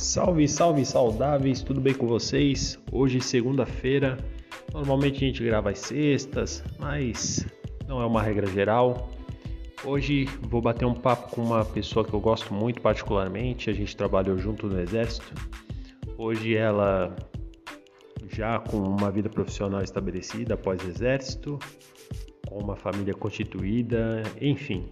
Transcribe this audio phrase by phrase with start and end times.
[0.00, 2.78] Salve, salve, saudáveis, tudo bem com vocês?
[2.90, 4.16] Hoje, segunda-feira,
[4.72, 7.46] normalmente a gente grava às sextas, mas
[7.86, 9.10] não é uma regra geral.
[9.84, 13.68] Hoje vou bater um papo com uma pessoa que eu gosto muito, particularmente.
[13.68, 15.34] A gente trabalhou junto no Exército.
[16.16, 17.14] Hoje ela
[18.26, 21.58] já com uma vida profissional estabelecida após Exército,
[22.48, 24.88] com uma família constituída, enfim,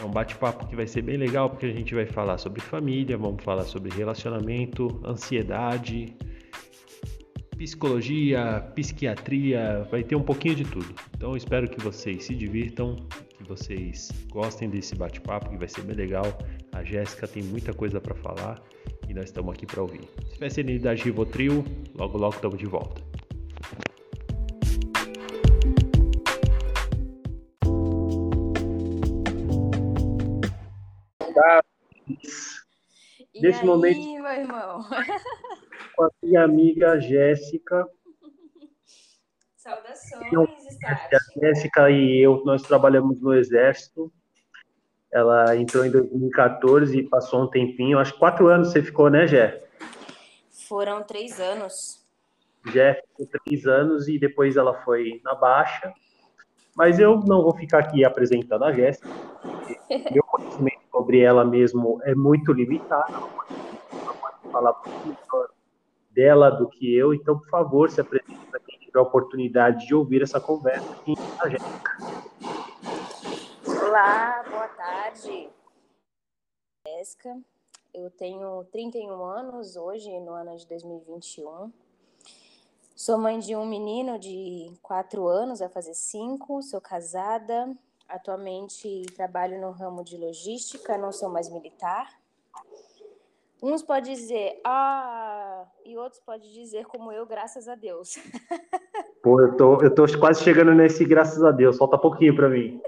[0.00, 3.16] é um bate-papo que vai ser bem legal porque a gente vai falar sobre família,
[3.16, 6.14] vamos falar sobre relacionamento, ansiedade,
[7.56, 10.94] psicologia, psiquiatria, vai ter um pouquinho de tudo.
[11.14, 12.96] Então espero que vocês se divirtam,
[13.36, 16.24] que vocês gostem desse bate-papo que vai ser bem legal.
[16.72, 18.62] A Jéssica tem muita coisa para falar
[19.06, 20.08] e nós estamos aqui para ouvir.
[20.32, 21.64] Especialidade Rivotril,
[21.94, 23.09] logo logo estamos de volta.
[33.34, 34.80] Nesse aí, momento, meu irmão?
[35.96, 37.86] com a minha amiga Jéssica.
[39.56, 40.32] Saudações,
[40.84, 44.10] A Jéssica e eu, nós trabalhamos no Exército.
[45.12, 47.98] Ela entrou em 2014 e passou um tempinho.
[47.98, 49.62] Acho que quatro anos você ficou, né, Jé?
[50.68, 52.06] Foram três anos.
[52.66, 55.92] Jé ficou três anos e depois ela foi na baixa.
[56.76, 59.08] Mas eu não vou ficar aqui apresentando a Jéssica.
[60.10, 63.12] Meu conhecimento sobre ela mesmo é muito limitado.
[63.12, 65.50] Não pode falar muito
[66.10, 67.14] dela do que eu.
[67.14, 71.14] Então, por favor, se apresente para quem tiver a oportunidade de ouvir essa conversa aqui
[71.40, 71.96] a Jéssica.
[73.66, 75.50] Olá, boa tarde.
[76.86, 77.36] Jéssica,
[77.92, 81.72] eu tenho 31 anos hoje, no ano de 2021.
[83.00, 86.60] Sou mãe de um menino de 4 anos, vai fazer 5.
[86.60, 87.74] Sou casada.
[88.06, 92.20] Atualmente trabalho no ramo de logística, não sou mais militar.
[93.62, 98.16] Uns podem dizer, ah, e outros podem dizer, como eu, graças a Deus.
[99.24, 102.82] Pô, eu tô, eu tô quase chegando nesse graças a Deus, falta pouquinho para mim.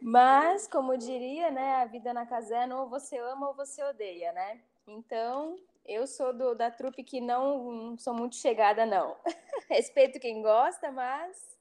[0.00, 4.60] Mas, como diria, né, a vida na caserna, ou você ama ou você odeia, né?
[4.86, 5.56] Então,
[5.86, 9.16] eu sou do, da trupe que não, sou muito chegada, não.
[9.68, 11.58] Respeito quem gosta, mas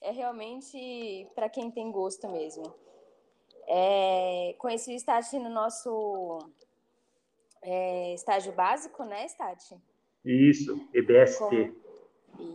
[0.00, 2.74] é realmente para quem tem gosto mesmo.
[3.66, 6.38] É, conheci o Stati no nosso
[7.62, 9.76] é, estágio básico, né, Stati?
[10.24, 11.74] Isso, EBST.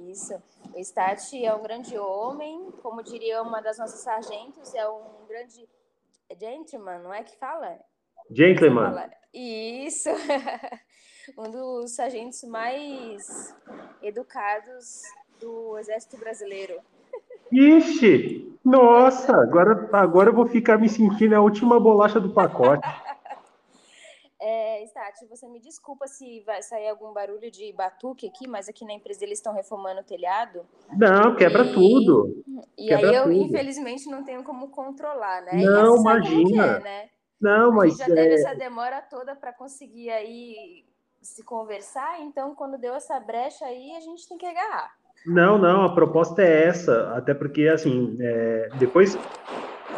[0.10, 0.42] Isso.
[0.74, 5.68] O Stati é um grande homem, como diria uma das nossas sargentos, é um grande
[6.40, 7.80] gentleman, não é que fala?
[8.32, 8.86] Gentleman.
[8.86, 9.23] Fala?
[9.34, 10.10] Isso.
[11.38, 13.56] um dos sargentos mais
[14.02, 15.02] educados
[15.40, 16.80] do Exército Brasileiro.
[17.52, 18.58] Ixi!
[18.64, 22.88] Nossa, agora, agora eu vou ficar me sentindo a última bolacha do pacote.
[24.46, 28.84] É, Stati, você me desculpa se vai sair algum barulho de batuque aqui, mas aqui
[28.84, 30.66] na empresa eles estão reformando o telhado.
[30.98, 31.74] Não, quebra e...
[31.74, 32.44] tudo.
[32.78, 33.36] E quebra aí eu, tudo.
[33.36, 35.64] infelizmente, não tenho como controlar, né?
[35.64, 36.66] Não, imagina.
[36.66, 37.10] É, né?
[37.44, 37.98] Não, mas.
[37.98, 38.34] Já teve é...
[38.36, 40.86] essa demora toda para conseguir aí
[41.22, 44.92] se conversar, então quando deu essa brecha aí, a gente tem que agarrar.
[45.26, 49.18] Não, não, a proposta é essa, até porque, assim, é, depois,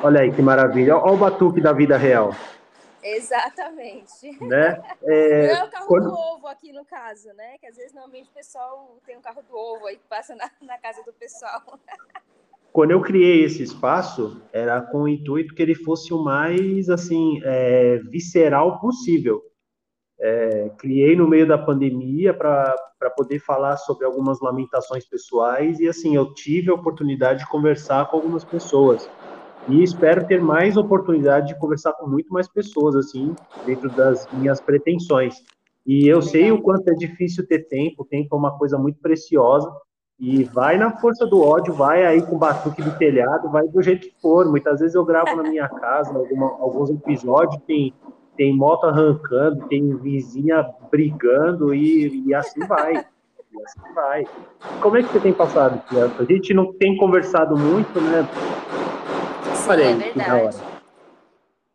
[0.04, 2.32] olha aí que maravilha, olha o batuque da vida real.
[3.02, 4.44] Exatamente.
[4.44, 4.82] Né?
[5.04, 6.10] É, Não é o carro quando...
[6.10, 7.58] do ovo aqui no caso, né?
[7.60, 10.50] Que às vezes normalmente o pessoal tem um carro do ovo aí que passa na,
[10.62, 11.62] na casa do pessoal.
[12.76, 17.40] Quando eu criei esse espaço, era com o intuito que ele fosse o mais, assim,
[17.42, 19.42] é, visceral possível.
[20.20, 22.76] É, criei no meio da pandemia para
[23.16, 28.18] poder falar sobre algumas lamentações pessoais e assim eu tive a oportunidade de conversar com
[28.18, 29.10] algumas pessoas.
[29.70, 33.34] E espero ter mais oportunidade de conversar com muito mais pessoas assim
[33.66, 35.36] dentro das minhas pretensões.
[35.88, 39.74] E eu sei o quanto é difícil ter tempo tempo é uma coisa muito preciosa
[40.20, 43.82] e vai na força do ódio vai aí com o batuque do telhado vai do
[43.82, 47.94] jeito que for muitas vezes eu gravo na minha casa alguma, alguns episódios tem
[48.36, 52.94] tem moto arrancando, tem vizinha brigando e, e assim vai.
[52.94, 54.26] E assim vai.
[54.82, 56.22] Como é que você tem passado, Tiago?
[56.22, 58.28] A gente não tem conversado muito, né?
[59.56, 60.58] Sim, Falei, é verdade.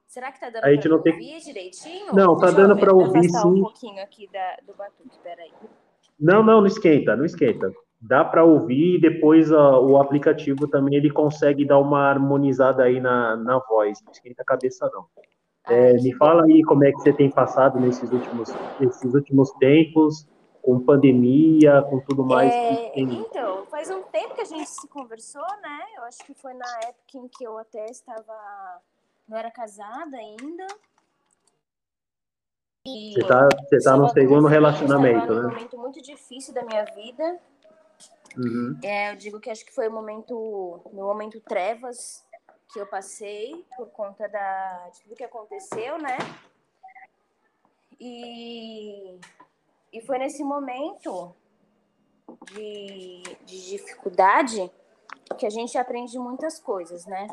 [0.06, 1.12] Será que tá dando a gente não tem...
[1.12, 2.12] ouvir direitinho?
[2.12, 3.48] Não, tá Deixa dando para ouvir sim.
[3.48, 5.52] um pouquinho aqui da, do batuque, peraí.
[6.18, 7.72] Não, não, não esquenta, não esquenta.
[8.00, 13.36] Dá para ouvir e depois o aplicativo também ele consegue dar uma harmonizada aí na,
[13.36, 14.02] na voz.
[14.02, 15.06] Não esquenta a cabeça, não.
[15.68, 18.48] É, me fala aí como é que você tem passado nesses últimos,
[18.80, 20.26] nesses últimos tempos,
[20.62, 22.52] com pandemia, com tudo mais.
[22.52, 25.80] É, então, faz um tempo que a gente se conversou, né?
[25.96, 28.34] Eu acho que foi na época em que eu até estava.
[29.28, 30.66] não era casada ainda.
[32.86, 35.40] E você tá, você tá no segundo relacionamento, né?
[35.40, 37.38] um momento muito difícil da minha vida.
[38.36, 38.78] Uhum.
[38.82, 42.24] É, eu digo que acho que foi o momento, meu momento trevas
[42.72, 46.16] que eu passei por conta da, de tudo que aconteceu, né?
[47.98, 49.18] E,
[49.92, 51.34] e foi nesse momento
[52.52, 54.70] de, de dificuldade
[55.38, 57.28] que a gente aprende muitas coisas, né?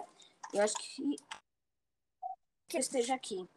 [0.53, 1.15] Eu acho que,
[2.67, 3.47] que eu esteja aqui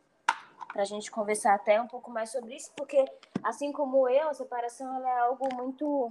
[0.72, 3.04] para a gente conversar até um pouco mais sobre isso, porque
[3.42, 6.10] assim como eu, a separação é algo muito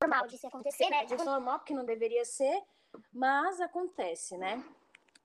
[0.00, 1.04] normal de se acontecer, né?
[1.04, 2.62] De normal, porque não deveria ser,
[3.12, 4.64] mas acontece, né?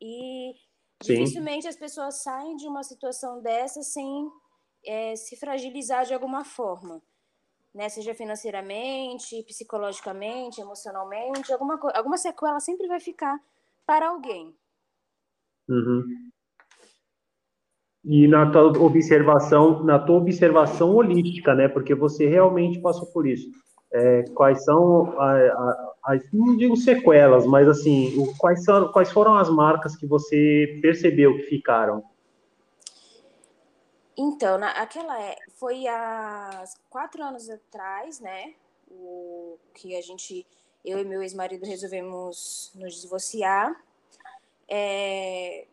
[0.01, 0.53] E
[1.01, 1.13] Sim.
[1.13, 4.29] dificilmente as pessoas saem de uma situação dessa sem
[4.85, 7.01] é, se fragilizar de alguma forma
[7.75, 7.89] né?
[7.89, 13.37] Seja financeiramente, psicologicamente, emocionalmente, alguma, alguma sequela sempre vai ficar
[13.85, 14.55] para alguém.
[15.67, 16.03] Uhum.
[18.05, 21.67] E na tua observação, na tua observação holística, né?
[21.67, 23.49] Porque você realmente passou por isso.
[23.97, 25.17] É, quais são
[26.03, 31.37] as, não digo sequelas, mas assim, quais, são, quais foram as marcas que você percebeu
[31.37, 32.03] que ficaram?
[34.17, 38.55] Então, naquela é, foi há quatro anos atrás, né?
[38.91, 40.45] O que a gente,
[40.83, 43.81] eu e meu ex-marido resolvemos nos divorciar.
[44.67, 45.67] É,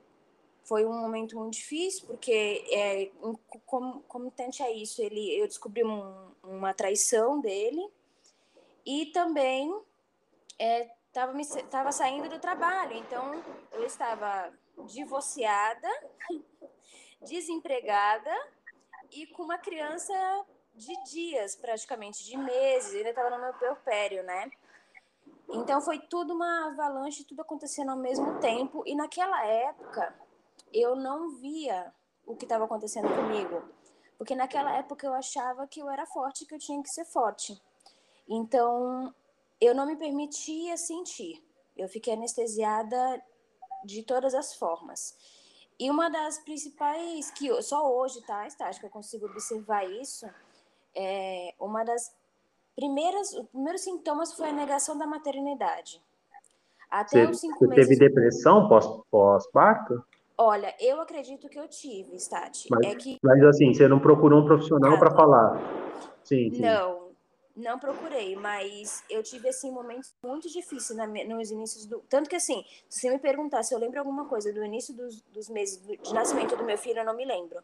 [0.63, 3.11] foi um momento muito difícil porque é,
[3.67, 7.91] como, como tente a isso, ele, eu descobri um, uma traição dele
[8.85, 9.69] e também
[10.59, 13.43] estava é, tava saindo do trabalho, então
[13.73, 14.53] eu estava
[14.87, 15.89] divorciada
[17.23, 18.31] desempregada
[19.11, 20.15] e com uma criança
[20.75, 24.51] de dias, praticamente, de meses, ainda estava no meu puerpério, né?
[25.51, 28.83] Então foi tudo uma avalanche, tudo acontecendo ao mesmo tempo.
[28.87, 30.15] E naquela época
[30.73, 31.93] eu não via
[32.25, 33.63] o que estava acontecendo comigo,
[34.17, 37.61] porque naquela época eu achava que eu era forte, que eu tinha que ser forte.
[38.29, 39.15] Então
[39.61, 41.43] eu não me permitia sentir.
[41.77, 43.23] Eu fiquei anestesiada
[43.85, 45.17] de todas as formas.
[45.79, 50.27] E uma das principais, que só hoje, tá, Estágio, que eu consigo observar isso,
[50.95, 52.15] é uma das
[52.77, 56.01] primeiras, os primeiros sintomas foi a negação da maternidade.
[56.91, 57.89] Até você, os cinco você meses.
[57.89, 58.69] teve depressão
[59.11, 60.05] pós-parto?
[60.37, 62.69] Olha, eu acredito que eu tive, Stati.
[62.71, 63.19] Mas, é que...
[63.23, 65.59] mas assim, você não procurou um profissional para falar?
[66.23, 66.61] Sim, sim.
[66.61, 67.02] Não,
[67.55, 72.01] não procurei, mas eu tive assim momentos muito difíceis na, nos inícios do.
[72.09, 75.21] Tanto que assim, se você me perguntar se eu lembro alguma coisa do início dos,
[75.23, 77.63] dos meses de nascimento do meu filho, eu não me lembro.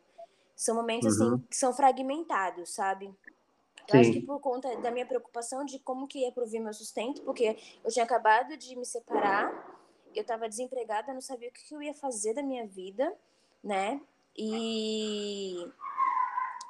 [0.55, 1.35] São momentos uhum.
[1.35, 3.06] assim que são fragmentados, sabe?
[3.06, 3.99] Eu Sim.
[4.00, 7.56] acho que por conta da minha preocupação de como que ia prover meu sustento, porque
[7.82, 9.50] eu tinha acabado de me separar,
[10.14, 13.14] eu estava desempregada, não sabia o que eu ia fazer da minha vida,
[13.64, 14.00] né?
[14.37, 15.67] E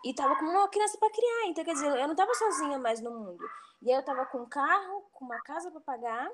[0.05, 1.47] e tava com uma criança para criar.
[1.47, 3.45] Então, quer dizer, eu não tava sozinha mais no mundo.
[3.83, 6.31] E aí eu tava com um carro, com uma casa para pagar.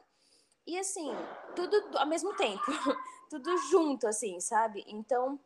[0.66, 1.10] E assim,
[1.54, 2.62] tudo ao mesmo tempo.
[3.30, 4.84] tudo junto, assim, sabe?
[4.86, 5.38] Então,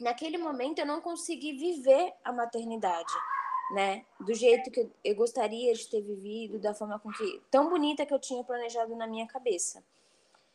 [0.00, 3.12] naquele momento eu não consegui viver a maternidade,
[3.72, 4.04] né?
[4.20, 8.14] Do jeito que eu gostaria de ter vivido, da forma com que tão bonita que
[8.14, 9.84] eu tinha planejado na minha cabeça.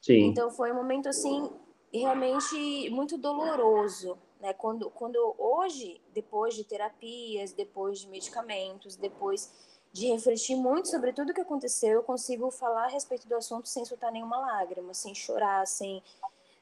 [0.01, 0.25] Sim.
[0.25, 1.49] Então foi um momento assim
[1.93, 4.53] realmente muito doloroso, né?
[4.53, 9.51] Quando, quando hoje, depois de terapias, depois de medicamentos, depois
[9.93, 13.67] de refletir muito sobre tudo o que aconteceu, eu consigo falar a respeito do assunto
[13.67, 16.01] sem soltar nenhuma lágrima, sem chorar, sem,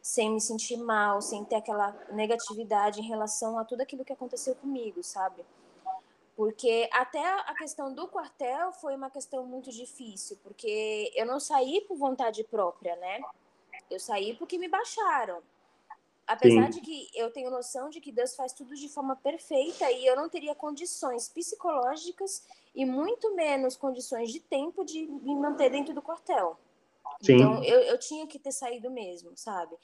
[0.02, 4.56] sem me sentir mal, sem ter aquela negatividade em relação a tudo aquilo que aconteceu
[4.56, 5.46] comigo, sabe?
[6.36, 11.82] Porque até a questão do quartel foi uma questão muito difícil, porque eu não saí
[11.82, 13.22] por vontade própria, né?
[13.90, 15.44] Eu saí porque me baixaram.
[16.30, 16.80] Apesar Sim.
[16.80, 20.16] de que eu tenho noção de que Deus faz tudo de forma perfeita e eu
[20.16, 22.46] não teria condições psicológicas
[22.76, 26.56] e muito menos condições de tempo de me manter dentro do quartel.
[27.20, 27.34] Sim.
[27.34, 29.76] Então eu, eu tinha que ter saído mesmo, sabe?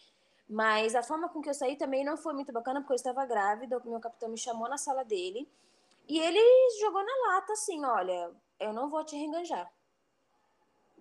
[0.47, 3.25] Mas a forma com que eu saí também não foi muito bacana, porque eu estava
[3.25, 5.49] grávida, o meu capitão me chamou na sala dele
[6.07, 6.39] e ele
[6.79, 9.67] jogou na lata assim, olha, eu não vou te reenganjar.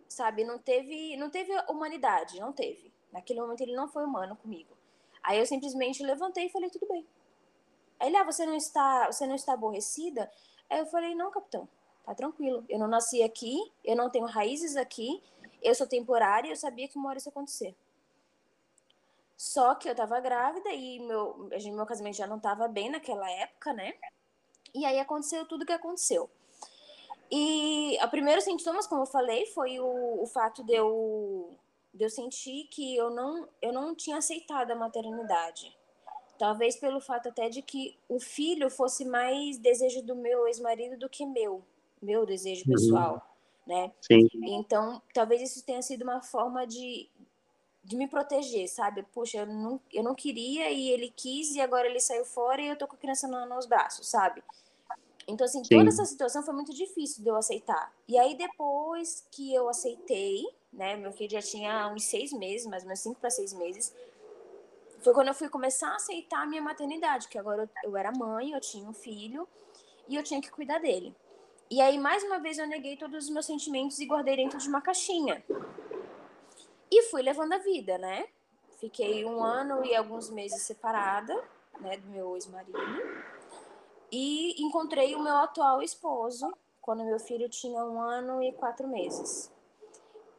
[0.09, 2.91] Sabe, não teve, não teve humanidade, não teve.
[3.13, 4.75] Naquele momento ele não foi humano comigo.
[5.25, 7.07] Aí eu simplesmente levantei e falei, tudo bem.
[7.99, 10.31] Aí ele, ah, você não está, você não está aborrecida?
[10.69, 11.67] Aí eu falei, não, capitão,
[12.05, 12.63] tá tranquilo.
[12.69, 15.23] Eu não nasci aqui, eu não tenho raízes aqui,
[15.63, 17.75] eu sou temporária, eu sabia que uma hora isso ia acontecer.
[19.35, 23.73] Só que eu tava grávida e meu, meu casamento já não tava bem naquela época,
[23.73, 23.95] né?
[24.75, 26.31] E aí aconteceu tudo o que aconteceu.
[27.31, 31.57] E o primeiro sintomas, como eu falei, foi o, o fato de eu
[31.95, 35.75] de eu sentir que eu não, eu não tinha aceitado a maternidade.
[36.37, 41.09] Talvez pelo fato até de que o filho fosse mais desejo do meu ex-marido do
[41.09, 41.63] que meu,
[42.03, 42.73] meu desejo uhum.
[42.73, 43.75] pessoal, uhum.
[43.75, 43.93] né?
[44.01, 44.29] Sim.
[44.43, 47.09] Então, talvez isso tenha sido uma forma de,
[47.85, 49.05] de me proteger, sabe?
[49.15, 52.67] Poxa, eu não, eu não queria e ele quis e agora ele saiu fora e
[52.67, 54.43] eu tô com a criança no, nos braços, sabe?
[55.29, 55.77] Então, assim, Sim.
[55.77, 57.95] toda essa situação foi muito difícil de eu aceitar.
[58.09, 60.45] E aí, depois que eu aceitei,
[60.75, 63.95] né, meu filho já tinha uns seis meses, mais ou menos cinco para seis meses,
[65.01, 68.53] foi quando eu fui começar a aceitar a minha maternidade, que agora eu, era mãe,
[68.53, 69.47] eu tinha um filho
[70.09, 71.15] e eu tinha que cuidar dele.
[71.71, 74.69] E aí, mais uma vez, eu neguei todos os meus sentimentos e guardei dentro de
[74.69, 75.45] uma caixinha.
[76.91, 78.27] E fui levando a vida, né?
[78.79, 81.35] Fiquei um ano e alguns meses separada,
[81.81, 82.79] né, do meu ex-marido.
[84.11, 89.51] E encontrei o meu atual esposo quando meu filho tinha um ano e quatro meses.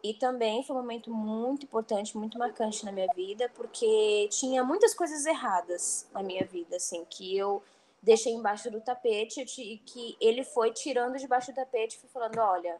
[0.05, 4.93] E também foi um momento muito importante, muito marcante na minha vida, porque tinha muitas
[4.93, 7.63] coisas erradas na minha vida, assim, que eu
[8.03, 12.37] deixei embaixo do tapete, e que ele foi tirando debaixo do tapete e foi falando,
[12.37, 12.77] olha,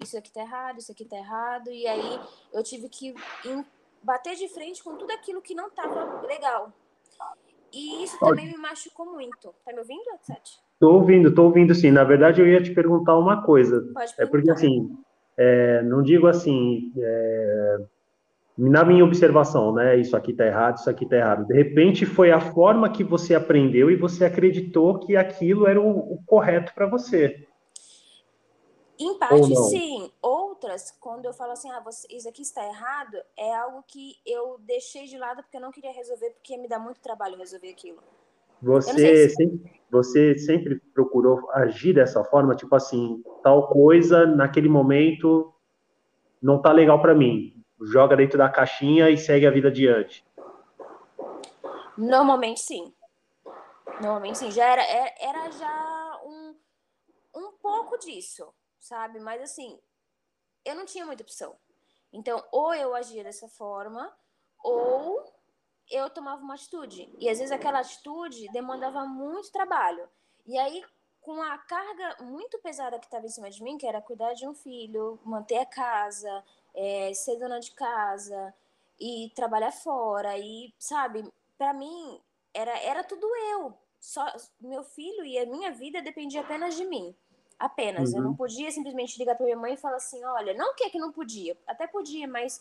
[0.00, 2.20] isso aqui tá errado, isso aqui tá errado, e aí
[2.52, 3.14] eu tive que
[4.02, 6.72] bater de frente com tudo aquilo que não tava legal.
[7.72, 9.54] E isso também me machucou muito.
[9.64, 10.58] Tá me ouvindo, Sete?
[10.80, 11.92] Tô ouvindo, tô ouvindo sim.
[11.92, 13.80] Na verdade, eu ia te perguntar uma coisa.
[13.94, 14.22] Pode perguntar.
[14.22, 14.98] É porque assim,
[15.36, 17.78] é, não digo assim, é,
[18.56, 19.96] na minha observação, né?
[19.96, 21.46] Isso aqui está errado, isso aqui está errado.
[21.46, 26.14] De repente foi a forma que você aprendeu e você acreditou que aquilo era o,
[26.14, 27.46] o correto para você.
[28.98, 30.12] Em parte, sim.
[30.20, 34.58] Outras, quando eu falo assim, ah, você, isso aqui está errado, é algo que eu
[34.60, 37.98] deixei de lado porque eu não queria resolver, porque me dá muito trabalho resolver aquilo.
[38.62, 39.34] Você, se...
[39.34, 45.52] sempre, você sempre procurou agir dessa forma, tipo assim, tal coisa naquele momento
[46.40, 47.54] não tá legal para mim.
[47.82, 50.24] Joga dentro da caixinha e segue a vida adiante.
[51.98, 52.94] Normalmente sim.
[54.00, 54.50] Normalmente sim.
[54.52, 56.54] Já era, é, era já um,
[57.34, 59.18] um pouco disso, sabe?
[59.18, 59.78] Mas assim,
[60.64, 61.56] eu não tinha muita opção.
[62.12, 64.12] Então, ou eu agia dessa forma,
[64.62, 65.24] ou
[65.90, 67.08] eu tomava uma atitude.
[67.18, 70.08] E às vezes aquela atitude demandava muito trabalho.
[70.46, 70.82] E aí,
[71.20, 74.46] com a carga muito pesada que estava em cima de mim, que era cuidar de
[74.46, 78.54] um filho, manter a casa, é, ser dona de casa
[79.00, 81.24] e trabalhar fora, e sabe,
[81.58, 82.20] para mim
[82.52, 83.74] era, era tudo eu.
[84.00, 84.26] Só
[84.60, 87.14] meu filho e a minha vida dependia apenas de mim.
[87.58, 88.10] Apenas.
[88.10, 88.16] Uhum.
[88.16, 88.36] Eu não uhum.
[88.36, 91.12] podia simplesmente ligar para minha mãe e falar assim: olha, não que é que não
[91.12, 92.58] podia, até podia, mas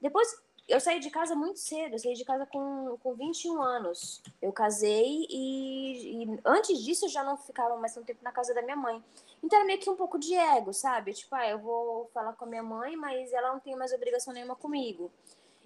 [0.00, 0.28] depois
[0.72, 4.22] eu saí de casa muito cedo, eu saí de casa com, com 21 anos.
[4.40, 8.54] Eu casei e, e, antes disso eu já não ficava mais tanto tempo na casa
[8.54, 9.02] da minha mãe.
[9.44, 11.12] Então era meio que um pouco de ego, sabe?
[11.12, 14.32] Tipo, ah, eu vou falar com a minha mãe, mas ela não tem mais obrigação
[14.32, 15.10] nenhuma comigo.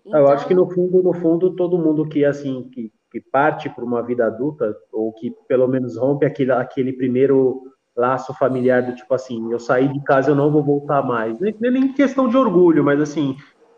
[0.04, 0.18] Então...
[0.18, 3.84] Eu acho que no fundo, no fundo, todo mundo que assim que, que parte para
[3.84, 7.62] uma vida adulta ou que pelo menos rompe aquele, aquele primeiro
[7.96, 11.38] laço familiar do tipo assim, eu saí de casa, eu não vou voltar mais.
[11.38, 13.36] Nem, nem questão de orgulho, mas assim,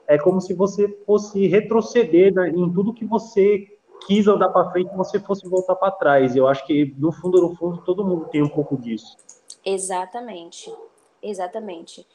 [0.09, 4.97] é como se você fosse retroceder né, em tudo que você quis andar para frente,
[4.97, 6.35] você fosse voltar para trás.
[6.35, 9.19] Eu acho que no fundo, no fundo, todo mundo tem um pouco disso.
[9.63, 10.75] Exatamente,
[11.23, 12.07] exatamente.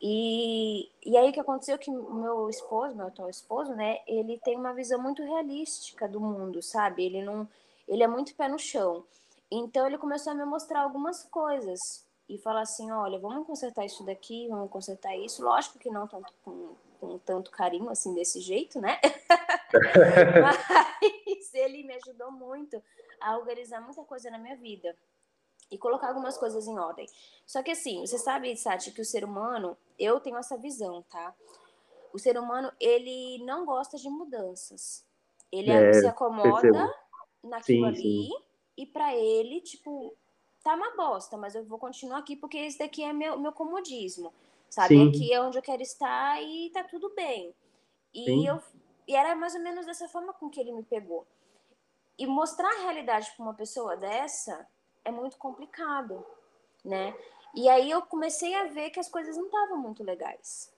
[0.00, 4.56] E, e aí o que aconteceu que meu esposo, meu atual esposo, né, ele tem
[4.56, 7.04] uma visão muito realística do mundo, sabe?
[7.04, 7.48] Ele não,
[7.88, 9.02] ele é muito pé no chão.
[9.50, 11.80] Então ele começou a me mostrar algumas coisas
[12.28, 15.42] e falar assim, olha, vamos consertar isso daqui, vamos consertar isso.
[15.42, 19.00] Lógico que não tanto com com tanto carinho assim desse jeito, né?
[20.42, 22.82] Mas ele me ajudou muito
[23.20, 24.94] a organizar muita coisa na minha vida
[25.70, 27.06] e colocar algumas coisas em ordem.
[27.46, 31.34] Só que assim, você sabe, Sati, que o ser humano, eu tenho essa visão, tá?
[32.12, 35.04] O ser humano, ele não gosta de mudanças.
[35.50, 36.94] Ele é, se acomoda percebo.
[37.42, 38.42] naquilo sim, ali sim.
[38.76, 40.14] e para ele, tipo,
[40.62, 44.32] tá uma bosta, mas eu vou continuar aqui porque esse daqui é meu, meu comodismo
[44.70, 44.94] sabe?
[44.94, 45.08] Sim.
[45.08, 47.54] Aqui é onde eu quero estar e tá tudo bem.
[48.14, 48.62] E, eu,
[49.06, 51.26] e era mais ou menos dessa forma com que ele me pegou.
[52.16, 54.66] E mostrar a realidade para uma pessoa dessa
[55.04, 56.24] é muito complicado,
[56.84, 57.16] né?
[57.54, 60.72] E aí eu comecei a ver que as coisas não estavam muito legais.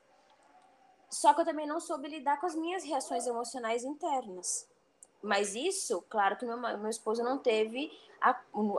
[1.11, 4.67] Só que eu também não soube lidar com as minhas reações emocionais internas.
[5.23, 8.31] Mas isso, claro que meu, meu esposo não teve a,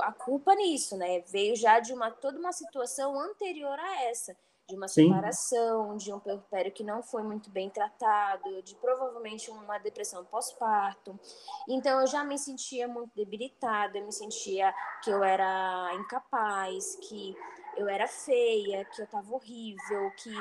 [0.02, 1.20] a culpa nisso, né?
[1.22, 4.36] Veio já de uma toda uma situação anterior a essa
[4.68, 5.10] de uma Sim.
[5.10, 11.20] separação, de um puerpério que não foi muito bem tratado, de provavelmente uma depressão pós-parto.
[11.68, 17.36] Então eu já me sentia muito debilitada, eu me sentia que eu era incapaz, que
[17.76, 20.34] eu era feia, que eu tava horrível, que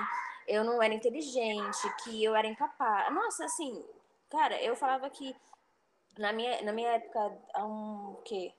[0.47, 3.13] eu não era inteligente, que eu era incapaz.
[3.13, 3.85] Nossa, assim,
[4.31, 5.35] cara, eu falava que
[6.19, 8.53] na minha, na minha época, há um quê?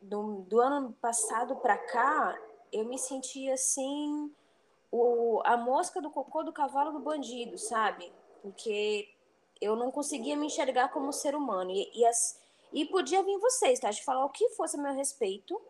[0.00, 2.38] Do, do ano passado para cá,
[2.72, 4.32] eu me sentia assim,
[4.90, 8.12] o, a mosca do cocô do cavalo do bandido, sabe?
[8.42, 9.08] Porque
[9.60, 11.70] eu não conseguia me enxergar como ser humano.
[11.70, 12.40] E, e, as,
[12.72, 13.90] e podia vir vocês, tá?
[13.90, 15.60] De falar o que fosse a meu respeito,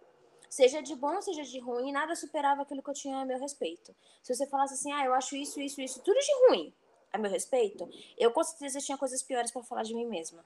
[0.48, 3.94] seja de bom, seja de ruim, nada superava aquilo que eu tinha a meu respeito.
[4.22, 6.74] Se você falasse assim, ah, eu acho isso, isso, isso, tudo de ruim
[7.12, 10.44] a meu respeito, eu com certeza tinha coisas piores para falar de mim mesma.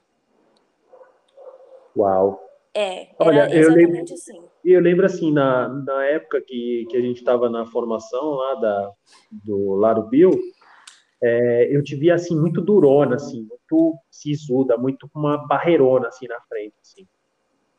[1.95, 2.52] Uau.
[2.75, 4.41] É, Olha, eu lembro, assim.
[4.65, 8.91] Eu lembro assim, na, na época que, que a gente estava na formação lá da,
[9.31, 10.31] do Laro Bill,
[11.21, 16.27] é, eu te via assim, muito durona, assim, muito sisuda, muito com uma barreirona assim
[16.27, 16.73] na frente.
[16.81, 17.07] Assim.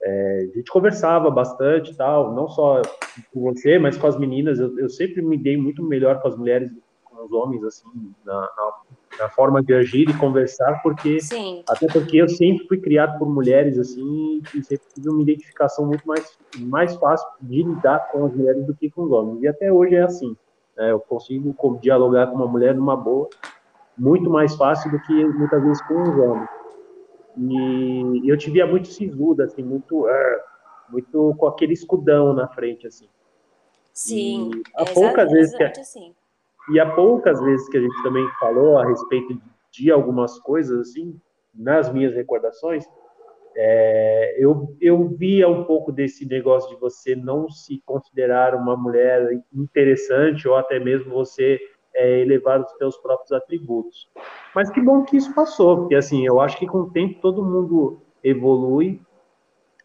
[0.03, 2.81] É, a gente conversava bastante tal, não só
[3.33, 4.61] com você, mas com as meninas.
[4.61, 7.65] Eu, eu sempre me dei muito melhor com as mulheres do que com os homens,
[7.65, 8.73] assim, na, na
[9.19, 11.63] na forma de agir e conversar, porque Sim.
[11.69, 16.07] até porque eu sempre fui criado por mulheres assim e sempre tive uma identificação muito
[16.07, 19.73] mais mais fácil de lidar com as mulheres do que com os homens e até
[19.73, 20.37] hoje é assim.
[20.77, 20.91] Né?
[20.91, 23.29] Eu consigo dialogar com uma mulher numa boa
[23.97, 26.49] muito mais fácil do que muitas vezes com os homens.
[27.37, 30.41] E eu te via muito sisuda, assim, muito uh,
[30.89, 33.09] muito com aquele escudão na frente assim.
[33.93, 36.15] Sim, e há poucas vezes que, assim
[36.71, 39.41] e há poucas vezes que a gente também falou a respeito
[39.71, 41.19] de algumas coisas, assim,
[41.55, 42.85] nas minhas recordações,
[43.57, 49.41] é, eu, eu via um pouco desse negócio de você não se considerar uma mulher
[49.53, 51.61] interessante ou até mesmo você
[51.95, 54.09] é, elevar os seus próprios atributos.
[54.55, 57.45] Mas que bom que isso passou, porque assim, eu acho que com o tempo todo
[57.45, 59.01] mundo evolui.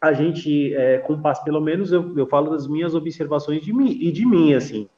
[0.02, 4.12] A gente, é, com pelo menos eu, eu falo das minhas observações de mim e
[4.12, 4.90] de mim, assim,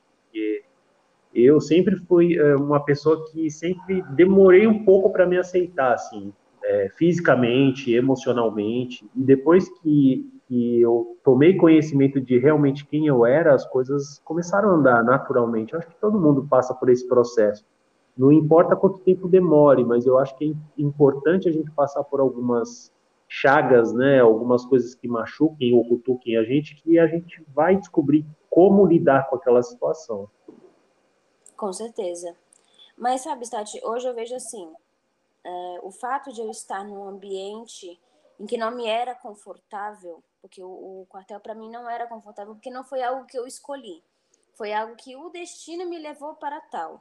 [1.33, 6.33] eu sempre fui é, uma pessoa que sempre demorei um pouco para me aceitar, assim,
[6.63, 9.05] é, fisicamente, emocionalmente.
[9.15, 14.71] E depois que, que, eu tomei conhecimento de realmente quem eu era, as coisas começaram
[14.71, 15.73] a andar naturalmente.
[15.73, 17.65] Eu acho que todo mundo passa por esse processo.
[18.17, 22.19] Não importa quanto tempo demore, mas eu acho que é importante a gente passar por
[22.19, 22.91] algumas
[23.27, 28.25] chagas, né, algumas coisas que machuquem ou cutuquem a gente, que a gente vai descobrir
[28.49, 30.27] como lidar com aquela situação.
[31.61, 32.35] Com certeza.
[32.97, 34.73] Mas sabe, Stati, hoje eu vejo assim,
[35.43, 37.99] é, o fato de eu estar num ambiente
[38.39, 42.55] em que não me era confortável, porque o, o quartel para mim não era confortável,
[42.55, 44.03] porque não foi algo que eu escolhi,
[44.55, 46.99] foi algo que o destino me levou para tal,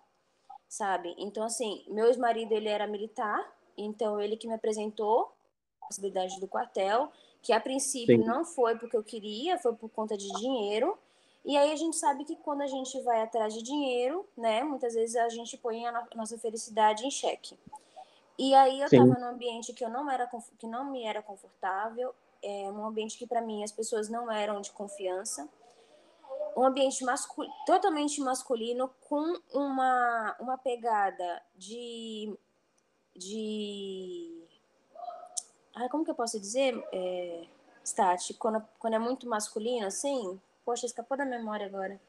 [0.69, 1.15] sabe?
[1.17, 5.33] Então assim, meu ex-marido ele era militar, então ele que me apresentou
[5.81, 8.25] a possibilidade do quartel, que a princípio Sim.
[8.25, 10.99] não foi porque eu queria, foi por conta de dinheiro.
[11.45, 14.95] E aí a gente sabe que quando a gente vai atrás de dinheiro, né, muitas
[14.95, 17.59] vezes a gente põe a nossa felicidade em xeque.
[18.39, 22.15] E aí eu estava num ambiente que eu não era que não me era confortável,
[22.43, 25.49] é um ambiente que para mim as pessoas não eram de confiança.
[26.57, 32.35] Um ambiente mascul totalmente masculino com uma uma pegada de
[33.15, 34.49] de
[35.75, 37.47] Ai, como que eu posso dizer, é,
[37.85, 42.01] Stati, quando, quando é muito masculino assim, Poxa, escapou da memória agora.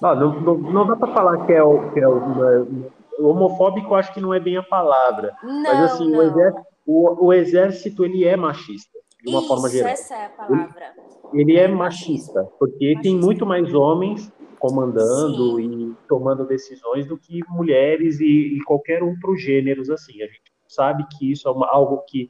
[0.00, 4.20] Não, não, não, dá para falar que é, o, que é o homofóbico, acho que
[4.20, 5.32] não é bem a palavra.
[5.44, 6.12] Não, Mas assim.
[6.12, 9.92] O, exército, o, o, exército, ele é machista, de uma Isso, forma geral.
[9.92, 10.92] essa é a palavra.
[11.32, 13.02] Ele, ele é machista, porque machista.
[13.02, 14.28] tem muito mais homens
[14.58, 15.92] comandando Sim.
[15.92, 20.20] e tomando decisões do que mulheres e, e qualquer outro gêneros assim.
[20.20, 22.28] A gente sabe que isso é uma, algo que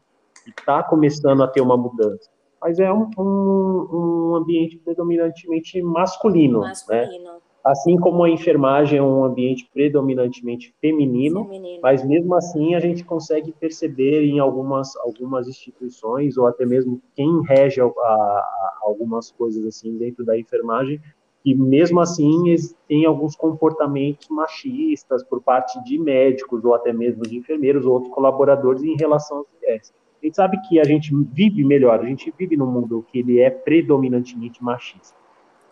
[0.50, 2.30] está começando a ter uma mudança.
[2.60, 6.68] Mas é um, um, um ambiente predominantemente masculino, né?
[6.68, 7.24] masculino.
[7.24, 7.38] Né?
[7.64, 13.04] Assim como a enfermagem é um ambiente predominantemente feminino, feminino, mas mesmo assim a gente
[13.04, 19.64] consegue perceber em algumas, algumas instituições, ou até mesmo quem rege a, a, algumas coisas
[19.64, 21.00] assim dentro da enfermagem,
[21.44, 22.54] que mesmo assim
[22.88, 28.12] tem alguns comportamentos machistas por parte de médicos, ou até mesmo de enfermeiros, ou outros
[28.12, 29.94] colaboradores em relação às mulheres.
[30.22, 33.40] A gente sabe que a gente vive melhor, a gente vive num mundo que ele
[33.40, 35.16] é predominantemente machista.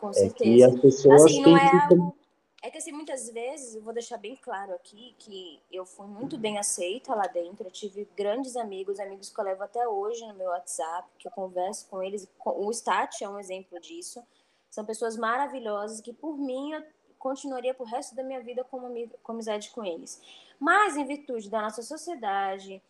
[0.01, 0.51] Com certeza.
[0.51, 2.21] É que as pessoas assim, não é que...
[2.63, 6.37] É que, assim, muitas vezes, eu vou deixar bem claro aqui, que eu fui muito
[6.37, 10.35] bem aceita lá dentro, eu tive grandes amigos, amigos que eu levo até hoje no
[10.35, 14.23] meu WhatsApp, que eu converso com eles, o Stat é um exemplo disso,
[14.69, 16.83] são pessoas maravilhosas que, por mim, eu
[17.19, 18.79] continuaria pro resto da minha vida com,
[19.23, 20.21] com amizade com eles.
[20.59, 22.83] Mas, em virtude da nossa sociedade,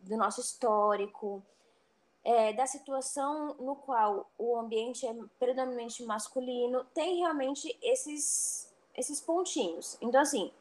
[0.00, 1.42] do nosso histórico,
[2.24, 9.96] é, da situação no qual o ambiente é predominantemente masculino, tem realmente esses, esses pontinhos.
[10.00, 10.52] Então, assim,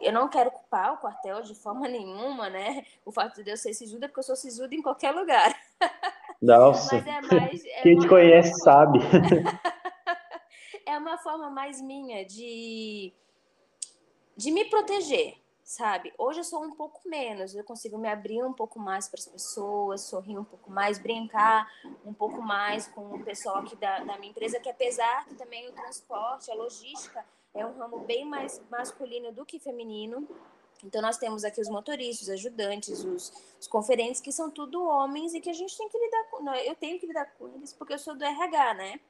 [0.00, 2.84] eu não quero culpar o quartel de forma nenhuma, né?
[3.04, 5.54] O fato de eu ser sisuda, porque eu sou sisuda em qualquer lugar.
[6.40, 8.98] Nossa, Mas é mais, é quem te conhece sabe.
[10.86, 13.12] é uma forma mais minha de,
[14.36, 15.36] de me proteger,
[15.70, 16.12] sabe?
[16.18, 19.28] Hoje eu sou um pouco menos, eu consigo me abrir um pouco mais para as
[19.28, 21.70] pessoas, sorrir um pouco mais, brincar
[22.04, 25.68] um pouco mais com o pessoal aqui da, da minha empresa, que apesar que também
[25.68, 30.28] o transporte, a logística é um ramo bem mais masculino do que feminino.
[30.82, 35.34] Então nós temos aqui os motoristas, os ajudantes, os, os conferentes, que são tudo homens
[35.34, 36.52] e que a gente tem que lidar com.
[36.52, 39.00] Eu tenho que lidar com eles porque eu sou do RH, né?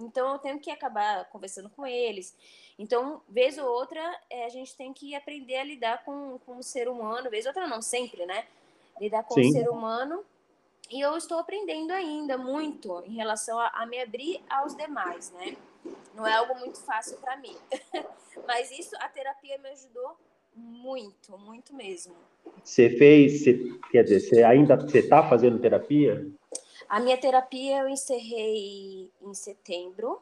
[0.00, 2.34] Então eu tenho que acabar conversando com eles.
[2.78, 6.62] Então, vez ou outra, é, a gente tem que aprender a lidar com, com o
[6.62, 8.46] ser humano, vez ou outra não, sempre, né?
[9.00, 9.48] Lidar com Sim.
[9.48, 10.24] o ser humano.
[10.90, 15.56] E eu estou aprendendo ainda muito em relação a, a me abrir aos demais, né?
[16.14, 17.56] Não é algo muito fácil para mim.
[18.46, 20.16] Mas isso, a terapia me ajudou
[20.54, 22.14] muito, muito mesmo.
[22.62, 26.26] Você fez, você, quer dizer, você ainda você está fazendo terapia?
[26.90, 30.20] A minha terapia eu encerrei em setembro,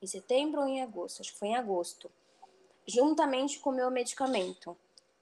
[0.00, 2.08] em setembro ou em agosto, acho que foi em agosto,
[2.86, 4.76] juntamente com o meu medicamento.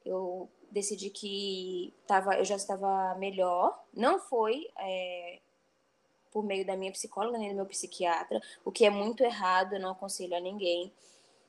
[0.04, 5.38] Eu decidi que tava, eu já estava melhor, não foi é,
[6.30, 9.80] por meio da minha psicóloga nem do meu psiquiatra, o que é muito errado, eu
[9.80, 10.92] não aconselho a ninguém.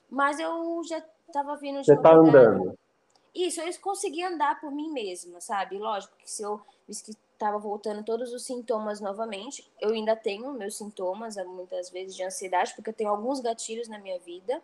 [0.09, 2.79] Mas eu já estava vindo de Você está andando?
[3.33, 5.77] Isso, eu consegui andar por mim mesma, sabe?
[5.77, 9.67] Lógico que se eu que estava voltando todos os sintomas novamente.
[9.79, 13.97] Eu ainda tenho meus sintomas, muitas vezes, de ansiedade, porque eu tenho alguns gatilhos na
[13.97, 14.61] minha vida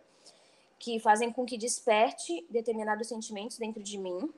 [0.77, 4.31] que fazem com que desperte determinados sentimentos dentro de mim.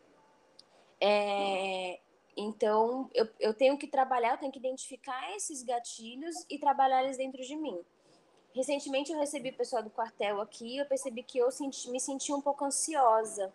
[1.01, 1.99] É,
[2.37, 7.17] então, eu, eu tenho que trabalhar, eu tenho que identificar esses gatilhos e trabalhar eles
[7.17, 7.77] dentro de mim.
[8.53, 12.31] Recentemente, eu recebi o pessoal do quartel aqui, eu percebi que eu senti, me senti
[12.31, 13.53] um pouco ansiosa.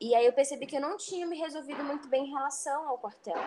[0.00, 2.98] E aí eu percebi que eu não tinha me resolvido muito bem em relação ao
[2.98, 3.38] quartel.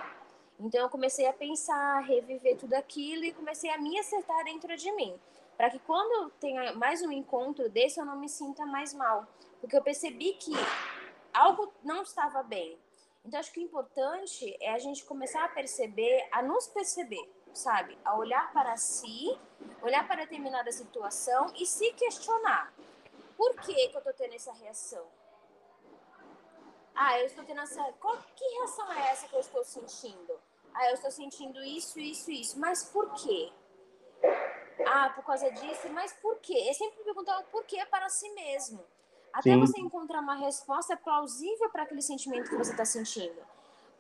[0.60, 4.91] Então eu comecei a pensar, reviver tudo aquilo e comecei a me acertar dentro de
[4.93, 5.19] mim,
[5.55, 9.27] para que quando eu tenha mais um encontro desse eu não me sinta mais mal,
[9.60, 10.53] porque eu percebi que
[11.33, 12.79] algo não estava bem.
[13.23, 17.97] Então acho que o importante é a gente começar a perceber, a nos perceber, sabe?
[18.03, 19.38] A olhar para si,
[19.81, 22.73] olhar para determinada situação e se questionar.
[23.36, 25.05] Por que, que eu estou tendo essa reação?
[26.99, 27.83] Ah, eu estou tendo essa.
[28.01, 30.33] Qual, que reação é essa que eu estou sentindo?
[30.73, 32.60] Ah, eu estou sentindo isso, isso, isso.
[32.60, 33.51] Mas por quê?
[34.86, 36.65] Ah, por causa disso, mas por quê?
[36.67, 38.83] Eu sempre perguntava por quê para si mesmo.
[39.31, 39.60] Até Sim.
[39.60, 43.45] você encontrar uma resposta plausível para aquele sentimento que você está sentindo.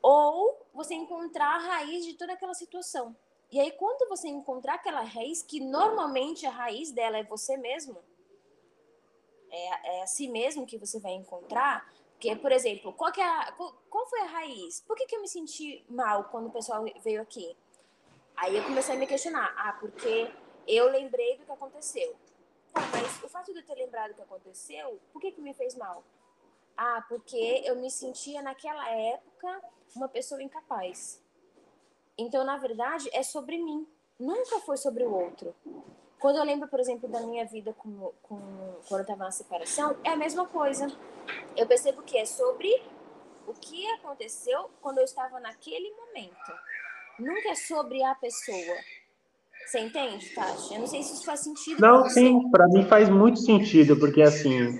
[0.01, 3.15] Ou você encontrar a raiz de toda aquela situação.
[3.51, 7.97] E aí, quando você encontrar aquela raiz, que normalmente a raiz dela é você mesmo,
[9.49, 13.23] é, é a si mesmo que você vai encontrar, porque, por exemplo, qual, que é
[13.23, 14.81] a, qual, foi a raiz?
[14.81, 17.55] Por que, que eu me senti mal quando o pessoal veio aqui?
[18.35, 19.53] Aí eu comecei a me questionar.
[19.55, 20.27] Ah, porque
[20.67, 22.15] eu lembrei do que aconteceu.
[22.73, 25.53] Tá, mas o fato de eu ter lembrado do que aconteceu, por que, que me
[25.53, 26.03] fez mal?
[26.75, 29.61] Ah, porque eu me sentia naquela época
[29.95, 31.21] uma pessoa incapaz.
[32.17, 33.87] Então, na verdade, é sobre mim.
[34.19, 35.55] Nunca foi sobre o outro.
[36.19, 38.39] Quando eu lembro, por exemplo, da minha vida com, com,
[38.87, 40.87] quando eu estava na separação, é a mesma coisa.
[41.55, 42.69] Eu percebo que é sobre
[43.47, 46.51] o que aconteceu quando eu estava naquele momento.
[47.19, 48.75] Nunca é sobre a pessoa.
[49.65, 50.73] Você entende, Tati?
[50.73, 51.79] Eu não sei se isso faz sentido.
[51.79, 54.79] Não, sim, para mim faz muito sentido, porque assim,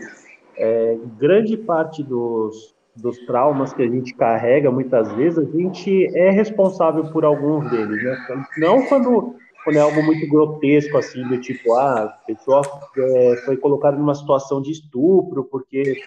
[0.55, 6.29] é, grande parte dos, dos traumas que a gente carrega, muitas vezes, a gente é
[6.29, 8.45] responsável por alguns deles, né?
[8.57, 9.35] Não quando
[9.67, 12.61] quando é algo muito grotesco, assim, do tipo, ah, a pessoa
[12.97, 16.01] é, foi colocada numa situação de estupro porque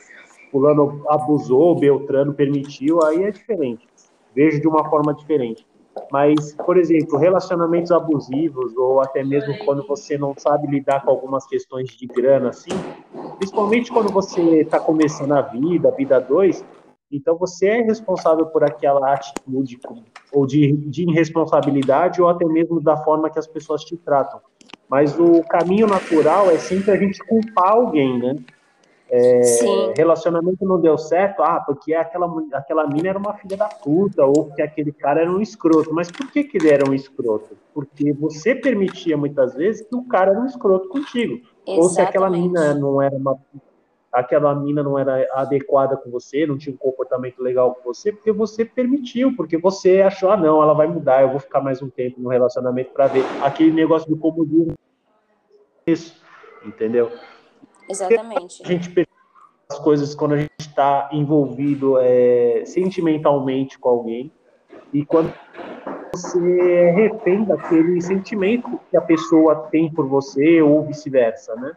[0.50, 3.86] fulano abusou, Beltrano permitiu, aí é diferente.
[4.34, 5.66] Vejo de uma forma diferente.
[6.10, 11.46] Mas, por exemplo, relacionamentos abusivos, ou até mesmo quando você não sabe lidar com algumas
[11.46, 12.70] questões de grana, assim,
[13.36, 16.64] principalmente quando você está começando a vida, a vida dois,
[17.10, 19.78] então você é responsável por aquela atitude
[20.32, 24.40] ou de, de irresponsabilidade ou até mesmo da forma que as pessoas te tratam.
[24.88, 28.36] Mas o caminho natural é sempre a gente culpar alguém, né?
[29.12, 34.24] É, relacionamento não deu certo, ah, porque aquela, aquela mina era uma filha da puta,
[34.24, 35.92] ou porque aquele cara era um escroto.
[35.92, 37.56] Mas por que, que ele era um escroto?
[37.74, 41.34] Porque você permitia muitas vezes que o cara era um escroto contigo.
[41.34, 41.80] Exatamente.
[41.80, 43.36] Ou se aquela mina não era uma
[44.12, 48.32] aquela mina não era adequada com você, não tinha um comportamento legal com você, porque
[48.32, 51.88] você permitiu, porque você achou, ah, não, ela vai mudar, eu vou ficar mais um
[51.88, 54.74] tempo no relacionamento para ver aquele negócio do comodismo.
[55.86, 56.20] Isso,
[56.64, 57.10] entendeu?
[57.88, 58.62] Exatamente.
[58.64, 59.10] A gente percebe
[59.70, 64.32] as coisas quando a gente está está envolvido é, sentimentalmente com alguém
[64.92, 65.32] e quando
[66.12, 71.72] você é refém daquele sentimento que a pessoa tem por você ou vice-versa, né?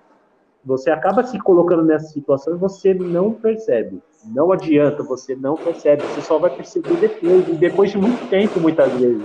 [0.65, 4.01] Você acaba se colocando nessa situação e você não percebe.
[4.25, 6.03] Não adianta, você não percebe.
[6.03, 9.23] Você só vai perceber depois, e depois de muito tempo, muitas vezes.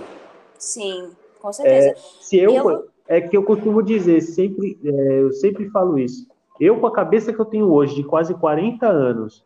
[0.59, 1.90] Sim, com certeza.
[1.90, 6.27] É, se eu, eu, é que eu costumo dizer, sempre, é, eu sempre falo isso.
[6.59, 9.44] Eu, com a cabeça que eu tenho hoje, de quase 40 anos,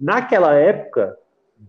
[0.00, 1.16] naquela época,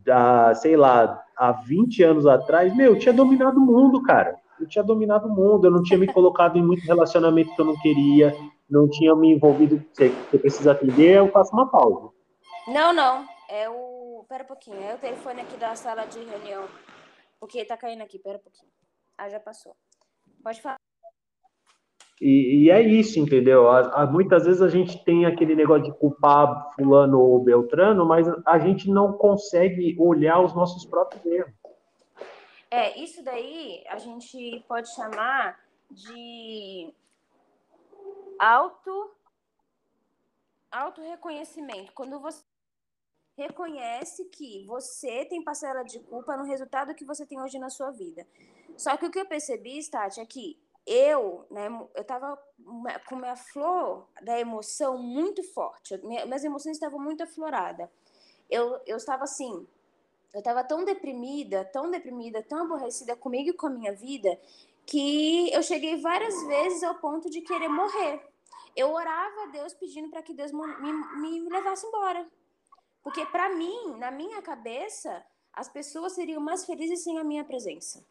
[0.03, 4.36] da, sei lá, há 20 anos atrás, meu, eu tinha dominado o mundo, cara.
[4.60, 7.65] Eu tinha dominado o mundo, eu não tinha me colocado em muito relacionamento que eu
[7.65, 8.36] não queria,
[8.69, 9.84] não tinha me envolvido.
[9.91, 12.13] Você, você precisa atender, eu faço uma pausa.
[12.67, 13.25] Não, não.
[13.49, 14.25] É o.
[14.29, 16.65] Pera um pouquinho, é o telefone aqui da sala de reunião.
[17.39, 18.71] Porque tá caindo aqui, pera um pouquinho.
[19.17, 19.75] Ah, já passou.
[20.43, 20.77] Pode falar.
[22.21, 23.69] E, e, é isso, entendeu?
[23.69, 28.60] A, muitas vezes a gente tem aquele negócio de culpar fulano ou beltrano, mas a
[28.60, 31.53] gente não consegue olhar os nossos próprios erros.
[32.69, 35.58] É, isso daí a gente pode chamar
[35.89, 36.93] de
[38.39, 39.12] auto
[40.71, 41.91] auto reconhecimento.
[41.93, 42.43] Quando você
[43.38, 47.89] reconhece que você tem parcela de culpa no resultado que você tem hoje na sua
[47.91, 48.28] vida.
[48.78, 52.38] Só que o que eu percebi, Stati, é que eu, né, eu tava
[53.08, 55.97] com minha flor da emoção muito forte.
[55.97, 57.89] Minhas emoções estavam muito afloradas.
[58.49, 59.67] Eu, eu estava assim,
[60.34, 64.39] eu estava tão deprimida, tão deprimida, tão aborrecida comigo e com a minha vida,
[64.86, 68.29] que eu cheguei várias vezes ao ponto de querer morrer.
[68.80, 72.26] Eu orava a Deus pedindo para que Deus me, me, me levasse embora.
[73.04, 78.06] Porque para mim, na minha cabeça, as pessoas seriam mais felizes sem a minha presença.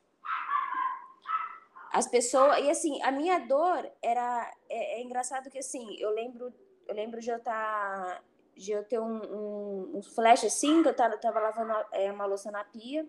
[1.90, 2.59] As pessoas.
[2.59, 4.54] E assim, a minha dor era.
[4.68, 6.52] É, é engraçado que assim, eu lembro,
[6.87, 8.16] eu lembro de eu estar.
[8.16, 8.22] Tá,
[8.54, 12.26] de eu ter um, um, um flash assim, que eu tava, tava lavando é, uma
[12.26, 13.09] louça na pia.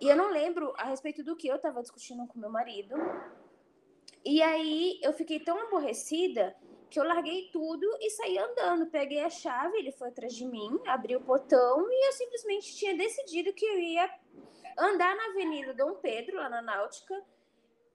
[0.00, 2.96] E eu não lembro a respeito do que eu tava discutindo com meu marido.
[4.24, 6.56] E aí eu fiquei tão aborrecida
[6.90, 8.90] que eu larguei tudo e saí andando.
[8.90, 12.96] Peguei a chave, ele foi atrás de mim, abri o portão e eu simplesmente tinha
[12.96, 14.10] decidido que eu ia
[14.78, 17.14] andar na Avenida Dom Pedro, lá na Náutica,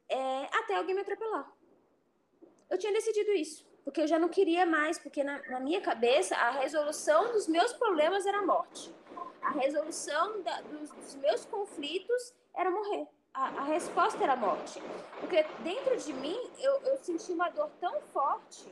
[0.08, 1.52] é, até alguém me atropelar.
[2.70, 6.36] Eu tinha decidido isso, porque eu já não queria mais, porque na, na minha cabeça
[6.36, 8.94] a resolução dos meus problemas era a morte.
[9.42, 13.08] A resolução da, dos, dos, meus conflitos era morrer.
[13.36, 14.82] A, a, resposta era a morte.
[15.20, 18.66] Porque dentro de mim eu, eu senti uma dor tão forte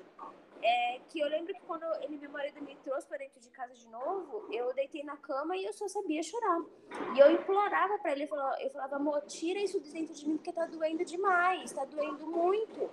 [0.62, 3.74] é, que eu lembro que quando ele, meu marido me trouxe para dentro de casa
[3.74, 6.62] de novo, eu deitei na cama e eu só sabia chorar.
[7.14, 10.54] E eu implorava para ele, eu falava, amor, tira isso de dentro de mim porque
[10.54, 12.90] tá doendo demais, tá doendo muito.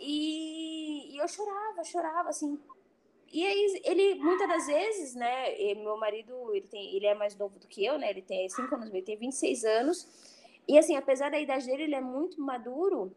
[0.00, 2.60] E, e eu chorava, chorava, assim.
[3.32, 7.58] E aí, ele, muitas das vezes, né, meu marido, ele, tem, ele é mais novo
[7.60, 10.33] do que eu, né, ele tem 5 anos, ele tem 26 anos.
[10.66, 13.14] E assim, apesar da idade dele, ele é muito maduro,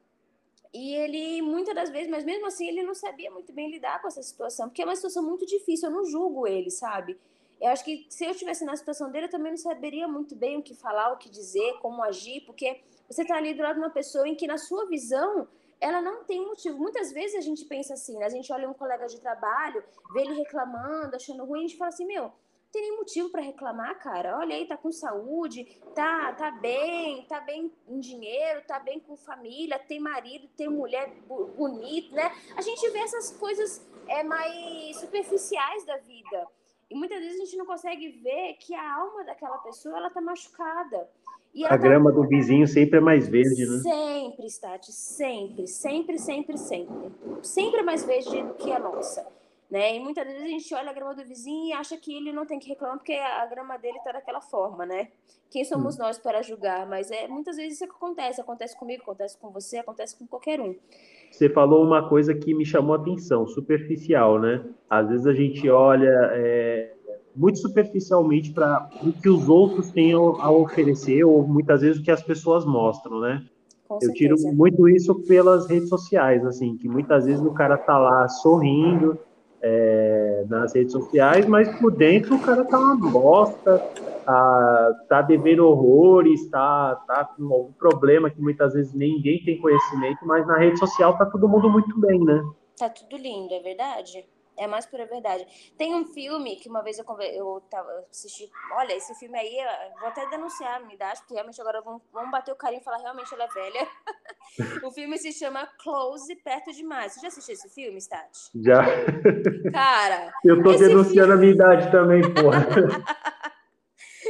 [0.74, 4.08] e ele, muitas das vezes, mas mesmo assim, ele não sabia muito bem lidar com
[4.08, 7.18] essa situação, porque é uma situação muito difícil, eu não julgo ele, sabe?
[7.60, 10.58] Eu acho que se eu estivesse na situação dele, eu também não saberia muito bem
[10.58, 13.82] o que falar, o que dizer, como agir, porque você está ali do lado de
[13.82, 15.48] uma pessoa em que, na sua visão,
[15.82, 16.78] ela não tem motivo.
[16.78, 18.26] Muitas vezes a gente pensa assim, né?
[18.26, 19.84] a gente olha um colega de trabalho,
[20.14, 22.32] vê ele reclamando, achando ruim, a gente fala assim, meu,
[22.72, 24.38] tem nem motivo para reclamar, cara.
[24.38, 29.16] Olha aí, tá com saúde, tá, tá bem, tá bem em dinheiro, tá bem com
[29.16, 31.14] família, tem marido, tem mulher
[31.58, 32.32] bonita, né?
[32.56, 36.48] A gente vê essas coisas é, mais superficiais da vida.
[36.90, 40.22] E muitas vezes a gente não consegue ver que a alma daquela pessoa, ela tá
[40.22, 41.10] machucada.
[41.66, 41.78] a tá...
[41.78, 43.80] grama do vizinho sempre é mais verde, né?
[43.80, 47.12] Sempre, Stati, sempre, sempre, sempre, sempre.
[47.44, 49.37] Sempre é mais verde do que a nossa.
[49.70, 49.98] Né?
[49.98, 52.46] E muitas vezes a gente olha a grama do vizinho e acha que ele não
[52.46, 55.10] tem que reclamar porque a grama dele está daquela forma, né?
[55.52, 56.04] Quem somos hum.
[56.04, 56.88] nós para julgar?
[56.88, 60.74] Mas é muitas vezes isso acontece, acontece comigo, acontece com você, acontece com qualquer um.
[61.32, 64.64] Você falou uma coisa que me chamou a atenção, superficial, né?
[64.90, 66.94] Às vezes a gente olha é,
[67.36, 72.12] muito superficialmente para o que os outros têm a oferecer ou muitas vezes o que
[72.12, 73.46] as pessoas mostram, né?
[74.02, 78.28] Eu tiro muito isso pelas redes sociais, assim, que muitas vezes o cara tá lá
[78.28, 79.18] sorrindo,
[79.62, 83.80] é, nas redes sociais, mas por dentro o cara tá uma bosta,
[84.26, 90.20] tá, tá devendo horrores, tá, tá com algum problema que muitas vezes ninguém tem conhecimento,
[90.26, 92.44] mas na rede social tá todo mundo muito bem, né?
[92.78, 94.26] Tá tudo lindo, é verdade?
[94.58, 95.46] É mais pura verdade.
[95.78, 98.50] Tem um filme que uma vez eu, eu, eu assisti.
[98.74, 99.58] Olha, esse filme aí,
[100.00, 102.84] vou até denunciar a minha idade, porque realmente agora vamos, vamos bater o carinho e
[102.84, 103.88] falar realmente ela é velha.
[104.84, 107.14] o filme se chama Close Perto Demais.
[107.14, 108.50] Você já assistiu esse filme, Stati?
[108.56, 108.84] Já.
[109.72, 110.34] Cara.
[110.44, 111.34] Eu tô denunciando filme...
[111.34, 112.66] a minha idade também, porra.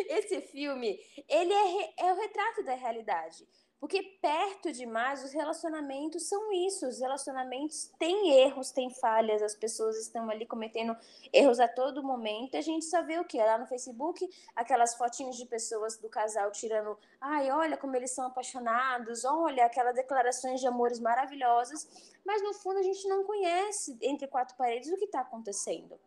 [0.09, 3.47] esse filme, ele é, é o retrato da realidade.
[3.79, 6.87] Porque perto demais, os relacionamentos são isso.
[6.87, 10.97] Os relacionamentos têm erros, têm falhas, as pessoas estão ali cometendo
[11.31, 12.57] erros a todo momento.
[12.57, 13.37] A gente só vê o que?
[13.37, 16.97] Lá no Facebook, aquelas fotinhos de pessoas do casal tirando.
[17.21, 21.87] Ai, olha como eles são apaixonados, olha aquelas declarações de amores maravilhosas.
[22.25, 25.99] Mas no fundo a gente não conhece entre quatro paredes o que está acontecendo.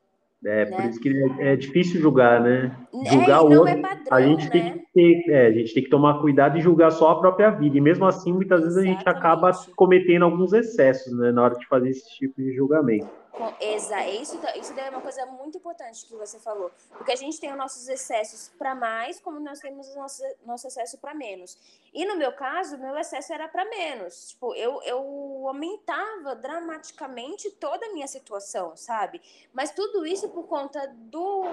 [0.45, 0.77] É, né?
[0.77, 2.75] por isso que é, é, difícil julgar, né?
[3.05, 3.69] É, julgar é, o outro.
[3.69, 4.51] É padrão, a gente né?
[4.51, 7.51] tem que ter, é, a gente tem que tomar cuidado e julgar só a própria
[7.51, 7.77] vida.
[7.77, 8.97] E mesmo assim, muitas vezes Exatamente.
[8.97, 13.20] a gente acaba cometendo alguns excessos, né, na hora de fazer esse tipo de julgamento.
[13.61, 16.71] Exa, isso, isso é uma coisa muito importante que você falou.
[16.91, 20.67] Porque a gente tem os nossos excessos para mais, como nós temos o nosso, nosso
[20.67, 21.57] excesso para menos.
[21.93, 24.31] E no meu caso, meu excesso era para menos.
[24.31, 29.21] Tipo, eu, eu aumentava dramaticamente toda a minha situação, sabe?
[29.53, 31.45] Mas tudo isso por conta do,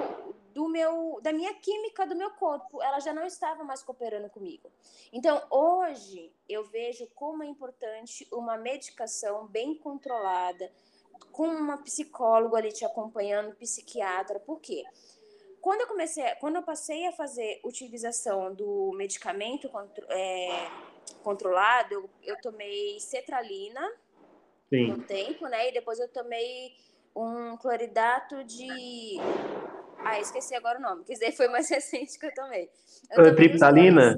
[0.54, 2.82] do meu, da minha química do meu corpo.
[2.82, 4.72] Ela já não estava mais cooperando comigo.
[5.14, 10.72] Então, hoje, eu vejo como é importante uma medicação bem controlada
[11.32, 14.40] com uma psicóloga ali te acompanhando, psiquiatra.
[14.40, 14.84] Por quê?
[15.62, 20.70] Quando eu comecei, quando eu passei a fazer utilização do medicamento contro, é,
[21.24, 23.82] controlado, eu, eu, tomei cetralina
[24.70, 24.94] Sim.
[24.94, 25.70] um tempo, né?
[25.70, 26.74] E depois eu tomei
[27.16, 29.20] um cloridato de
[30.00, 32.70] ah, esqueci agora o nome, que daí foi mais recente que eu tomei.
[33.12, 34.16] Eu tomei Triptalina?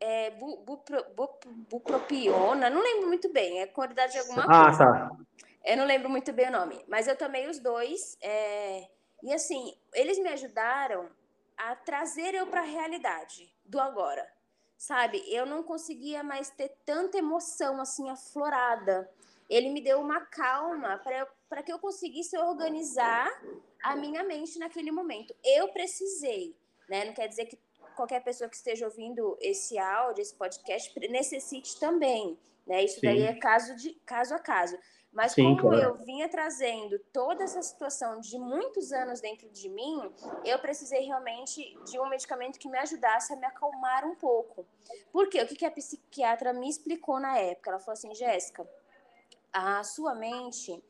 [0.00, 0.84] É, bu, bu,
[1.16, 1.30] bu,
[1.70, 4.84] bupropiona, não lembro muito bem, é quantidade de alguma ah, coisa.
[4.84, 5.16] Ah, tá.
[5.64, 8.18] Eu não lembro muito bem o nome, mas eu tomei os dois.
[8.20, 8.86] É...
[9.22, 11.10] E assim, eles me ajudaram
[11.56, 14.30] a trazer eu para a realidade do agora.
[14.76, 15.22] Sabe?
[15.26, 19.10] Eu não conseguia mais ter tanta emoção assim aflorada.
[19.48, 21.00] Ele me deu uma calma
[21.48, 23.30] para que eu conseguisse organizar
[23.82, 25.34] a minha mente naquele momento.
[25.42, 26.54] Eu precisei,
[26.88, 27.04] né?
[27.06, 27.58] Não quer dizer que
[27.94, 32.84] qualquer pessoa que esteja ouvindo esse áudio, esse podcast, necessite também, né?
[32.84, 33.06] Isso Sim.
[33.06, 34.78] daí é caso de caso a caso.
[35.14, 35.80] Mas Sim, como claro.
[35.80, 40.12] eu vinha trazendo toda essa situação de muitos anos dentro de mim,
[40.44, 44.66] eu precisei realmente de um medicamento que me ajudasse a me acalmar um pouco.
[45.12, 45.40] Por quê?
[45.42, 47.70] O que a psiquiatra me explicou na época?
[47.70, 48.68] Ela falou assim, Jéssica,
[49.52, 50.82] a sua mente,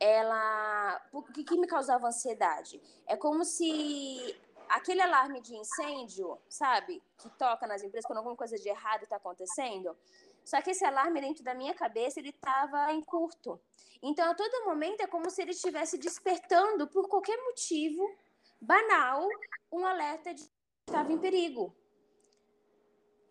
[0.00, 1.00] ela...
[1.12, 2.82] O que, que me causava ansiedade?
[3.06, 4.36] É como se
[4.68, 7.00] aquele alarme de incêndio, sabe?
[7.18, 9.96] Que toca nas empresas quando alguma coisa de errado está acontecendo
[10.50, 13.60] só que esse alarme dentro da minha cabeça, ele estava em curto.
[14.02, 18.04] Então, a todo momento é como se ele estivesse despertando por qualquer motivo
[18.60, 19.28] banal
[19.70, 20.50] um alerta de que
[20.88, 21.72] estava em perigo.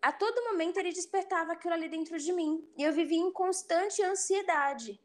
[0.00, 2.66] A todo momento ele despertava aquilo ali dentro de mim.
[2.78, 4.98] E eu vivia em constante ansiedade.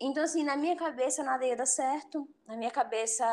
[0.00, 2.28] Então, assim, na minha cabeça nada ia dar certo.
[2.44, 3.24] Na minha cabeça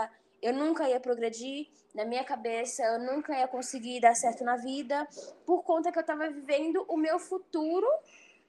[0.43, 5.07] eu nunca ia progredir, na minha cabeça eu nunca ia conseguir dar certo na vida,
[5.45, 7.87] por conta que eu estava vivendo o meu futuro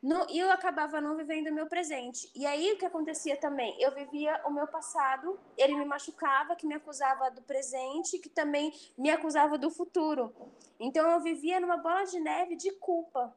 [0.02, 2.28] no, e eu acabava não vivendo o meu presente.
[2.34, 3.74] E aí o que acontecia também?
[3.80, 8.72] Eu vivia o meu passado, ele me machucava, que me acusava do presente, que também
[8.98, 10.34] me acusava do futuro.
[10.78, 13.34] Então eu vivia numa bola de neve de culpa,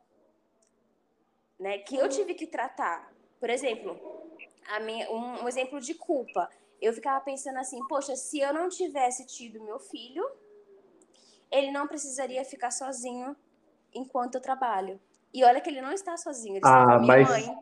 [1.60, 1.78] né?
[1.78, 3.14] Que eu tive que tratar.
[3.40, 3.98] Por exemplo,
[4.68, 6.50] a minha, um, um exemplo de culpa
[6.82, 10.24] eu ficava pensando assim, poxa, se eu não tivesse tido meu filho,
[11.52, 13.36] ele não precisaria ficar sozinho
[13.94, 15.00] enquanto eu trabalho.
[15.34, 17.58] E olha que ele não está sozinho, ele ah, está com a minha mas, mãe.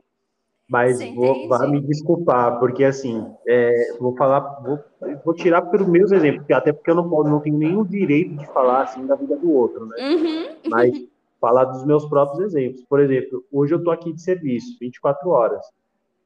[0.67, 4.79] Mas vou, vá me desculpar, porque assim, é, vou falar, vou,
[5.23, 8.83] vou tirar pelos meus exemplos, até porque eu não, não tenho nenhum direito de falar
[8.83, 9.95] assim da vida do outro, né?
[9.99, 10.55] Uhum.
[10.67, 10.91] Mas
[11.39, 12.83] falar dos meus próprios exemplos.
[12.85, 15.63] Por exemplo, hoje eu estou aqui de serviço, 24 horas.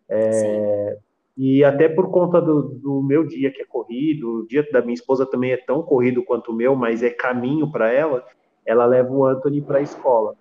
[0.07, 0.97] É,
[1.41, 4.93] e até por conta do, do, meu dia que é corrido, o dia da minha
[4.93, 8.25] esposa também é tão corrido quanto o meu, mas é caminho para ela,
[8.65, 10.35] ela leva o Anthony para a escola.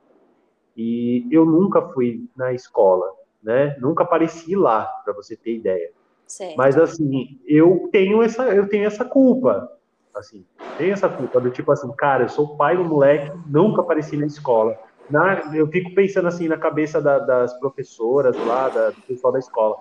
[0.76, 3.06] E eu nunca fui na escola,
[3.40, 3.76] né?
[3.80, 5.88] Nunca apareci lá, para você ter ideia.
[6.26, 6.56] Certo.
[6.56, 9.70] Mas assim, eu tenho essa, eu tenho essa culpa,
[10.16, 10.44] assim,
[10.78, 14.26] tenho essa culpa do tipo assim, cara, eu sou pai do moleque, nunca apareci na
[14.26, 14.76] escola.
[15.08, 19.38] Na, eu fico pensando assim na cabeça da, das professoras lá, da, do pessoal da
[19.38, 19.76] escola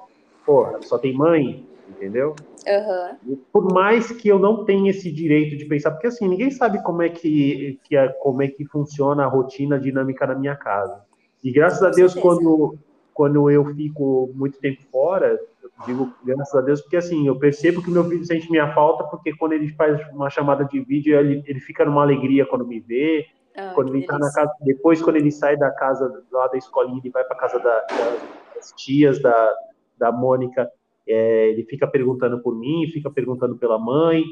[0.47, 2.33] pô, só tem mãe, entendeu?
[2.65, 3.37] Uhum.
[3.51, 7.01] Por mais que eu não tenha esse direito de pensar, porque assim, ninguém sabe como
[7.01, 11.05] é que, que é, como é que funciona a rotina a dinâmica na minha casa.
[11.43, 12.77] E graças a Deus, quando,
[13.13, 17.83] quando eu fico muito tempo fora, eu Digo graças a Deus, porque assim, eu percebo
[17.83, 21.43] que meu filho sente minha falta, porque quando ele faz uma chamada de vídeo, ele,
[21.45, 23.27] ele fica numa alegria quando me vê.
[23.55, 26.99] Ah, quando ele tá na casa, depois, quando ele sai da casa lá da escolinha,
[26.99, 28.17] ele vai para casa da, da,
[28.55, 29.55] das tias da,
[29.97, 30.69] da Mônica,
[31.07, 34.23] é, ele fica perguntando por mim, fica perguntando pela mãe.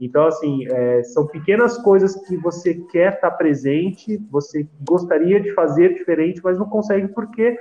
[0.00, 5.94] Então, assim, é, são pequenas coisas que você quer estar presente, você gostaria de fazer
[5.94, 7.56] diferente, mas não consegue porque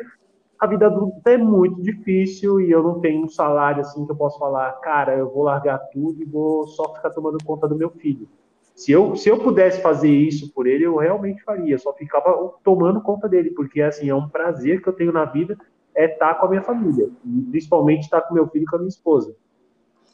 [0.60, 4.16] a vida adulta é muito difícil e eu não tenho um salário assim que eu
[4.16, 7.90] posso falar, cara, eu vou largar tudo e vou só ficar tomando conta do meu
[7.90, 8.28] filho.
[8.74, 13.02] Se eu, se eu pudesse fazer isso por ele, eu realmente faria, só ficava tomando
[13.02, 15.58] conta dele, porque assim, é um prazer que eu tenho na vida
[15.96, 17.10] é estar com a minha família,
[17.50, 19.36] principalmente estar com meu filho e com a minha esposa.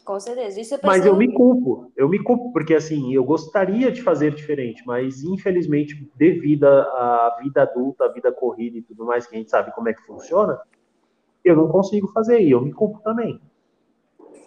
[0.09, 0.59] Com certeza.
[0.59, 4.33] Isso eu Mas eu me culpo, eu me culpo, porque assim, eu gostaria de fazer
[4.33, 9.37] diferente, mas infelizmente, devido à vida adulta, à vida corrida e tudo mais, que a
[9.37, 10.59] gente sabe como é que funciona,
[11.45, 13.39] eu não consigo fazer, e eu me culpo também.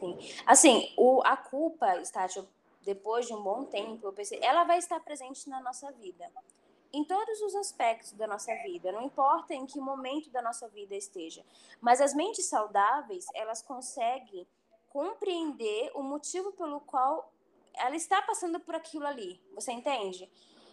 [0.00, 0.18] Sim.
[0.46, 2.44] Assim, o, a culpa, Stácio,
[2.84, 6.24] depois de um bom tempo, eu pensei, ela vai estar presente na nossa vida.
[6.92, 10.94] Em todos os aspectos da nossa vida, não importa em que momento da nossa vida
[10.94, 11.42] esteja.
[11.80, 14.46] Mas as mentes saudáveis, elas conseguem
[14.90, 17.32] compreender o motivo pelo qual
[17.74, 19.40] ela está passando por aquilo ali.
[19.54, 20.28] Você entende?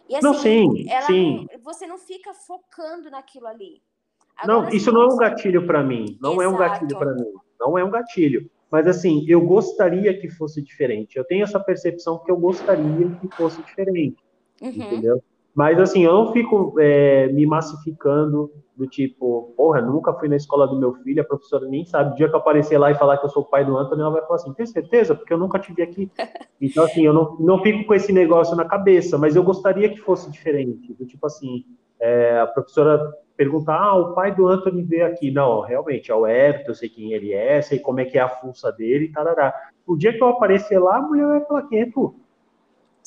[0.09, 1.47] E assim, não, sim, sim.
[1.53, 3.81] Não, você não fica focando naquilo ali.
[4.35, 6.17] Agora, não, isso não é um gatilho para mim.
[6.21, 6.43] Não Exato.
[6.43, 7.33] é um gatilho para mim.
[7.59, 8.51] Não é um gatilho.
[8.71, 11.17] Mas assim, eu gostaria que fosse diferente.
[11.17, 14.23] Eu tenho essa percepção que eu gostaria que fosse diferente.
[14.61, 14.69] Uhum.
[14.69, 15.23] Entendeu?
[15.55, 20.65] Mas assim, eu não fico é, me massificando do tipo, porra, nunca fui na escola
[20.65, 22.13] do meu filho, a professora nem sabe.
[22.13, 24.01] O dia que eu aparecer lá e falar que eu sou o pai do Anthony,
[24.01, 25.13] ela vai falar assim, tem certeza?
[25.13, 26.09] Porque eu nunca tive aqui.
[26.61, 30.01] Então, assim, eu não, não fico com esse negócio na cabeça, mas eu gostaria que
[30.01, 30.93] fosse diferente.
[30.93, 31.63] Do tipo assim,
[31.97, 35.31] é, a professora perguntar, ah, o pai do Anthony veio aqui.
[35.31, 38.21] Não, realmente, é o Everton, eu sei quem ele é, sei como é que é
[38.21, 39.53] a função dele e tarará.
[39.87, 42.13] O dia que eu aparecer lá, a mulher vai falar, quem é tu?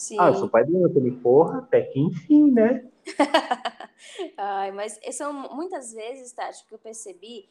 [0.02, 0.16] Sim.
[0.18, 1.12] Ah, eu sou pai do Anthony.
[1.12, 2.84] Porra, até que enfim, né?
[4.36, 7.48] Ai, mas são muitas vezes, Tati, que eu percebi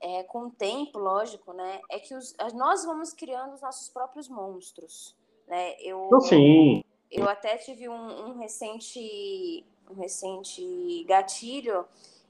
[0.00, 1.80] é, com o tempo, lógico, né?
[1.88, 5.14] É que os, nós vamos criando os nossos próprios monstros,
[5.46, 5.80] né?
[5.80, 6.82] Eu, sim.
[7.08, 11.86] Eu até tive um, um recente um recente gatilho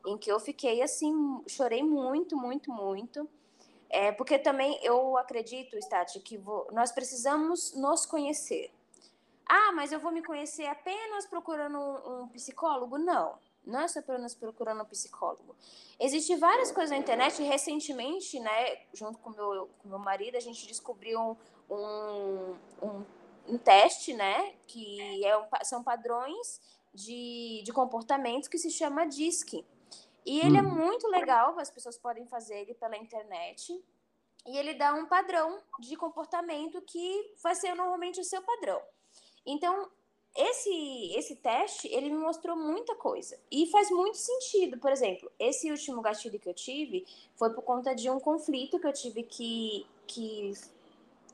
[0.06, 3.26] em que eu fiquei assim, chorei muito, muito, muito.
[3.88, 8.70] É, porque também eu acredito, Stati, que vou, nós precisamos nos conhecer.
[9.48, 12.98] Ah, mas eu vou me conhecer apenas procurando um, um psicólogo?
[12.98, 15.56] Não, não é só apenas procurando um psicólogo.
[15.98, 17.42] Existem várias coisas na internet.
[17.42, 21.36] Recentemente, né, junto com meu, com meu marido, a gente descobriu
[21.70, 23.04] um, um,
[23.48, 26.60] um teste, né, que é, são padrões
[26.92, 29.64] de, de comportamentos que se chama DISC.
[30.26, 30.68] E ele é hum.
[30.68, 33.82] é muito legal, as pessoas podem fazer ele pela internet.
[34.46, 38.80] E ele dá um padrão de comportamento que vai ser normalmente o seu padrão.
[39.48, 39.88] Então,
[40.36, 43.36] esse, esse teste, ele me mostrou muita coisa.
[43.50, 44.78] E faz muito sentido.
[44.78, 48.86] Por exemplo, esse último gatilho que eu tive foi por conta de um conflito que
[48.86, 50.52] eu tive que, que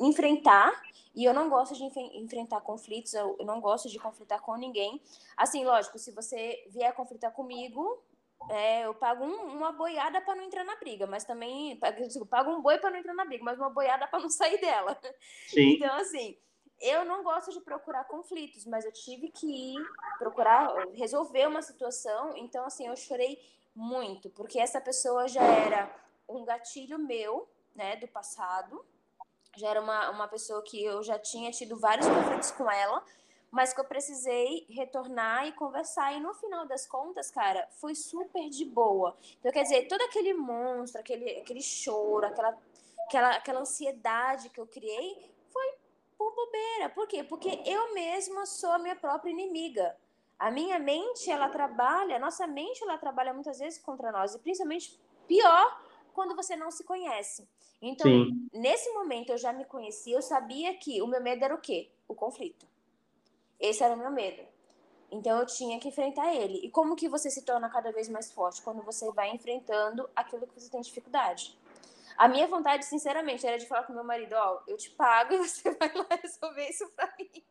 [0.01, 0.73] enfrentar.
[1.15, 1.85] E eu não gosto de
[2.19, 5.01] enfrentar conflitos, eu, eu não gosto de conflitar com ninguém.
[5.37, 8.03] Assim, lógico, se você vier conflitar comigo,
[8.51, 11.79] é, eu pago um, uma boiada para não entrar na briga, mas também
[12.17, 14.61] eu pago um boi para não entrar na briga, mas uma boiada para não sair
[14.61, 14.99] dela.
[15.47, 15.75] Sim.
[15.75, 16.37] Então, assim,
[16.81, 19.87] eu não gosto de procurar conflitos, mas eu tive que ir
[20.19, 22.37] procurar resolver uma situação.
[22.37, 23.39] Então, assim, eu chorei
[23.75, 25.95] muito, porque essa pessoa já era
[26.29, 28.85] um gatilho meu, né, do passado.
[29.57, 33.05] Já era uma, uma pessoa que eu já tinha tido vários conflitos com ela,
[33.51, 36.13] mas que eu precisei retornar e conversar.
[36.13, 39.17] E no final das contas, cara, foi super de boa.
[39.39, 42.59] Então, quer dizer, todo aquele monstro, aquele, aquele choro, aquela,
[43.07, 45.75] aquela, aquela ansiedade que eu criei, foi
[46.17, 46.89] por bobeira.
[46.91, 47.23] Por quê?
[47.25, 49.97] Porque eu mesma sou a minha própria inimiga.
[50.39, 54.35] A minha mente, ela trabalha, a nossa mente, ela trabalha muitas vezes contra nós.
[54.35, 55.81] E principalmente, pior,
[56.13, 57.49] quando você não se conhece.
[57.81, 58.49] Então, Sim.
[58.53, 61.91] nesse momento, eu já me conheci, eu sabia que o meu medo era o quê?
[62.09, 62.67] O conflito.
[63.61, 64.43] Esse era o meu medo.
[65.11, 66.59] Então, eu tinha que enfrentar ele.
[66.65, 68.63] E como que você se torna cada vez mais forte?
[68.63, 71.57] Quando você vai enfrentando aquilo que você tem dificuldade.
[72.17, 75.35] A minha vontade, sinceramente, era de falar com meu marido, ó, oh, eu te pago
[75.35, 77.45] e você vai lá resolver isso pra mim.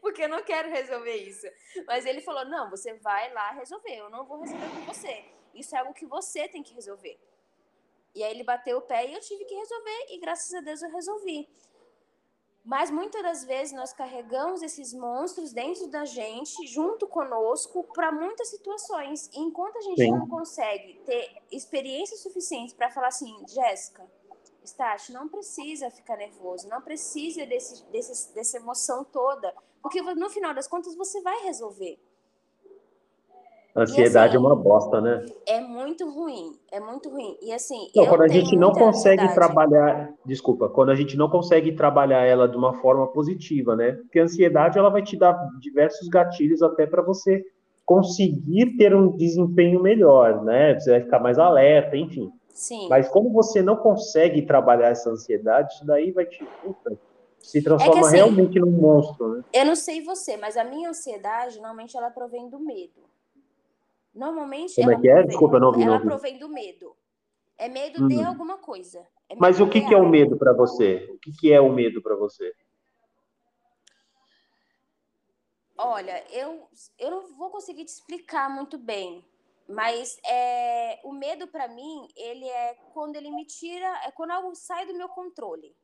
[0.00, 1.46] Porque eu não quero resolver isso.
[1.86, 5.24] Mas ele falou, não, você vai lá resolver, eu não vou resolver com você.
[5.54, 7.18] Isso é algo que você tem que resolver.
[8.14, 10.80] E aí ele bateu o pé e eu tive que resolver, e graças a Deus
[10.82, 11.48] eu resolvi.
[12.66, 18.48] Mas muitas das vezes nós carregamos esses monstros dentro da gente, junto conosco, para muitas
[18.48, 19.30] situações.
[19.32, 20.10] E enquanto a gente Sim.
[20.10, 24.04] não consegue ter experiência suficiente para falar assim, Jéssica,
[24.64, 30.52] Stati, não precisa ficar nervoso, não precisa desse, desse, dessa emoção toda, porque no final
[30.52, 32.00] das contas você vai resolver.
[33.76, 35.26] A ansiedade assim, é uma bosta, né?
[35.46, 37.36] É muito ruim, é muito ruim.
[37.42, 39.34] E assim, não, quando a gente não consegue ansiedade.
[39.34, 43.92] trabalhar, desculpa, quando a gente não consegue trabalhar ela de uma forma positiva, né?
[43.92, 47.44] Porque a ansiedade ela vai te dar diversos gatilhos até para você
[47.84, 50.80] conseguir ter um desempenho melhor, né?
[50.80, 52.32] Você vai ficar mais alerta, enfim.
[52.48, 52.88] Sim.
[52.88, 56.98] Mas como você não consegue trabalhar essa ansiedade, isso daí vai te puta,
[57.38, 59.44] se transforma é que, assim, realmente num monstro, né?
[59.52, 63.04] Eu não sei você, mas a minha ansiedade normalmente ela provém do medo.
[64.16, 64.74] Normalmente.
[64.76, 65.22] Como é que é?
[65.22, 65.82] Desculpa, eu não ouvi.
[65.82, 66.08] Ela não ouvi.
[66.08, 66.96] provém do medo.
[67.58, 68.08] É medo hum.
[68.08, 69.06] de alguma coisa.
[69.28, 71.06] É Mas o que, que é o medo para você?
[71.12, 72.54] O que, que é o medo para você?
[75.78, 76.66] Olha, eu,
[76.98, 79.22] eu não vou conseguir te explicar muito bem,
[79.68, 84.54] mas é, o medo para mim, ele é quando ele me tira, é quando algo
[84.54, 85.76] sai do meu controle.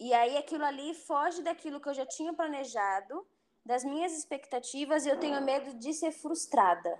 [0.00, 3.24] E aí aquilo ali foge daquilo que eu já tinha planejado
[3.70, 6.98] das minhas expectativas e eu tenho medo de ser frustrada.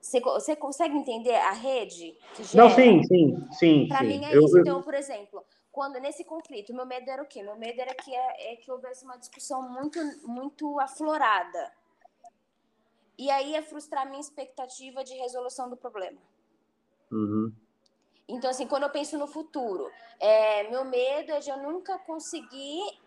[0.00, 2.16] Você, você consegue entender a rede?
[2.54, 3.88] Não, sim, sim, sim.
[3.88, 4.58] Para mim é eu, isso.
[4.58, 7.42] Então, por exemplo, quando nesse conflito, meu medo era o quê?
[7.42, 11.70] Meu medo era que, é, é que houvesse uma discussão muito, muito aflorada.
[13.18, 16.18] E aí ia frustrar minha expectativa de resolução do problema.
[17.12, 17.52] Uhum.
[18.26, 23.03] Então, assim, quando eu penso no futuro, é, meu medo é de eu nunca conseguir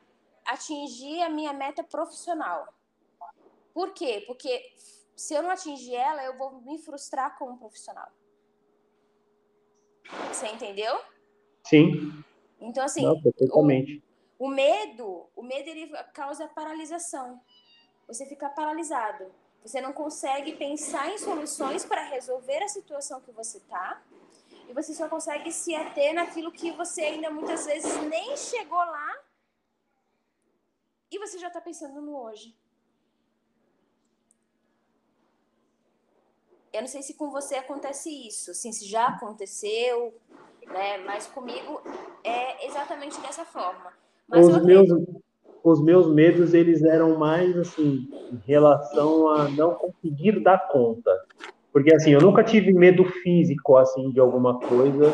[0.48, 2.74] atingir a minha meta profissional.
[3.74, 4.24] Por quê?
[4.26, 4.74] Porque
[5.16, 8.10] se eu não atingir ela, eu vou me frustrar como profissional.
[10.30, 11.00] Você entendeu?
[11.66, 12.24] Sim.
[12.60, 13.60] Então assim, não, o,
[14.40, 17.40] o, medo, o medo ele causa paralisação.
[18.08, 19.26] Você fica paralisado.
[19.62, 24.02] Você não consegue pensar em soluções para resolver a situação que você está.
[24.70, 29.07] E você só consegue se ater naquilo que você ainda muitas vezes nem chegou lá
[31.12, 32.56] e você já está pensando no hoje.
[36.74, 40.14] Eu não sei se com você acontece isso, assim, se já aconteceu,
[40.68, 40.98] né?
[41.00, 41.82] Mas comigo
[42.24, 43.92] é exatamente dessa forma.
[44.28, 44.90] Mas os, meus,
[45.64, 51.10] os meus medos, eles eram mais, assim, em relação a não conseguir dar conta.
[51.72, 55.14] Porque, assim, eu nunca tive medo físico, assim, de alguma coisa.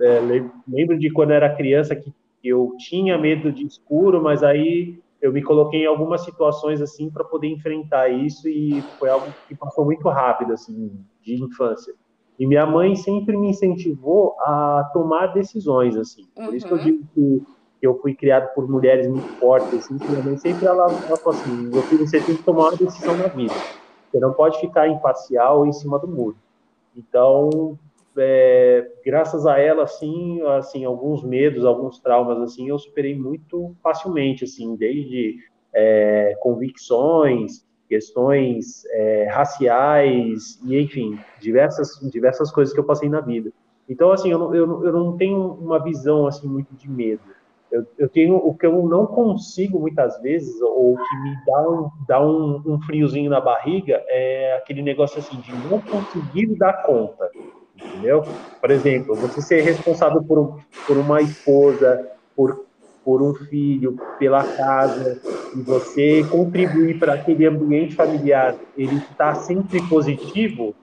[0.00, 0.20] É,
[0.66, 2.12] lembro de quando era criança que
[2.42, 7.24] eu tinha medo de escuro, mas aí eu me coloquei em algumas situações assim para
[7.24, 11.94] poder enfrentar isso e foi algo que passou muito rápido assim de infância.
[12.38, 16.26] E minha mãe sempre me incentivou a tomar decisões assim.
[16.34, 16.54] Por uhum.
[16.54, 16.84] isso que eu uhum.
[16.84, 17.42] digo que
[17.80, 21.40] eu fui criado por mulheres muito fortes assim, que minha mãe sempre ela, ela falou
[21.40, 23.54] assim, meu filho, você tem que tomar uma decisão na vida.
[24.10, 26.36] Você não pode ficar imparcial em cima do muro.
[26.94, 27.78] Então,
[28.16, 34.44] é, graças a ela, assim, assim, alguns medos, alguns traumas, assim, eu superei muito facilmente,
[34.44, 35.36] assim, desde
[35.74, 43.52] é, convicções, questões é, raciais e, enfim, diversas, diversas coisas que eu passei na vida.
[43.88, 47.22] Então, assim, eu não, eu, eu não tenho uma visão, assim, muito de medo.
[47.70, 51.90] Eu, eu tenho o que eu não consigo muitas vezes, ou que me dá um,
[52.06, 57.28] dá um, um friozinho na barriga, é aquele negócio assim de não conseguir dar conta
[57.84, 58.24] entendeu?
[58.60, 62.64] Por exemplo, você ser responsável por, por uma esposa, por,
[63.04, 65.20] por um filho, pela casa,
[65.54, 70.74] e você contribuir para aquele ambiente familiar, ele está sempre positivo,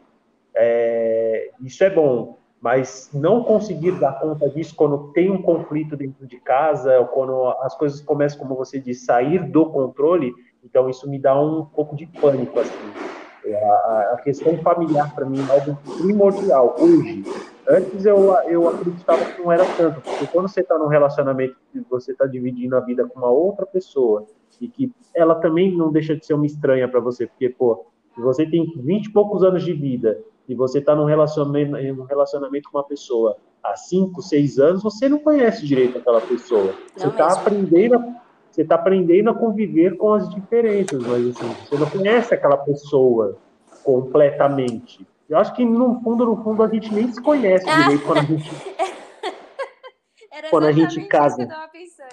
[0.56, 2.40] é, isso é bom.
[2.62, 7.48] Mas não conseguir dar conta disso quando tem um conflito dentro de casa, ou quando
[7.62, 10.32] as coisas começam, como você disse, sair do controle,
[10.64, 13.21] então isso me dá um pouco de pânico, assim.
[13.46, 17.24] A, a questão familiar, para mim, é algo primordial hoje.
[17.68, 21.80] Antes eu, eu acreditava que não era tanto, porque quando você está num relacionamento que
[21.90, 24.26] você está dividindo a vida com uma outra pessoa
[24.60, 27.86] e que ela também não deixa de ser uma estranha para você, porque, pô,
[28.18, 32.70] você tem 20 e poucos anos de vida e você está num relacionamento, num relacionamento
[32.70, 36.74] com uma pessoa há 5, 6 anos, você não conhece direito aquela pessoa.
[36.96, 38.04] Você está aprendendo
[38.52, 43.38] você está aprendendo a conviver com as diferenças, mas assim, você não conhece aquela pessoa
[43.84, 45.08] completamente.
[45.30, 47.84] Eu acho que no fundo, no fundo, a gente nem se conhece ah.
[47.84, 48.52] direito quando a gente.
[50.50, 51.48] quando a gente casa.
[51.72, 52.12] Pensando,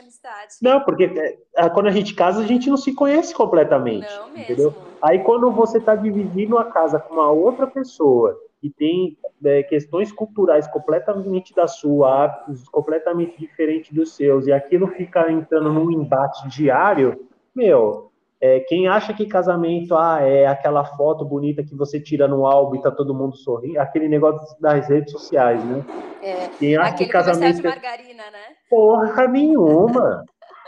[0.63, 4.07] não, porque é, quando a gente casa, a gente não se conhece completamente.
[4.07, 4.43] Não mesmo.
[4.43, 4.75] Entendeu?
[5.03, 10.11] Aí quando você está dividindo a casa com uma outra pessoa que tem é, questões
[10.13, 16.49] culturais completamente da sua, hábitos completamente diferentes dos seus, e aquilo fica entrando num embate
[16.49, 18.09] diário, meu,
[18.41, 22.77] É, quem acha que casamento ah, é aquela foto bonita que você tira no álbum
[22.77, 25.85] e tá todo mundo sorrindo, aquele negócio das redes sociais, né?
[26.23, 28.55] É, quem acha que casamento é margarina, né?
[28.71, 30.25] Porra nenhuma.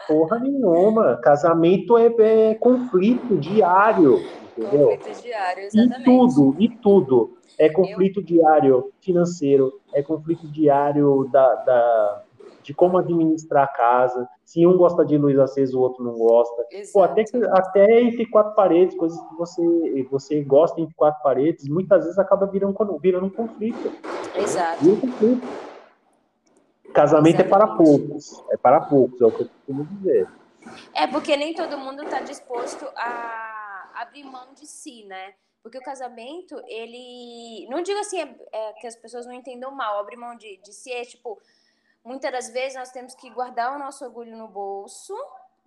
[0.09, 1.17] Porra nenhuma.
[1.19, 4.19] Casamento é, é conflito diário,
[4.59, 4.89] entendeu?
[4.89, 6.01] Conflito diário, exatamente.
[6.01, 7.39] E tudo, e tudo.
[7.59, 12.23] É conflito diário financeiro, é conflito diário da, da
[12.63, 14.29] de como administrar a casa.
[14.45, 16.67] Se um gosta de luz acesa, o outro não gosta.
[16.93, 22.05] Pô, até, até entre quatro paredes, coisas que você, você gosta entre quatro paredes, muitas
[22.05, 23.93] vezes acaba virando, virando um conflito.
[24.37, 24.89] Exato.
[24.89, 25.47] Um conflito.
[26.93, 27.47] Casamento Exatamente.
[27.47, 28.45] é para poucos.
[28.51, 30.29] É para poucos, é o que eu costumo dizer.
[30.95, 35.35] É porque nem todo mundo está disposto a abrir mão de si, né?
[35.63, 37.67] Porque o casamento, ele.
[37.69, 40.73] Não digo assim é, é, que as pessoas não entendam mal, abrir mão de, de
[40.73, 41.39] si é tipo
[42.03, 45.15] Muitas das vezes nós temos que guardar o nosso orgulho no bolso,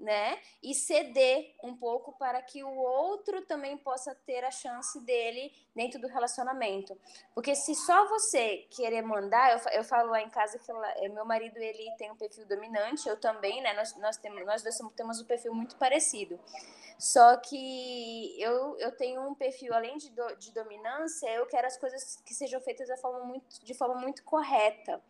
[0.04, 0.38] né?
[0.62, 6.00] E ceder um pouco para que o outro também possa ter a chance dele dentro
[6.00, 7.00] do relacionamento.
[7.34, 11.08] Porque se só você querer mandar, eu, eu falo lá em casa que ela, é,
[11.08, 13.74] meu marido ele tem um perfil dominante, eu também, né?
[13.74, 16.38] Nós, nós, temos, nós dois temos um perfil muito parecido.
[17.00, 21.78] Só que eu, eu tenho um perfil, além de, do, de dominância, eu quero as
[21.78, 25.02] coisas que sejam feitas de forma muito, de forma muito correta.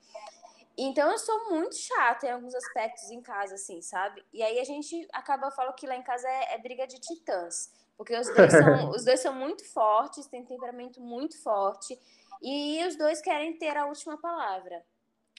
[0.78, 4.26] Então eu sou muito chata em alguns aspectos em casa, assim, sabe?
[4.34, 7.72] E aí a gente acaba falando que lá em casa é, é briga de titãs.
[7.96, 12.00] Porque os dois, são, os dois são muito fortes, têm temperamento muito forte.
[12.42, 14.84] E os dois querem ter a última palavra.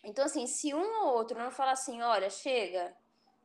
[0.05, 2.95] Então, assim, se um ou outro não fala assim, olha, chega,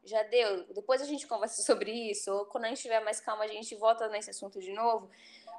[0.03, 3.45] já deu, depois a gente conversa sobre isso, ou quando a gente tiver mais calma,
[3.45, 5.09] a gente volta nesse assunto de novo,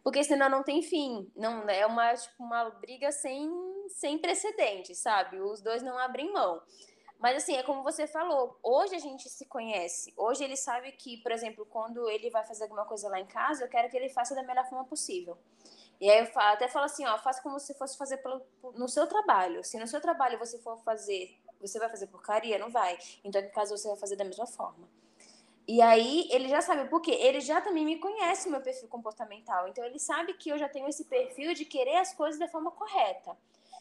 [0.02, 1.30] porque senão não tem fim.
[1.36, 3.50] Não é uma, tipo, uma briga sem,
[3.88, 5.40] sem precedentes, sabe?
[5.40, 6.62] Os dois não abrem mão.
[7.18, 10.12] Mas assim, é como você falou, hoje a gente se conhece.
[10.16, 13.64] Hoje ele sabe que, por exemplo, quando ele vai fazer alguma coisa lá em casa,
[13.64, 15.36] eu quero que ele faça da melhor forma possível.
[16.00, 18.40] E aí eu até falo assim, ó, faça como se fosse fazer pelo,
[18.74, 19.62] no seu trabalho.
[19.62, 22.98] Se no seu trabalho você for fazer, você vai fazer porcaria, não vai.
[23.22, 24.88] Então, em casa você vai fazer da mesma forma.
[25.70, 27.12] E aí ele já sabe por quê?
[27.12, 29.68] Ele já também me conhece o meu perfil comportamental.
[29.68, 32.72] Então ele sabe que eu já tenho esse perfil de querer as coisas da forma
[32.72, 33.36] correta.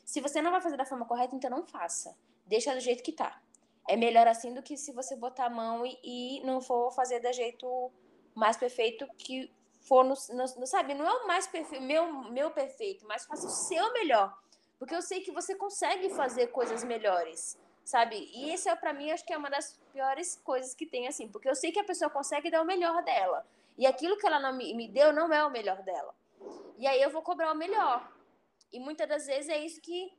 [0.06, 2.16] Se você não vai fazer da forma correta, então não faça.
[2.46, 3.42] Deixa do jeito que tá.
[3.88, 7.22] É melhor assim do que se você botar a mão e, e não for fazer
[7.22, 7.92] do jeito
[8.36, 12.52] mais perfeito que for no, no, no, sabe, não é o mais perfeito, meu, meu
[12.52, 14.38] perfeito, mas faça o seu melhor.
[14.78, 17.58] Porque eu sei que você consegue fazer coisas melhores
[17.90, 18.30] sabe?
[18.36, 21.28] E esse é para mim acho que é uma das piores coisas que tem assim,
[21.28, 23.44] porque eu sei que a pessoa consegue dar o melhor dela.
[23.76, 26.14] E aquilo que ela me, me deu não é o melhor dela.
[26.78, 28.08] E aí eu vou cobrar o melhor.
[28.72, 30.16] E muitas das vezes é isso que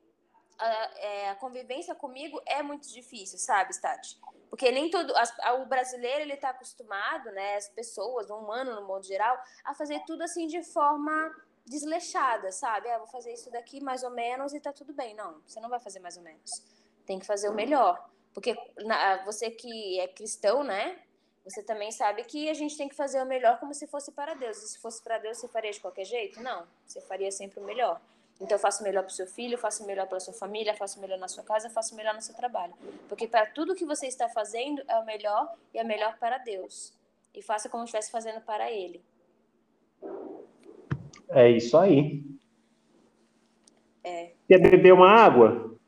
[0.58, 4.18] a, é, a convivência comigo é muito difícil, sabe, Stati?
[4.48, 5.16] Porque nem todo.
[5.16, 7.54] As, o brasileiro ele tá acostumado, né?
[7.54, 11.32] As pessoas, o humano no modo geral, a fazer tudo assim de forma
[11.64, 12.90] desleixada, sabe?
[12.90, 15.14] Ah, vou fazer isso daqui mais ou menos e tá tudo bem.
[15.14, 18.08] Não, você não vai fazer mais ou menos tem que fazer o melhor.
[18.32, 20.98] Porque na, você que é cristão, né?
[21.44, 24.34] Você também sabe que a gente tem que fazer o melhor como se fosse para
[24.34, 24.62] Deus.
[24.62, 26.40] E se fosse para Deus, você faria de qualquer jeito?
[26.40, 26.66] Não.
[26.86, 28.00] Você faria sempre o melhor.
[28.40, 30.74] Então, faça o melhor para o seu filho, faça o melhor para a sua família,
[30.74, 32.72] faça o melhor na sua casa, faça o melhor no seu trabalho.
[33.06, 36.94] Porque para tudo que você está fazendo é o melhor e é melhor para Deus.
[37.34, 39.04] E faça como estivesse fazendo para Ele.
[41.28, 42.24] É isso aí.
[44.02, 44.32] É.
[44.48, 45.78] Quer beber uma água?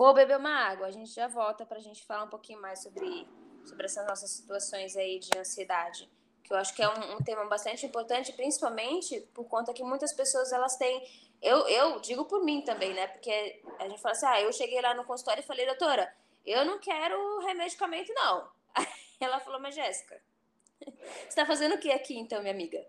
[0.00, 2.82] Vou beber uma água, a gente já volta para a gente falar um pouquinho mais
[2.82, 3.28] sobre,
[3.66, 6.10] sobre essas nossas situações aí de ansiedade.
[6.42, 10.14] Que eu acho que é um, um tema bastante importante, principalmente por conta que muitas
[10.14, 11.06] pessoas elas têm.
[11.42, 13.08] Eu, eu digo por mim também, né?
[13.08, 16.10] Porque a gente fala assim: ah, eu cheguei lá no consultório e falei, doutora,
[16.46, 18.48] eu não quero remedicamento, não.
[19.20, 20.18] ela falou, mas Jéssica,
[20.80, 22.82] você está fazendo o que aqui então, minha amiga?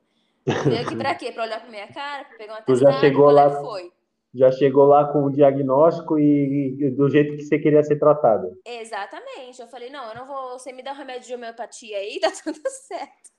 [0.45, 1.33] Veio aqui para quê?
[1.33, 3.49] Para olhar para minha cara, para pegar uma Tu já chegou lá.
[3.49, 3.91] Foi?
[4.33, 8.57] Já chegou lá com o diagnóstico e, e, do jeito que você queria ser tratado.
[8.65, 9.61] Exatamente.
[9.61, 10.57] Eu falei, não, eu não vou.
[10.57, 13.31] Você me dá um remédio de homeopatia aí, tá tudo certo.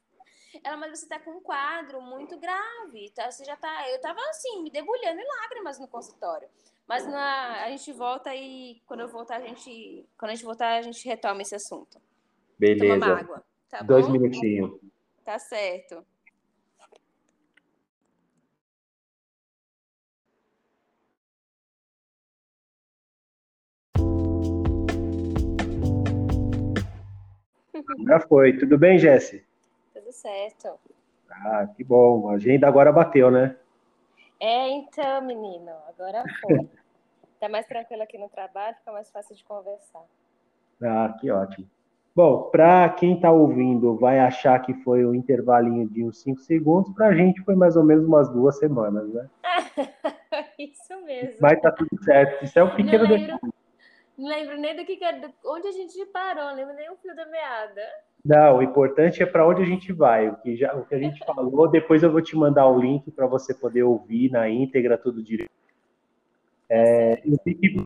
[0.62, 3.30] Ela, mas você tá com um quadro muito grave, tá?
[3.30, 3.88] Você já tá.
[3.90, 6.46] Eu tava assim, me debulhando em lágrimas no consultório.
[6.86, 10.06] Mas na, a gente volta e quando eu voltar, a gente.
[10.18, 11.98] Quando a gente voltar, a gente retoma esse assunto.
[12.58, 13.00] Beleza.
[13.00, 13.44] Toma água.
[13.70, 14.78] Tá Dois minutinhos.
[15.24, 16.04] Tá certo.
[28.06, 28.56] Já foi.
[28.56, 29.44] Tudo bem, Jesse?
[29.94, 30.78] Tudo certo.
[31.30, 32.28] Ah, que bom.
[32.28, 33.56] A agenda agora bateu, né?
[34.40, 36.68] É, então, menino, agora foi.
[37.40, 40.04] tá mais tranquilo aqui no trabalho, fica mais fácil de conversar.
[40.82, 41.68] Ah, que ótimo.
[42.14, 46.92] Bom, para quem está ouvindo, vai achar que foi um intervalinho de uns 5 segundos,
[46.92, 49.30] para a gente foi mais ou menos umas duas semanas, né?
[50.58, 51.38] Isso mesmo.
[51.40, 52.44] Mas tá tudo certo.
[52.44, 53.38] Isso é um pequeno lembro,
[54.22, 54.98] não lembro nem do que,
[55.44, 57.82] onde a gente parou, não lembro nem o fio da meada.
[58.24, 60.28] Não, o importante é para onde a gente vai.
[60.28, 63.10] O que, já, o que a gente falou, depois eu vou te mandar o link
[63.10, 65.50] para você poder ouvir na íntegra tudo direito.
[66.70, 67.82] É, eu sei que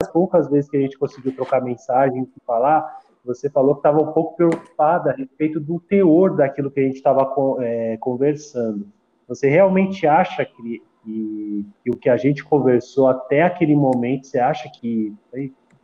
[0.00, 4.00] as poucas vezes que a gente conseguiu trocar mensagem e falar, você falou que estava
[4.00, 7.28] um pouco preocupada a respeito do teor daquilo que a gente estava
[7.60, 8.86] é, conversando.
[9.26, 14.38] Você realmente acha que, que, que, o que a gente conversou até aquele momento, você
[14.38, 15.14] acha que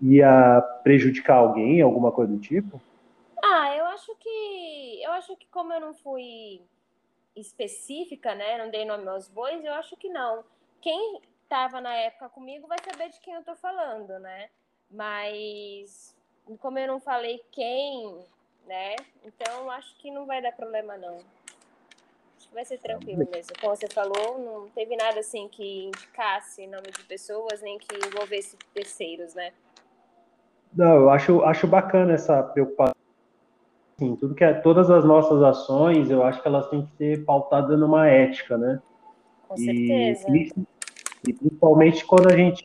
[0.01, 2.81] ia prejudicar alguém, alguma coisa do tipo?
[3.43, 6.61] Ah, eu acho que eu acho que como eu não fui
[7.35, 10.45] específica, né, não dei nome aos bois, eu acho que não.
[10.81, 14.49] Quem estava na época comigo vai saber de quem eu estou falando, né?
[14.91, 16.17] Mas
[16.59, 18.19] como eu não falei quem,
[18.67, 18.97] né?
[19.25, 21.19] Então acho que não vai dar problema não.
[22.49, 23.53] Acho que vai ser tranquilo mesmo.
[23.61, 28.57] Como você falou, não teve nada assim que indicasse nome de pessoas, nem que envolvesse
[28.73, 29.53] terceiros, né?
[30.75, 32.95] Não, eu acho, acho bacana essa preocupação.
[33.99, 37.25] Sim, tudo que é, todas as nossas ações, eu acho que elas têm que ser
[37.25, 38.81] pautadas numa ética, né?
[39.49, 40.29] Com certeza.
[40.31, 40.53] E,
[41.27, 42.65] e principalmente quando a gente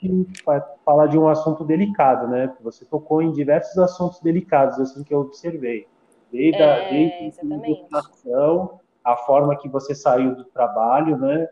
[0.85, 2.55] fala de um assunto delicado, né?
[2.61, 5.87] Você tocou em diversos assuntos delicados, assim, que eu observei.
[6.31, 7.41] Desde, é, a, desde
[9.03, 11.47] a forma que você saiu do trabalho, né?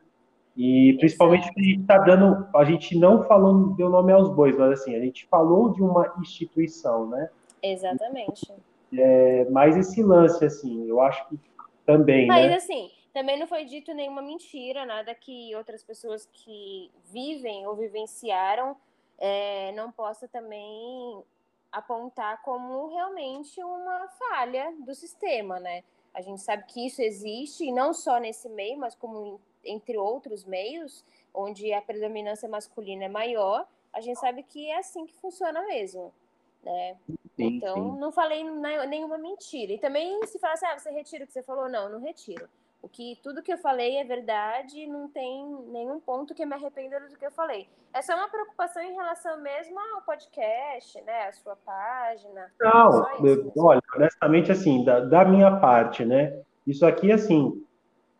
[0.56, 4.82] E principalmente a gente está dando, a gente não falou, deu nome aos bois, mas
[4.82, 7.30] assim, a gente falou de uma instituição, né?
[7.64, 8.52] Exatamente.
[8.94, 11.40] É, mas esse lance, assim, eu acho que
[11.86, 12.56] também, mas, né?
[12.56, 18.76] assim, também não foi dito nenhuma mentira, nada que outras pessoas que vivem ou vivenciaram
[19.18, 21.24] é, não possa também
[21.72, 25.84] apontar como realmente uma falha do sistema, né?
[26.14, 30.44] A gente sabe que isso existe, e não só nesse meio, mas como entre outros
[30.44, 35.62] meios, onde a predominância masculina é maior, a gente sabe que é assim que funciona
[35.66, 36.14] mesmo,
[36.64, 36.98] né?
[37.36, 38.00] Sim, então, sim.
[38.00, 39.74] não falei nenhuma mentira.
[39.74, 41.70] E também se fala assim, ah, você retira o que você falou?
[41.70, 42.50] Não, não retiro.
[42.82, 47.00] O que tudo que eu falei é verdade, não tem nenhum ponto que me arrependa
[47.02, 47.70] do que eu falei.
[47.94, 52.52] É só uma preocupação em relação mesmo ao podcast, né, a sua página.
[52.60, 57.64] Não, eu, olha, honestamente assim, da, da, minha parte, né, isso aqui assim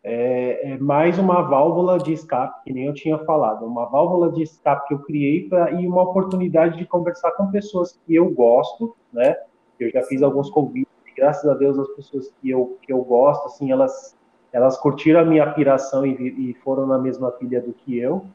[0.04, 4.44] é, é, mais uma válvula de escape, que nem eu tinha falado, uma válvula de
[4.44, 8.96] escape que eu criei para e uma oportunidade de conversar com pessoas que eu gosto,
[9.12, 9.36] né?
[9.80, 13.04] Eu já fiz alguns convites, e graças a Deus as pessoas que eu que eu
[13.04, 14.16] gosto, assim, elas
[14.52, 18.26] elas curtiram a minha piração e, e foram na mesma pilha do que eu.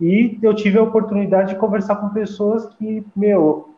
[0.00, 3.70] E eu tive a oportunidade de conversar com pessoas que, meu,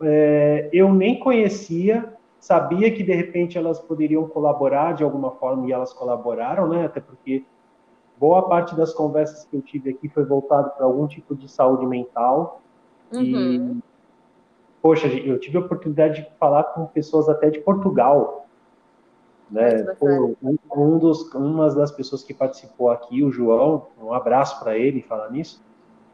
[0.00, 5.72] é, eu nem conhecia, sabia que de repente elas poderiam colaborar de alguma forma e
[5.72, 6.84] elas colaboraram, né?
[6.84, 7.44] Até porque
[8.18, 11.86] boa parte das conversas que eu tive aqui foi voltado para algum tipo de saúde
[11.86, 12.60] mental.
[13.12, 13.22] Uhum.
[13.22, 13.76] E,
[14.80, 18.46] poxa, eu tive a oportunidade de falar com pessoas até de Portugal,
[19.52, 19.84] né?
[19.98, 24.76] Pô, um, um, dos, uma das pessoas que participou aqui, o João, um abraço para
[24.78, 25.62] ele falar nisso.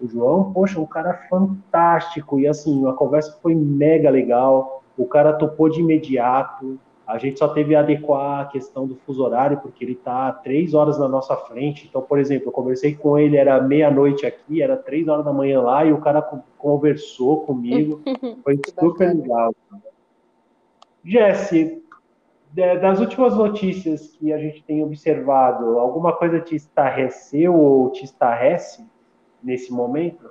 [0.00, 4.82] O João, poxa, um cara fantástico e assim, a conversa foi mega legal.
[4.96, 6.78] O cara topou de imediato.
[7.06, 10.74] A gente só teve que adequar a questão do fuso horário, porque ele está três
[10.74, 11.86] horas na nossa frente.
[11.88, 15.62] Então, por exemplo, eu conversei com ele, era meia-noite aqui, era três horas da manhã
[15.62, 16.20] lá, e o cara
[16.58, 18.02] conversou comigo.
[18.44, 19.54] Foi super legal.
[21.02, 21.82] Jesse,
[22.52, 28.86] das últimas notícias que a gente tem observado, alguma coisa te estarreceu ou te estarrece
[29.42, 30.30] nesse momento?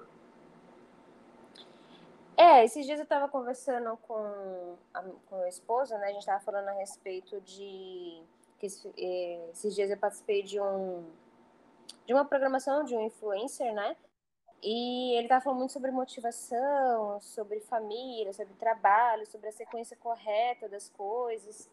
[2.35, 6.05] É, esses dias eu estava conversando com, a, com meu esposo, né?
[6.05, 8.21] A gente estava falando a respeito de
[8.59, 11.03] que eh, esses dias eu participei de um
[12.05, 13.95] de uma programação de um influencer, né?
[14.63, 20.69] E ele estava falando muito sobre motivação, sobre família, sobre trabalho, sobre a sequência correta
[20.69, 21.69] das coisas.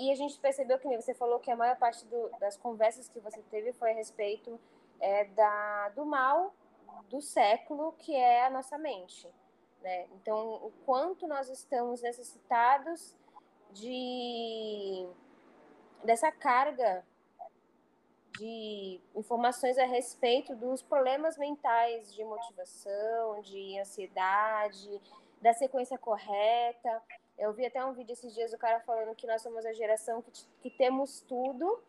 [0.00, 3.20] E a gente percebeu que você falou que a maior parte do, das conversas que
[3.20, 4.58] você teve foi a respeito
[4.98, 6.54] é, da, do mal
[7.10, 9.28] do século, que é a nossa mente.
[9.82, 10.06] Né?
[10.14, 13.14] Então, o quanto nós estamos necessitados
[13.72, 15.06] de
[16.02, 17.04] dessa carga
[18.38, 24.98] de informações a respeito dos problemas mentais de motivação, de ansiedade,
[25.42, 27.02] da sequência correta.
[27.40, 30.20] Eu vi até um vídeo esses dias do cara falando que nós somos a geração
[30.20, 30.30] que,
[30.62, 31.82] que temos tudo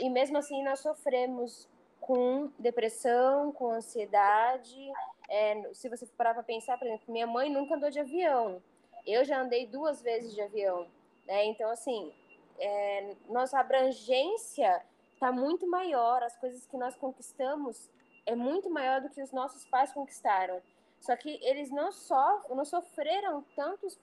[0.00, 1.68] e mesmo assim nós sofremos
[2.00, 4.92] com depressão, com ansiedade.
[5.30, 8.60] É, se você parar para pensar, por exemplo, minha mãe nunca andou de avião.
[9.06, 10.88] Eu já andei duas vezes de avião,
[11.24, 11.44] né?
[11.44, 12.12] Então, assim,
[12.58, 14.84] é, nossa abrangência
[15.14, 17.88] está muito maior, as coisas que nós conquistamos
[18.26, 20.60] é muito maior do que os nossos pais conquistaram.
[21.00, 23.96] Só que eles não só não sofreram tantos,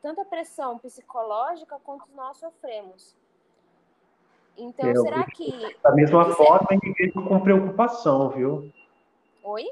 [0.00, 3.16] tanta pressão psicológica quanto nós sofremos.
[4.56, 5.76] Então, eu, será que.
[5.82, 6.88] Da mesma que forma, você...
[6.88, 8.70] eu vejo com preocupação, viu?
[9.42, 9.64] Oi?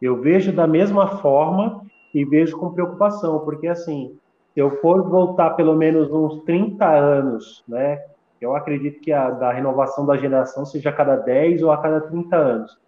[0.00, 4.18] Eu vejo da mesma forma e vejo com preocupação, porque assim,
[4.52, 8.04] se eu for voltar pelo menos uns 30 anos, né?
[8.40, 12.00] Eu acredito que a da renovação da geração seja a cada 10 ou a cada
[12.00, 12.78] 30 anos.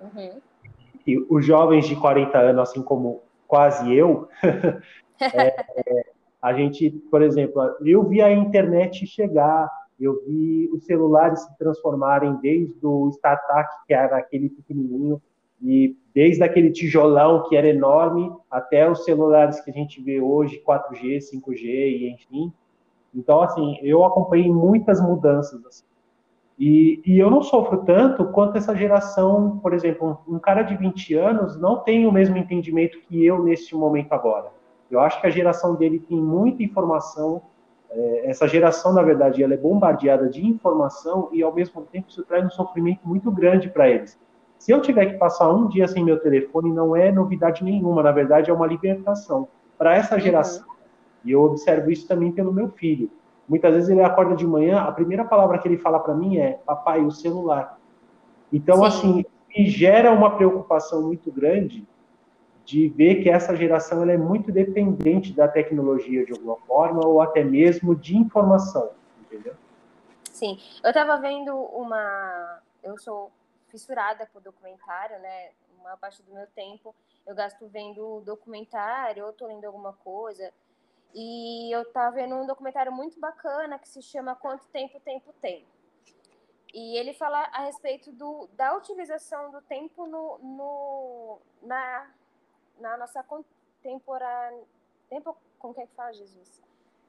[0.00, 0.40] Uhum.
[1.06, 4.28] E os jovens de 40 anos, assim como quase eu,
[5.20, 6.06] é,
[6.40, 12.36] a gente, por exemplo, eu vi a internet chegar, eu vi os celulares se transformarem
[12.42, 15.20] desde o StarTAC, que era aquele pequenininho,
[15.62, 20.62] e desde aquele tijolão que era enorme até os celulares que a gente vê hoje,
[20.66, 22.52] 4G, 5G e enfim.
[23.14, 25.64] Então, assim, eu acompanhei muitas mudanças.
[25.64, 25.84] Assim.
[26.58, 30.76] E, e, eu não sofro tanto quanto essa geração, por exemplo, um, um cara de
[30.76, 34.52] 20 anos não tem o mesmo entendimento que eu nesse momento agora.
[34.90, 37.42] Eu acho que a geração dele tem muita informação.
[37.90, 42.24] É, essa geração, na verdade, ela é bombardeada de informação e, ao mesmo tempo, isso
[42.24, 44.18] traz um sofrimento muito grande para eles.
[44.58, 48.12] Se eu tiver que passar um dia sem meu telefone, não é novidade nenhuma, na
[48.12, 49.48] verdade, é uma libertação.
[49.76, 50.20] Para essa uhum.
[50.20, 50.64] geração,
[51.24, 53.10] e eu observo isso também pelo meu filho
[53.48, 56.58] Muitas vezes ele acorda de manhã, a primeira palavra que ele fala para mim é
[56.64, 57.78] papai, o celular.
[58.52, 58.86] Então, Sim.
[58.86, 59.24] assim,
[59.54, 61.86] me gera uma preocupação muito grande
[62.64, 67.20] de ver que essa geração ela é muito dependente da tecnologia de alguma forma ou
[67.20, 69.54] até mesmo de informação, entendeu?
[70.32, 73.30] Sim, eu estava vendo uma, eu sou
[73.68, 75.50] fissurada por documentário, né?
[75.80, 76.94] Uma parte do meu tempo
[77.26, 80.52] eu gasto vendo documentário, ou tô lendo alguma coisa.
[81.14, 85.64] E eu estava vendo um documentário muito bacana que se chama Quanto Tempo Tempo Tem.
[86.72, 92.10] E ele fala a respeito do, da utilização do tempo no, no na,
[92.78, 94.64] na nossa contemporânea.
[95.08, 96.62] Tempo, como que é que fala, Jesus?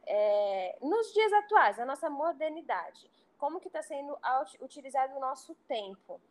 [0.06, 3.10] É, nos dias atuais, na nossa modernidade.
[3.38, 4.18] Como que está sendo
[4.62, 6.22] utilizado o nosso tempo.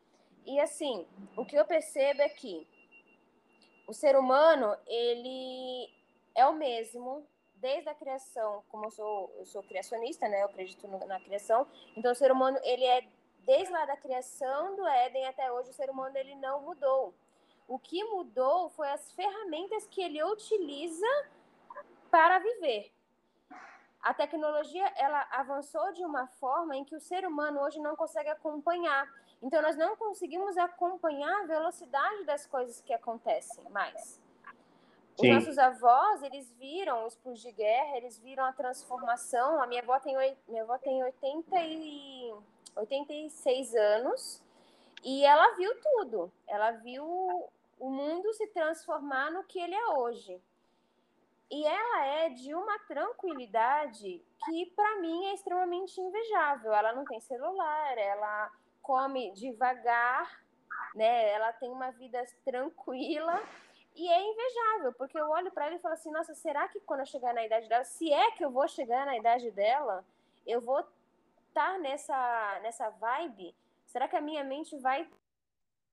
[0.47, 1.07] E assim,
[1.37, 2.67] o que eu percebo é que
[3.87, 5.91] o ser humano, ele
[6.35, 7.27] é o mesmo
[7.57, 10.43] desde a criação, como eu sou, eu sou criacionista, né?
[10.43, 11.67] Eu acredito na criação.
[11.97, 13.07] Então, o ser humano, ele é
[13.45, 17.15] desde lá da criação do Éden até hoje, o ser humano ele não mudou.
[17.67, 21.07] O que mudou foi as ferramentas que ele utiliza
[22.11, 22.93] para viver.
[24.01, 28.29] A tecnologia ela avançou de uma forma em que o ser humano hoje não consegue
[28.29, 29.11] acompanhar.
[29.43, 34.21] Então nós não conseguimos acompanhar a velocidade das coisas que acontecem mais.
[35.19, 35.31] Sim.
[35.31, 39.63] Os nossos avós, eles viram os punhos de guerra, eles viram a transformação.
[39.63, 40.15] A minha avó tem,
[40.49, 42.35] minha avó tem 80 e,
[42.77, 44.44] 86 anos
[45.05, 46.33] e ela viu tudo.
[46.47, 47.05] Ela viu
[47.79, 50.41] o mundo se transformar no que ele é hoje.
[51.51, 56.73] E ela é de uma tranquilidade que, para mim, é extremamente invejável.
[56.73, 58.51] Ela não tem celular, ela
[58.83, 60.43] come devagar,
[60.95, 61.31] né?
[61.31, 63.43] Ela tem uma vida tranquila
[63.95, 67.01] e é invejável, porque eu olho para ela e falo assim: nossa, será que quando
[67.01, 70.05] eu chegar na idade dela, se é que eu vou chegar na idade dela,
[70.47, 73.55] eu vou estar tá nessa, nessa vibe?
[73.95, 75.09] Será que a minha mente vai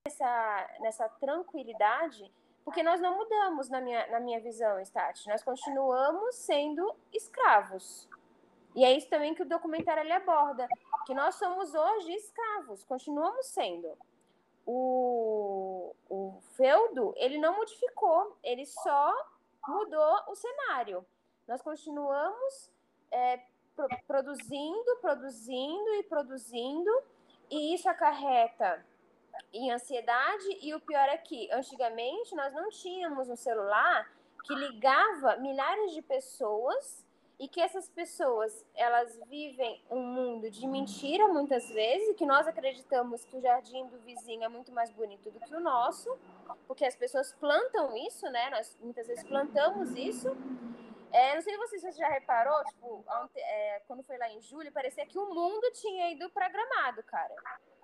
[0.08, 2.34] nessa, nessa tranquilidade?
[2.66, 5.30] Porque nós não mudamos na minha, na minha visão, Stati.
[5.30, 8.10] Nós continuamos sendo escravos.
[8.76, 10.68] E é isso também que o documentário ele aborda,
[11.06, 13.96] que nós somos hoje escravos, continuamos sendo
[14.66, 19.14] o, o feudo ele não modificou, ele só
[19.68, 21.06] mudou o cenário.
[21.48, 22.72] Nós continuamos
[23.12, 23.42] é,
[23.76, 26.92] pro, produzindo, produzindo e produzindo,
[27.52, 28.84] e isso acarreta
[29.54, 30.58] em ansiedade.
[30.62, 34.10] E o pior é que, antigamente, nós não tínhamos um celular
[34.46, 37.06] que ligava milhares de pessoas
[37.42, 43.26] e que essas pessoas elas vivem um mundo de mentira muitas vezes, que nós acreditamos
[43.26, 46.16] que o jardim do vizinho é muito mais bonito do que o nosso,
[46.68, 48.52] porque as pessoas plantam isso, né?
[48.52, 50.38] Nós muitas vezes plantamos isso.
[51.14, 54.72] É, não sei se você já reparou, tipo, ontem, é, quando foi lá em julho,
[54.72, 57.34] parecia que o mundo tinha ido para Gramado, cara.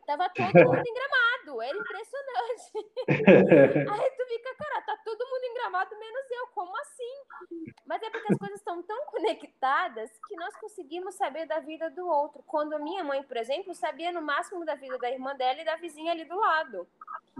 [0.05, 2.91] Tava todo mundo em Gramado, era impressionante.
[4.01, 4.81] Aí tu fica, cara,
[5.17, 6.47] todo mundo em Gramado, menos eu.
[6.53, 7.73] Como assim?
[7.85, 12.07] Mas é porque as coisas estão tão conectadas que nós conseguimos saber da vida do
[12.07, 12.43] outro.
[12.45, 15.65] Quando a minha mãe, por exemplo, sabia no máximo da vida da irmã dela e
[15.65, 16.87] da vizinha ali do lado.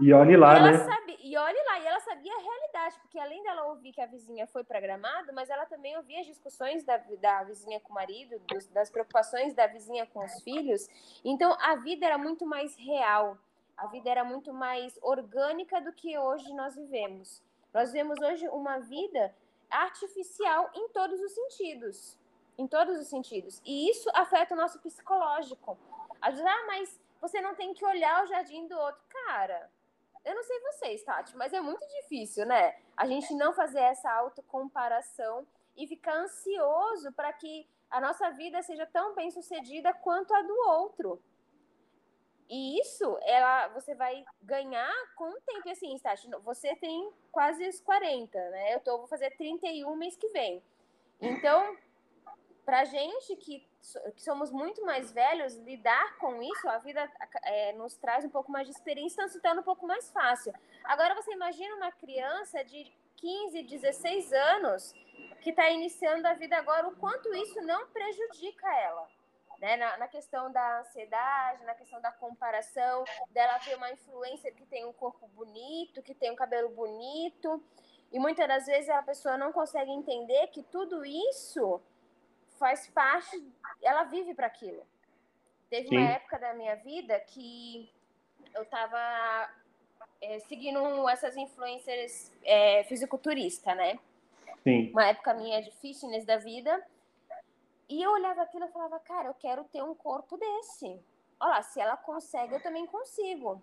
[0.00, 0.78] E olhe lá, e né?
[0.78, 4.06] Sabia, e olhe lá, e ela sabia a realidade, porque além dela ouvir que a
[4.06, 7.94] vizinha foi para Gramado, mas ela também ouvia as discussões da, da vizinha com o
[7.94, 10.88] marido, dos, das preocupações da vizinha com os filhos.
[11.24, 13.36] Então a vida era muito mais real,
[13.76, 17.42] a vida era muito mais orgânica do que hoje nós vivemos.
[17.78, 19.32] Nós vivemos hoje uma vida
[19.70, 22.18] artificial em todos os sentidos.
[22.58, 23.62] Em todos os sentidos.
[23.64, 25.78] E isso afeta o nosso psicológico.
[26.20, 29.00] Às vezes, ah, mas você não tem que olhar o jardim do outro.
[29.08, 29.70] Cara,
[30.24, 32.80] eu não sei vocês, Tati, mas é muito difícil, né?
[32.96, 38.86] A gente não fazer essa autocomparação e ficar ansioso para que a nossa vida seja
[38.86, 41.22] tão bem sucedida quanto a do outro.
[42.48, 45.68] E isso, ela, você vai ganhar com o tempo.
[45.68, 48.74] E assim, Tati, você tem quase os 40, né?
[48.74, 50.62] Eu tô, vou fazer 31 mês que vem.
[51.20, 51.76] Então,
[52.64, 53.66] pra gente que,
[54.14, 57.10] que somos muito mais velhos, lidar com isso, a vida
[57.42, 60.52] é, nos traz um pouco mais de experiência, então se torna um pouco mais fácil.
[60.84, 64.94] Agora, você imagina uma criança de 15, 16 anos
[65.42, 69.17] que está iniciando a vida agora, o quanto isso não prejudica ela.
[69.58, 74.64] Né, na, na, questão da ansiedade, na questão da comparação, dela ter uma influência que
[74.64, 77.60] tem um corpo bonito, que tem um cabelo bonito,
[78.12, 81.82] e muitas das vezes a pessoa não consegue entender que tudo isso
[82.58, 83.44] faz parte,
[83.82, 84.86] ela vive para aquilo.
[85.68, 85.98] Teve Sim.
[85.98, 87.92] uma época da minha vida que
[88.54, 89.50] eu estava
[90.20, 93.98] é, seguindo essas influencers é, fisiculturista, né?
[94.64, 94.90] Sim.
[94.90, 96.82] Uma época minha de fitness da vida.
[97.88, 101.02] E eu olhava aquilo e falava, cara, eu quero ter um corpo desse.
[101.40, 103.62] Olha lá, se ela consegue, eu também consigo.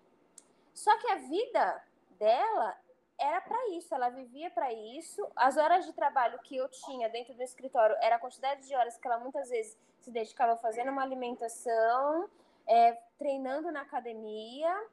[0.74, 1.84] Só que a vida
[2.18, 2.76] dela
[3.18, 5.26] era para isso, ela vivia para isso.
[5.34, 8.98] As horas de trabalho que eu tinha dentro do escritório era a quantidade de horas
[8.98, 12.28] que ela muitas vezes se dedicava fazendo uma alimentação,
[12.66, 14.86] é, treinando na academia.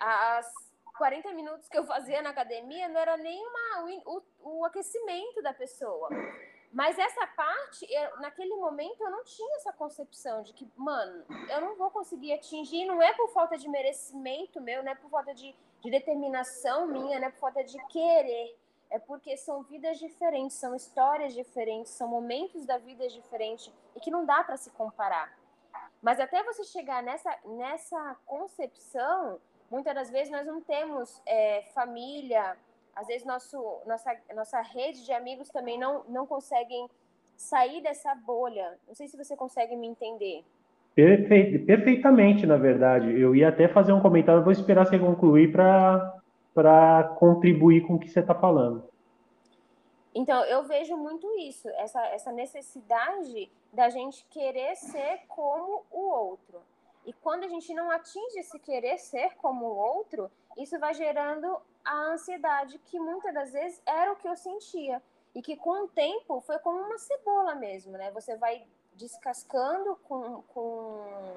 [0.00, 5.42] As 40 minutos que eu fazia na academia não era nem uma, o, o aquecimento
[5.42, 6.08] da pessoa.
[6.74, 11.60] Mas essa parte, eu, naquele momento, eu não tinha essa concepção de que, mano, eu
[11.60, 15.32] não vou conseguir atingir, não é por falta de merecimento meu, não é por falta
[15.32, 18.58] de de determinação minha, né, por falta de querer.
[18.90, 24.10] É porque são vidas diferentes, são histórias diferentes, são momentos da vida diferentes e que
[24.10, 25.36] não dá para se comparar.
[26.00, 32.56] Mas até você chegar nessa, nessa concepção, muitas das vezes nós não temos é, família,
[32.94, 36.88] às vezes nosso, nossa, nossa rede de amigos também não, não conseguem
[37.36, 38.78] sair dessa bolha.
[38.86, 40.44] Não sei se você consegue me entender.
[40.94, 43.18] perfeitamente, na verdade.
[43.18, 48.08] Eu ia até fazer um comentário, vou esperar você concluir para contribuir com o que
[48.08, 48.88] você está falando.
[50.14, 56.60] Então, eu vejo muito isso, essa, essa necessidade da gente querer ser como o outro.
[57.04, 61.60] E quando a gente não atinge esse querer ser como o outro, isso vai gerando
[61.84, 65.02] a ansiedade, que muitas das vezes era o que eu sentia.
[65.34, 68.10] E que com o tempo foi como uma cebola mesmo, né?
[68.12, 71.36] Você vai descascando com, com,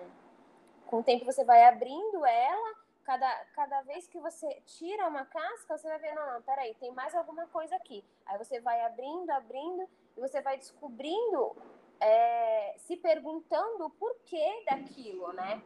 [0.86, 2.76] com o tempo, você vai abrindo ela.
[3.03, 6.91] Cada, cada vez que você tira uma casca, você vai ver, não, não, peraí, tem
[6.91, 8.03] mais alguma coisa aqui.
[8.26, 9.88] Aí você vai abrindo, abrindo,
[10.18, 11.55] e você vai descobrindo,
[12.01, 15.63] é, se perguntando o porquê daquilo, né?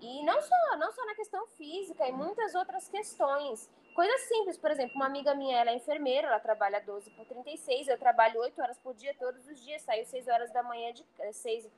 [0.00, 3.70] E não só, não só na questão física, e muitas outras questões.
[3.94, 7.88] Coisas simples, por exemplo, uma amiga minha, ela é enfermeira, ela trabalha 12 por 36,
[7.88, 11.04] eu trabalho 8 horas por dia todos os dias, saio 6 horas da manhã, de
[11.32, 11.70] 6 e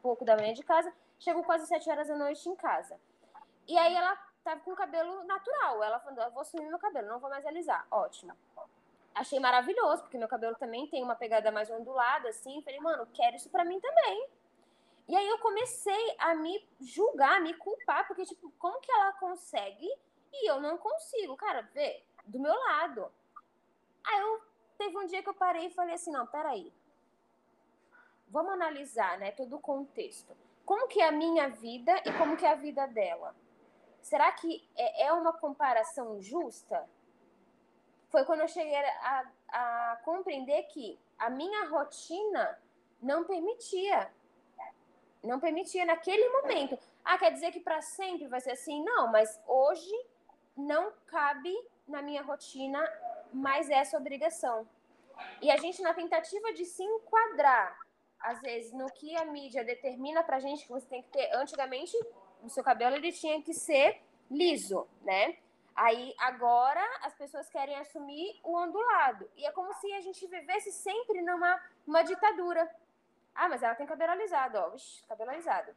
[0.00, 2.96] pouco da manhã de casa, chego quase 7 horas da noite em casa.
[3.66, 7.08] E aí ela tava com o cabelo natural, ela falou, eu vou assumir meu cabelo,
[7.08, 7.84] não vou mais alisar.
[7.90, 8.32] Ótimo.
[9.12, 13.34] Achei maravilhoso, porque meu cabelo também tem uma pegada mais ondulada, assim, falei, mano, quero
[13.34, 14.28] isso pra mim também.
[15.06, 19.12] E aí eu comecei a me julgar, a me culpar, porque, tipo, como que ela
[19.14, 19.86] consegue
[20.32, 21.36] e eu não consigo?
[21.36, 23.12] Cara, vê, do meu lado.
[24.02, 24.42] Aí eu
[24.78, 26.72] teve um dia que eu parei e falei assim, não, peraí.
[28.28, 30.34] Vamos analisar, né, todo o contexto.
[30.64, 33.34] Como que é a minha vida e como que é a vida dela?
[34.00, 36.88] Será que é, é uma comparação justa?
[38.08, 42.58] Foi quando eu cheguei a, a compreender que a minha rotina
[43.02, 44.10] não permitia
[45.24, 46.78] não permitia naquele momento.
[47.04, 48.82] Ah, quer dizer que para sempre vai ser assim?
[48.84, 49.92] Não, mas hoje
[50.56, 51.52] não cabe
[51.86, 52.80] na minha rotina
[53.32, 54.68] mais essa obrigação.
[55.40, 57.78] E a gente, na tentativa de se enquadrar,
[58.18, 61.30] às vezes, no que a mídia determina pra gente que você tem que ter.
[61.34, 61.96] Antigamente,
[62.42, 64.00] o seu cabelo ele tinha que ser
[64.30, 65.36] liso, né?
[65.74, 69.28] Aí agora as pessoas querem assumir o ondulado.
[69.36, 72.70] E é como se a gente vivesse sempre numa uma ditadura.
[73.34, 74.70] Ah, mas ela tem cabelo alisado, ó.
[74.70, 75.70] Vixe, cabelo alisado.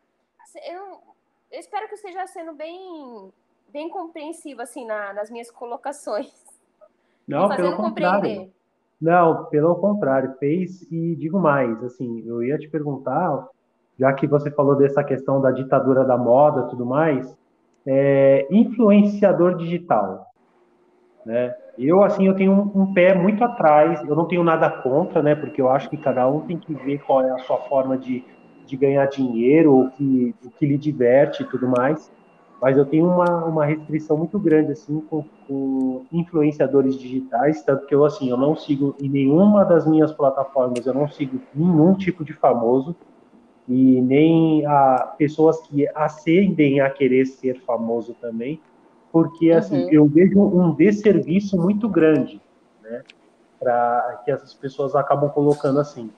[0.66, 1.02] Eu,
[1.52, 3.32] eu espero que eu esteja sendo bem,
[3.70, 6.32] bem compreensiva, assim, na, nas minhas colocações.
[7.28, 8.52] Não, pelo contrário.
[9.00, 13.48] Não, pelo contrário, fez e digo mais, assim, eu ia te perguntar,
[14.00, 17.38] já que você falou dessa questão da ditadura da moda tudo mais,
[17.86, 20.26] é, influenciador digital,
[21.26, 21.56] né?
[21.78, 25.36] Eu, assim, eu tenho um, um, pé muito atrás, eu não tenho nada contra, né,
[25.36, 28.24] porque eu acho que cada um tem que ver qual é a sua forma de,
[28.66, 32.12] de ganhar dinheiro, o que, o que lhe diverte e tudo mais,
[32.60, 37.94] mas eu tenho uma, uma restrição muito grande assim com, com, influenciadores digitais, tanto que
[37.94, 42.26] eu assim eu não sigo em nenhuma das minhas plataformas, eu não sigo nenhum tipo
[42.26, 42.96] de famoso
[43.68, 48.60] e nem a pessoas que ascendem a querer ser famoso também,
[49.12, 49.92] porque assim uhum.
[49.92, 52.42] eu vejo um desserviço muito grande,
[52.84, 53.04] né,
[53.60, 56.10] para que essas pessoas acabam colocando assim,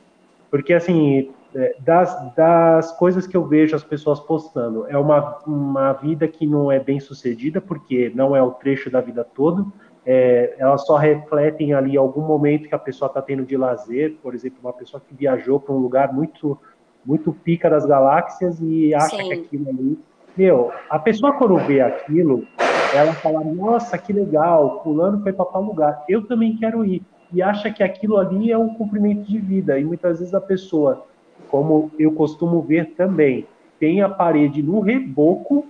[0.50, 5.94] porque assim é, das, das coisas que eu vejo as pessoas postando, é uma, uma
[5.94, 9.72] vida que não é bem sucedida, porque não é o trecho da vida todo,
[10.06, 14.34] é, elas só refletem ali algum momento que a pessoa está tendo de lazer, por
[14.34, 16.58] exemplo, uma pessoa que viajou para um lugar muito,
[17.06, 19.28] muito pica das galáxias e acha Sim.
[19.28, 20.00] que aquilo ali.
[20.38, 22.48] Meu, a pessoa quando vê aquilo,
[22.94, 27.02] ela fala: Nossa, que legal, Fulano foi para tal lugar, eu também quero ir.
[27.32, 29.80] E acha que aquilo ali é um cumprimento de vida.
[29.80, 31.06] E muitas vezes a pessoa
[31.48, 33.48] como eu costumo ver também.
[33.80, 35.66] Tem a parede no reboco,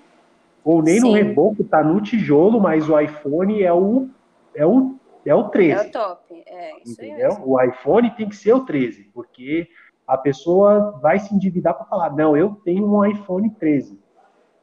[0.63, 1.07] ou nem Sim.
[1.07, 4.07] no reboco, tá no tijolo, mas o iPhone é o,
[4.55, 4.95] é o,
[5.25, 5.71] é o 13.
[5.71, 7.37] É o top, é isso entendeu?
[7.45, 9.67] O iPhone tem que ser o 13, porque
[10.07, 13.98] a pessoa vai se endividar para falar, não, eu tenho um iPhone 13.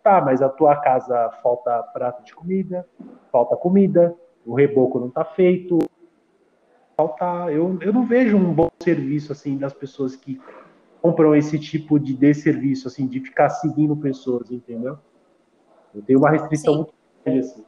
[0.06, 2.88] Tá, mas a tua casa falta prato de comida,
[3.32, 5.80] falta comida, o reboco não tá feito,
[6.96, 7.50] falta.
[7.50, 10.40] Eu, eu não vejo um bom serviço assim das pessoas que
[11.02, 14.96] compram esse tipo de desserviço, assim, de ficar seguindo pessoas, entendeu?
[15.92, 16.78] Eu tenho uma restrição Sim.
[16.78, 16.94] muito
[17.24, 17.66] grande, assim.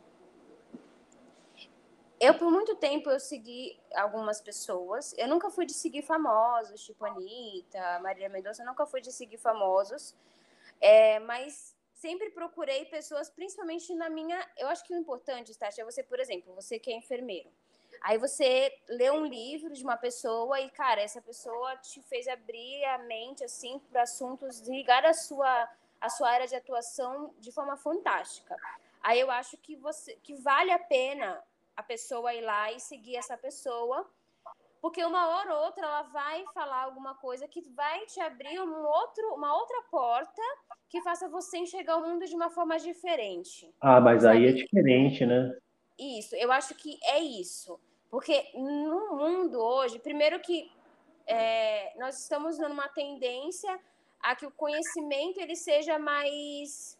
[2.20, 5.12] Eu, por muito tempo, eu segui algumas pessoas.
[5.18, 10.14] Eu nunca fui de seguir famosos, tipo Anitta, Maria Mendonça, nunca fui de seguir famosos.
[10.80, 14.38] É, mas sempre procurei pessoas, principalmente na minha...
[14.57, 17.51] Eu acho que o importante, Tati, é você, por exemplo, você que é enfermeiro.
[18.03, 22.84] Aí você lê um livro de uma pessoa e, cara, essa pessoa te fez abrir
[22.84, 25.68] a mente, assim, para assuntos ligados à sua,
[26.01, 28.57] à sua área de atuação de forma fantástica.
[29.03, 31.42] Aí eu acho que, você, que vale a pena
[31.76, 34.09] a pessoa ir lá e seguir essa pessoa,
[34.81, 38.85] porque uma hora ou outra ela vai falar alguma coisa que vai te abrir um
[38.85, 40.43] outro, uma outra porta
[40.89, 43.74] que faça você enxergar o mundo de uma forma diferente.
[43.81, 44.39] Ah, mas sabe?
[44.39, 45.57] aí é diferente, né?
[45.99, 47.79] Isso, eu acho que é isso.
[48.11, 50.70] Porque no mundo hoje, primeiro que
[51.26, 53.79] é, nós estamos numa tendência
[54.20, 56.99] a que o conhecimento ele seja mais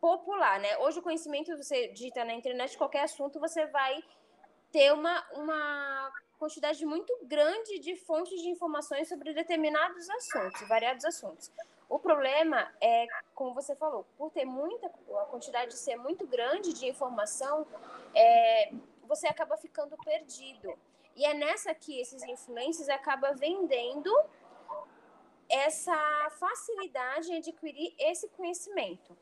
[0.00, 0.78] popular, né?
[0.78, 4.02] Hoje o conhecimento, você digita na internet qualquer assunto, você vai
[4.72, 11.50] ter uma, uma quantidade muito grande de fontes de informações sobre determinados assuntos, variados assuntos.
[11.88, 16.74] O problema é, como você falou, por ter muita, a quantidade de ser muito grande
[16.74, 17.66] de informação,
[18.14, 18.72] é,
[19.04, 20.78] você acaba ficando perdido.
[21.16, 24.14] E é nessa que esses influencers acabam vendendo
[25.48, 29.16] essa facilidade em adquirir esse conhecimento.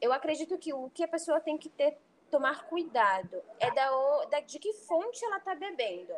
[0.00, 1.96] Eu acredito que o que a pessoa tem que ter,
[2.30, 3.90] tomar cuidado é da,
[4.30, 6.12] da de que fonte ela está bebendo.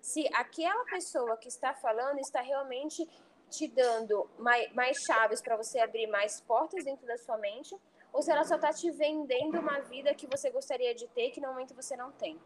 [0.00, 3.08] Se aquela pessoa que está falando está realmente
[3.50, 7.76] te dando mais, mais chaves para você abrir mais portas dentro da sua mente,
[8.12, 11.40] ou se ela só está te vendendo uma vida que você gostaria de ter que
[11.40, 12.38] no momento você não tem.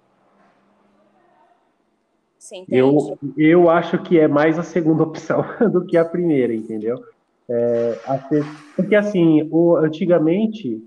[2.69, 7.05] Eu, eu acho que é mais a segunda opção do que a primeira, entendeu?
[7.49, 7.99] É,
[8.77, 10.83] porque assim, o, antigamente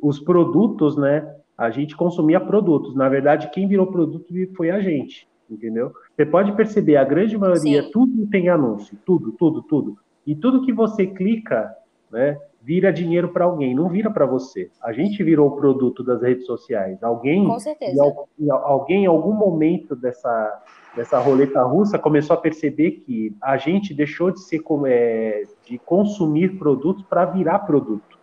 [0.00, 1.39] os produtos, né?
[1.60, 2.96] A gente consumia produtos.
[2.96, 5.92] Na verdade, quem virou produto foi a gente, entendeu?
[6.16, 7.90] Você pode perceber, a grande maioria, Sim.
[7.92, 9.98] tudo tem anúncio, tudo, tudo, tudo.
[10.26, 11.70] E tudo que você clica,
[12.10, 12.38] né?
[12.62, 14.70] vira dinheiro para alguém, não vira para você.
[14.82, 17.02] A gente virou o produto das redes sociais.
[17.02, 18.02] Alguém, Com certeza.
[18.38, 20.62] Em, alguém em algum momento dessa,
[20.96, 26.58] dessa roleta russa começou a perceber que a gente deixou de ser é, de consumir
[26.58, 28.18] produtos para virar produto,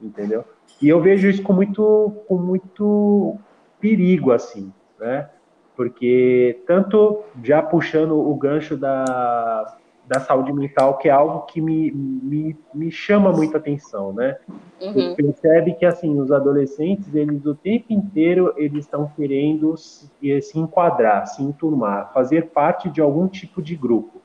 [0.00, 0.44] entendeu?
[0.80, 3.36] E eu vejo isso com muito, com muito
[3.80, 5.28] perigo, assim, né?
[5.76, 9.76] Porque tanto já puxando o gancho da
[10.08, 14.38] da saúde mental, que é algo que me, me, me chama muita atenção, né?
[14.80, 14.92] Uhum.
[14.92, 20.10] Você percebe que, assim, os adolescentes, eles o tempo inteiro, eles estão querendo se,
[20.40, 24.22] se enquadrar, se enturmar, fazer parte de algum tipo de grupo.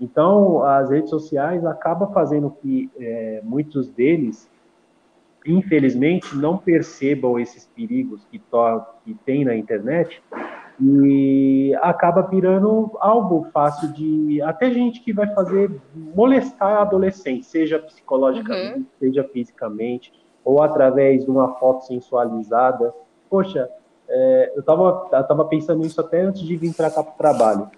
[0.00, 4.50] Então, as redes sociais acabam fazendo que é, muitos deles,
[5.46, 10.22] infelizmente, não percebam esses perigos que, to que tem na internet
[10.80, 17.78] e acaba virando algo fácil de até gente que vai fazer molestar a adolescente, seja
[17.78, 18.86] psicologicamente, uhum.
[18.98, 20.12] seja fisicamente,
[20.42, 22.94] ou através de uma foto sensualizada.
[23.28, 23.68] Poxa,
[24.08, 27.18] é, eu estava eu tava pensando nisso até antes de vir para cá para o
[27.18, 27.70] trabalho.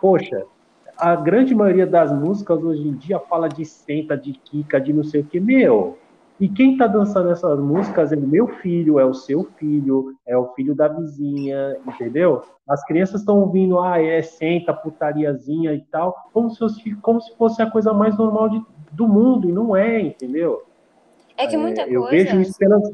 [0.00, 0.44] Poxa,
[0.96, 5.04] a grande maioria das músicas hoje em dia fala de senta, de quica, de não
[5.04, 5.38] sei o que.
[5.38, 5.96] Meu,
[6.40, 10.34] e quem está dançando essas músicas é o meu filho, é o seu filho, é
[10.34, 12.42] o filho da vizinha, entendeu?
[12.66, 17.36] As crianças estão ouvindo, ah, é senta, putariazinha e tal, como se fosse, como se
[17.36, 20.66] fosse a coisa mais normal de, do mundo, e não é, entendeu?
[21.36, 22.16] É que muita é, eu coisa.
[22.16, 22.90] Eu vejo isso pelas.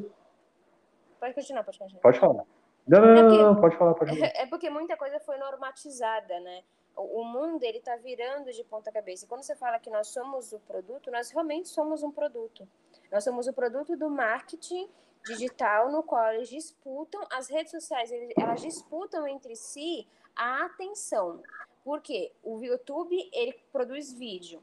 [1.21, 2.03] Pode continuar, pode continuar.
[2.03, 2.45] Pode falar.
[2.89, 4.33] Não, não, é porque, não, pode falar, pode falar.
[4.35, 6.63] É porque muita coisa foi normatizada, né?
[6.97, 9.25] O mundo ele está virando de ponta cabeça.
[9.25, 12.67] E quando você fala que nós somos o produto, nós realmente somos um produto.
[13.11, 14.89] Nós somos o produto do marketing
[15.27, 21.43] digital no qual eles disputam, as redes sociais, elas disputam entre si a atenção.
[21.85, 24.63] Porque o YouTube, ele produz vídeo.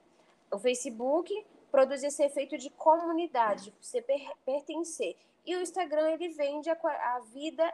[0.52, 5.16] O Facebook produz esse efeito de comunidade, de você per pertencer.
[5.46, 6.78] E o Instagram, ele vende a,
[7.16, 7.72] a vida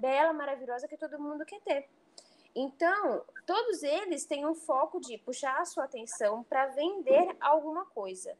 [0.00, 1.88] bela, maravilhosa que todo mundo quer ter.
[2.54, 8.36] Então, todos eles têm um foco de puxar a sua atenção para vender alguma coisa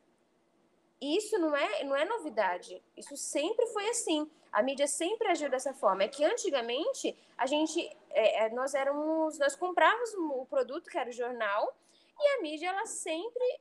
[1.01, 2.83] isso não é, não é novidade.
[2.97, 4.31] Isso sempre foi assim.
[4.51, 6.05] A mídia sempre agiu dessa forma.
[6.05, 11.11] É que antigamente a gente, é, é, nós éramos, nós comprávamos o produto que era
[11.11, 11.77] o jornal
[12.19, 13.61] e a mídia ela sempre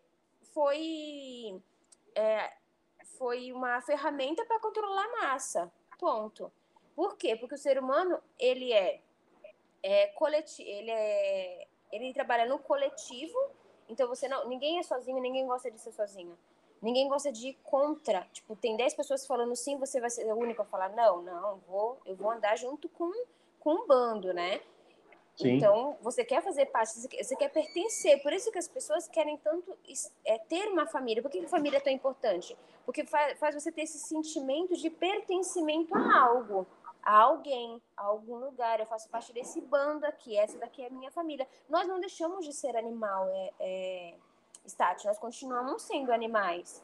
[0.54, 1.62] foi,
[2.16, 2.54] é,
[3.18, 5.72] foi uma ferramenta para controlar a massa.
[6.00, 6.52] Ponto.
[6.96, 7.36] Por quê?
[7.36, 9.02] Porque o ser humano ele é,
[9.84, 13.38] é coletivo, ele é, ele trabalha no coletivo.
[13.90, 16.38] Então você não, ninguém é sozinho, ninguém gosta de ser sozinho.
[16.86, 18.28] Ninguém gosta de ir contra.
[18.32, 21.58] Tipo, tem 10 pessoas falando sim, você vai ser o único a falar não, não,
[21.68, 23.12] vou, eu vou andar junto com,
[23.60, 24.62] com um bando, né?
[25.36, 25.56] Sim.
[25.56, 28.22] Então, você quer fazer parte, você quer pertencer.
[28.22, 29.76] Por isso que as pessoas querem tanto
[30.24, 31.24] é, ter uma família.
[31.24, 32.56] Por que a família é tão importante?
[32.86, 36.68] Porque faz, faz você ter esse sentimento de pertencimento a algo,
[37.02, 38.80] a alguém, a algum lugar.
[38.80, 41.48] Eu faço parte desse bando aqui, essa daqui é a minha família.
[41.68, 43.28] Nós não deixamos de ser animal.
[43.30, 44.14] É, é
[44.66, 46.84] estático, nós continuamos sendo animais.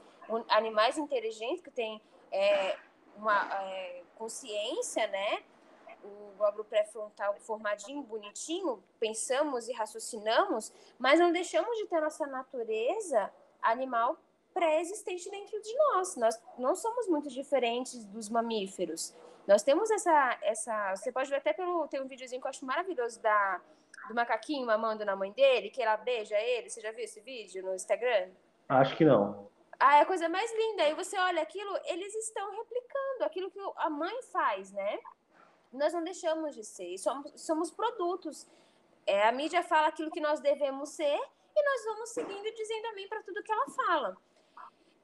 [0.50, 2.02] Animais inteligentes que têm
[2.32, 2.78] é,
[3.18, 5.44] uma é, consciência, né?
[6.04, 13.32] O glóbulo pré-frontal formadinho, bonitinho, pensamos e raciocinamos, mas não deixamos de ter nossa natureza
[13.62, 14.18] animal
[14.54, 16.16] pré-existente dentro de nós.
[16.16, 19.14] Nós não somos muito diferentes dos mamíferos.
[19.48, 20.96] Nós temos essa, essa.
[20.96, 21.88] Você pode ver até pelo.
[21.88, 23.62] Tem um videozinho que eu acho maravilhoso da
[24.08, 26.70] do macaquinho mamando na mãe dele, que ela beija ele.
[26.70, 28.30] Você já viu esse vídeo no Instagram?
[28.68, 29.50] Acho que não.
[29.80, 30.84] Ah, é a coisa mais linda.
[30.84, 35.00] Aí você olha aquilo, eles estão replicando aquilo que a mãe faz, né?
[35.72, 38.48] Nós não deixamos de ser, somos, somos produtos.
[39.08, 41.20] É, a mídia fala aquilo que nós devemos ser
[41.56, 44.18] e nós vamos seguindo e dizendo amém para tudo que ela fala.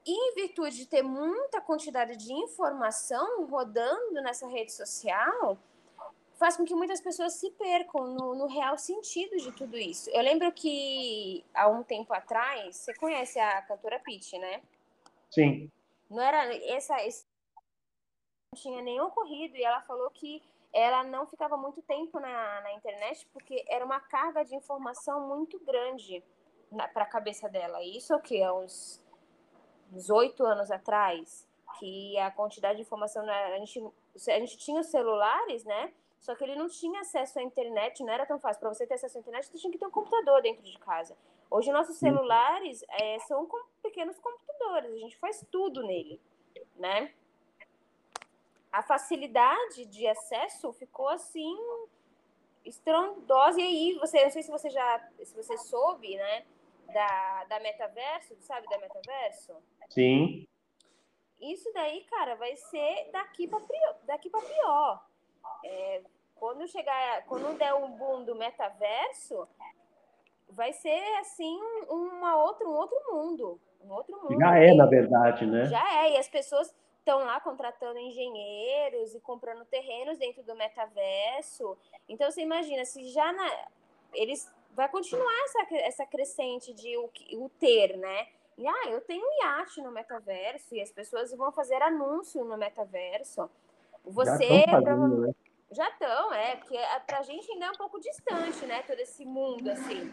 [0.06, 5.58] E em virtude de ter muita quantidade de informação rodando nessa rede social,
[6.38, 10.08] faz com que muitas pessoas se percam no, no, real sentido de tudo isso.
[10.10, 14.62] Eu lembro que há um tempo atrás, você conhece a cantora Pitty, né?
[15.30, 15.70] Sim.
[16.08, 17.26] Não era essa, esse,
[18.52, 20.42] não tinha nem ocorrido e ela falou que
[20.72, 21.82] ela não ficava muito
[22.14, 26.22] na, na internet porque era uma carga de informação muito grande
[26.92, 27.82] para a cabeça dela.
[27.82, 28.42] E isso é o que?
[28.42, 29.02] Há uns,
[30.10, 31.46] oito anos atrás,
[31.78, 33.82] que a quantidade de informação, a gente,
[34.28, 35.92] a gente tinha os celulares, né?
[36.20, 38.60] Só que ele não tinha acesso à internet, não era tão fácil.
[38.60, 41.16] Para você ter acesso à internet, você tinha que ter um computador dentro de casa.
[41.50, 46.20] Hoje, nossos celulares é, são com pequenos computadores, a gente faz tudo nele,
[46.76, 47.14] né?
[48.70, 51.56] A facilidade de acesso ficou assim
[52.64, 53.60] estrondosa.
[53.60, 56.44] E aí, você, não sei se você já, se você soube, né,
[56.92, 59.56] da, da metaverso, sabe da metaverso?
[59.88, 60.46] Sim.
[61.40, 63.60] Isso daí, cara, vai ser daqui para
[64.04, 65.06] daqui para pior.
[65.64, 66.02] É,
[66.34, 69.46] quando chegar, quando der um boom do metaverso,
[70.48, 71.58] vai ser assim
[71.88, 74.38] uma outra, um outro mundo, um outro mundo.
[74.38, 75.66] Já é, na verdade, né?
[75.66, 81.76] Já é, e as pessoas estão lá contratando engenheiros e comprando terrenos dentro do metaverso.
[82.08, 83.68] Então você imagina, se já na,
[84.12, 88.28] eles vai continuar essa, essa crescente de o, o ter, né?
[88.56, 92.56] E, ah, eu tenho um iate no metaverso e as pessoas vão fazer anúncio no
[92.56, 93.48] metaverso.
[94.04, 95.34] Você já estão, né?
[95.70, 99.24] já estão, é, porque é, pra gente ainda é um pouco distante, né, todo esse
[99.24, 100.10] mundo, assim.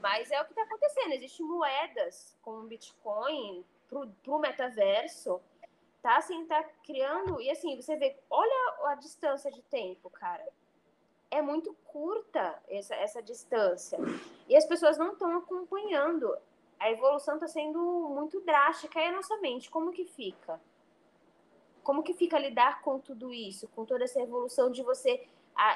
[0.00, 1.12] Mas é o que está acontecendo.
[1.12, 5.40] Existem moedas como Bitcoin pro, pro metaverso.
[6.02, 7.40] Tá assim, tá criando.
[7.40, 10.46] E assim, você vê, olha a distância de tempo, cara.
[11.30, 13.98] É muito curta essa, essa distância.
[14.48, 16.34] E as pessoas não estão acompanhando.
[16.78, 17.78] A evolução está sendo
[18.08, 18.98] muito drástica.
[18.98, 20.58] E a nossa mente, como que fica?
[21.90, 23.66] Como que fica lidar com tudo isso?
[23.74, 25.26] Com toda essa evolução de você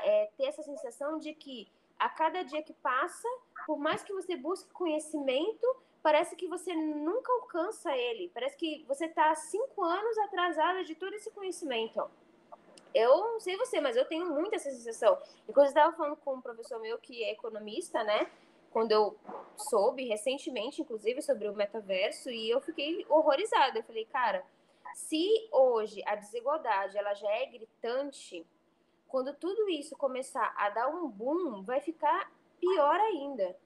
[0.04, 1.66] é, ter essa sensação de que
[1.98, 3.26] a cada dia que passa,
[3.66, 5.66] por mais que você busque conhecimento,
[6.04, 8.30] parece que você nunca alcança ele.
[8.32, 12.08] Parece que você está cinco anos atrasada de todo esse conhecimento.
[12.94, 15.18] Eu não sei você, mas eu tenho muito essa sensação.
[15.48, 18.30] E quando eu estava falando com um professor meu que é economista, né?
[18.70, 19.16] Quando eu
[19.56, 23.80] soube recentemente, inclusive, sobre o metaverso, e eu fiquei horrorizada.
[23.80, 24.44] Eu falei, cara,
[24.94, 28.46] se hoje a desigualdade ela já é gritante,
[29.08, 33.56] quando tudo isso começar a dar um boom, vai ficar pior ainda.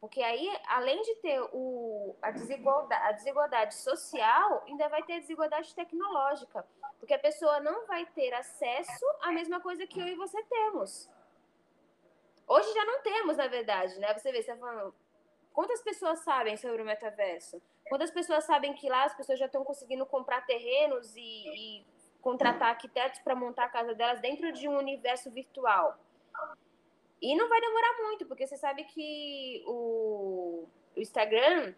[0.00, 5.18] Porque aí, além de ter o, a, desigualdade, a desigualdade social, ainda vai ter a
[5.18, 6.66] desigualdade tecnológica.
[6.98, 11.10] Porque a pessoa não vai ter acesso à mesma coisa que eu e você temos.
[12.46, 14.12] Hoje já não temos, na verdade, né?
[14.14, 14.94] Você vê, você tá falando,
[15.60, 17.60] quantas pessoas sabem sobre o metaverso?
[17.86, 21.86] Quantas pessoas sabem que lá as pessoas já estão conseguindo comprar terrenos e, e
[22.22, 25.98] contratar arquitetos para montar a casa delas dentro de um universo virtual.
[27.20, 30.66] E não vai demorar muito, porque você sabe que o,
[30.96, 31.74] o Instagram,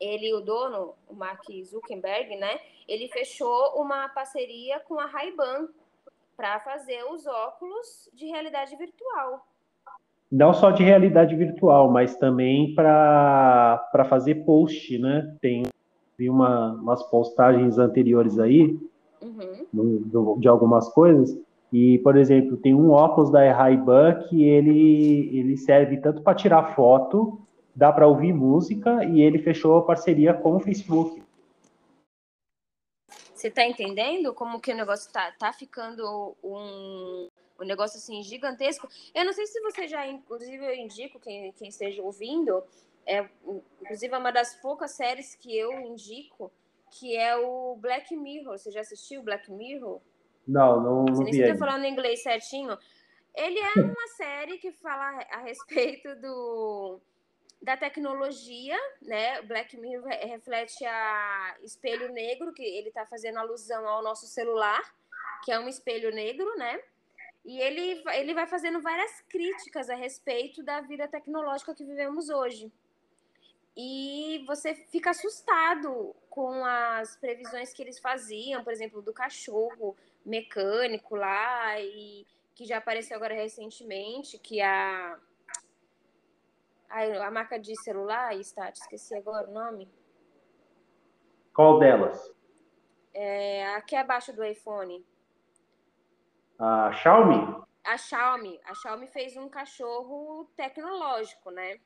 [0.00, 2.58] ele, o dono, o Mark Zuckerberg, né?
[2.88, 5.68] Ele fechou uma parceria com a Ray-Ban
[6.38, 9.46] para fazer os óculos de realidade virtual.
[10.30, 15.34] Não só de realidade virtual, mas também para fazer post, né?
[15.40, 15.64] Tem
[16.28, 18.78] uma, umas postagens anteriores aí
[19.20, 20.38] uhum.
[20.38, 21.36] de algumas coisas.
[21.72, 26.74] E, por exemplo, tem um óculos da Ray-Ban que ele, ele serve tanto para tirar
[26.74, 27.40] foto,
[27.74, 31.22] dá para ouvir música, e ele fechou a parceria com o Facebook.
[33.40, 37.28] Você está entendendo como que o negócio tá, tá ficando um,
[37.60, 38.88] um negócio assim gigantesco?
[39.14, 42.62] Eu não sei se você já, inclusive eu indico quem, quem esteja ouvindo,
[43.06, 43.28] é,
[43.82, 46.50] inclusive é uma das poucas séries que eu indico,
[46.90, 48.58] que é o Black Mirror.
[48.58, 50.00] Você já assistiu Black Mirror?
[50.46, 51.32] Não, não, não vi.
[51.32, 52.76] Você falando inglês certinho.
[53.34, 57.00] Ele é uma série que fala a respeito do
[57.62, 59.42] da tecnologia, né?
[59.42, 64.80] Black Mirror reflete a espelho negro, que ele está fazendo alusão ao nosso celular,
[65.44, 66.80] que é um espelho negro, né?
[67.44, 72.70] E ele, ele vai fazendo várias críticas a respeito da vida tecnológica que vivemos hoje
[73.76, 81.16] e você fica assustado com as previsões que eles faziam, por exemplo, do cachorro mecânico
[81.16, 85.18] lá e que já apareceu agora recentemente, que a
[86.90, 89.88] a, a marca de celular, está, esqueci agora o nome.
[91.54, 92.34] Qual delas?
[93.14, 95.04] É, aqui abaixo do iPhone.
[96.60, 97.64] A Xiaomi?
[97.82, 98.60] A Xiaomi.
[98.64, 101.80] A Xiaomi fez um cachorro tecnológico, né?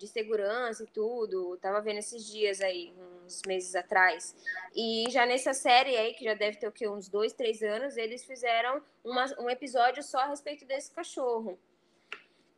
[0.00, 1.58] de segurança e tudo.
[1.58, 2.92] Tava vendo esses dias aí,
[3.22, 4.34] uns meses atrás.
[4.74, 6.88] E já nessa série aí, que já deve ter o quê?
[6.88, 11.58] Uns dois, três anos, eles fizeram uma, um episódio só a respeito desse cachorro.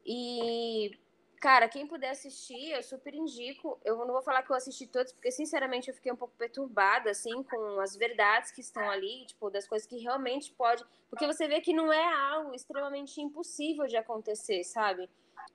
[0.06, 0.97] E,
[1.43, 3.78] cara, quem puder assistir, eu super indico.
[3.85, 7.10] Eu não vou falar que eu assisti todos, porque sinceramente eu fiquei um pouco perturbada,
[7.10, 10.85] assim, com as verdades que estão ali, tipo, das coisas que realmente pode.
[11.10, 15.10] Porque você vê que não é algo extremamente impossível de acontecer, sabe?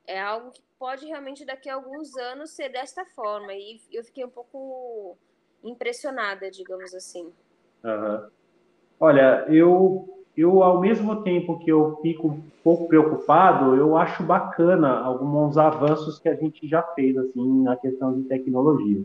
[0.06, 3.54] é algo que pode realmente daqui a alguns anos ser desta forma.
[3.54, 5.18] E eu fiquei um pouco
[5.64, 7.34] impressionada, digamos assim.
[7.84, 8.30] Uhum.
[9.00, 15.00] Olha, eu, eu ao mesmo tempo que eu fico um pouco preocupado, eu acho bacana
[15.00, 19.02] alguns avanços que a gente já fez assim na questão de tecnologia,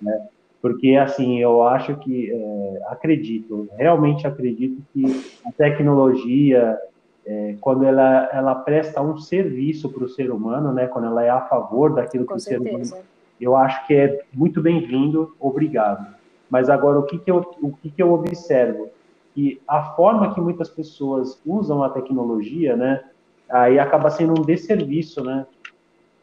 [0.00, 0.26] né?
[0.60, 5.04] Porque assim eu acho que é, acredito, realmente acredito que
[5.46, 6.78] a tecnologia
[7.24, 11.28] é, quando ela, ela presta um serviço para o ser humano, né, quando ela é
[11.28, 12.62] a favor daquilo Com que certeza.
[12.62, 13.06] o ser humano,
[13.40, 16.14] eu acho que é muito bem-vindo, obrigado.
[16.48, 18.88] Mas agora o que, que, eu, o que, que eu observo?
[19.36, 23.04] Que a forma que muitas pessoas usam a tecnologia, né,
[23.50, 25.46] aí acaba sendo um desserviço, né?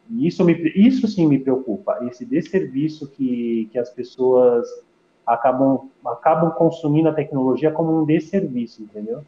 [0.09, 4.67] E isso, me, isso sim me preocupa, esse desserviço que, que as pessoas
[5.25, 9.23] acabam, acabam consumindo a tecnologia como um desserviço, entendeu?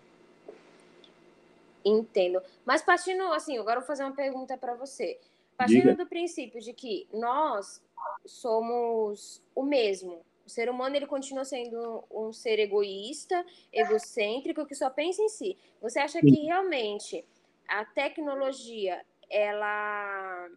[1.85, 2.41] Entendo.
[2.65, 5.19] Mas partindo, assim, agora eu vou fazer uma pergunta para você.
[5.55, 5.95] Partindo Diga.
[5.95, 7.79] do princípio de que nós
[8.25, 13.43] somos o mesmo, o ser humano ele continua sendo um ser egoísta,
[13.73, 15.57] egocêntrico, que só pensa em si.
[15.81, 16.27] Você acha Sim.
[16.27, 17.25] que realmente
[17.67, 20.49] a tecnologia ela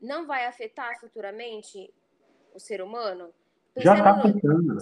[0.00, 1.92] não vai afetar futuramente
[2.54, 3.34] o ser humano?
[3.76, 4.78] Já está afetando.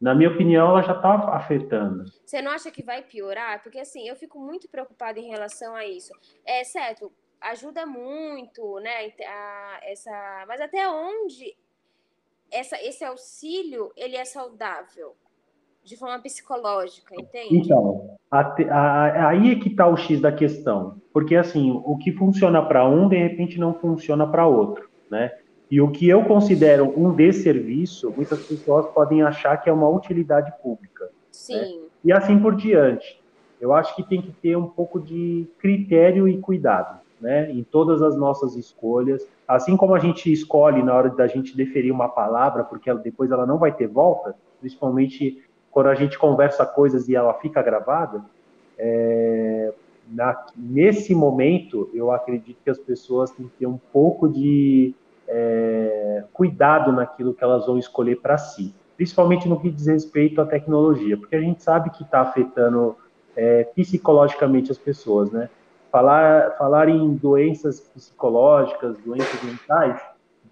[0.00, 2.10] Na minha opinião, ela já está afetando.
[2.24, 3.62] Você não acha que vai piorar?
[3.62, 6.12] Porque assim, eu fico muito preocupada em relação a isso.
[6.44, 9.12] É certo, ajuda muito, né?
[9.26, 11.56] A, essa, mas até onde
[12.50, 15.14] essa, esse auxílio ele é saudável?
[15.82, 17.56] De forma psicológica, entende?
[17.56, 21.00] Então, a, a, aí é que está o X da questão.
[21.10, 25.32] Porque, assim, o que funciona para um, de repente, não funciona para outro, né?
[25.70, 30.52] E o que eu considero um desserviço, muitas pessoas podem achar que é uma utilidade
[30.62, 31.04] pública.
[31.04, 31.10] Né?
[31.30, 31.54] Sim.
[31.54, 31.88] Né?
[32.04, 33.20] E assim por diante.
[33.60, 37.50] Eu acho que tem que ter um pouco de critério e cuidado, né?
[37.50, 39.26] Em todas as nossas escolhas.
[39.46, 43.46] Assim como a gente escolhe na hora da gente deferir uma palavra, porque depois ela
[43.46, 48.22] não vai ter volta, principalmente quando a gente conversa coisas e ela fica gravada.
[48.78, 49.72] É,
[50.10, 54.94] na, nesse momento, eu acredito que as pessoas têm que ter um pouco de
[55.28, 60.46] é, cuidado naquilo que elas vão escolher para si, principalmente no que diz respeito à
[60.46, 62.96] tecnologia, porque a gente sabe que está afetando
[63.36, 65.48] é, psicologicamente as pessoas, né?
[65.90, 70.00] Falar, falar em doenças psicológicas, doenças mentais,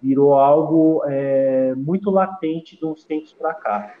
[0.01, 3.95] virou algo é, muito latente de uns tempos para cá.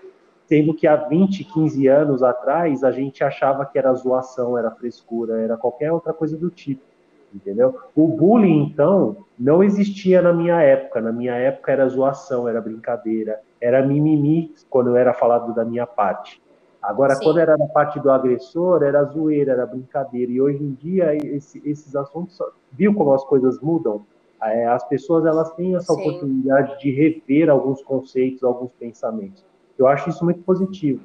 [0.45, 5.39] Sendo que há 20, 15 anos atrás, a gente achava que era zoação, era frescura,
[5.39, 6.89] era qualquer outra coisa do tipo
[7.33, 7.79] entendeu?
[7.95, 11.01] O bullying, então, não existia na minha época.
[11.01, 16.41] Na minha época era zoação, era brincadeira, era mimimi quando era falado da minha parte.
[16.81, 17.23] Agora, Sim.
[17.23, 20.31] quando era da parte do agressor, era zoeira, era brincadeira.
[20.31, 22.37] E hoje em dia, esse, esses assuntos,
[22.71, 24.05] viu como as coisas mudam?
[24.41, 25.99] É, as pessoas elas têm essa Sim.
[25.99, 29.43] oportunidade de rever alguns conceitos, alguns pensamentos.
[29.77, 31.01] Eu acho isso muito positivo.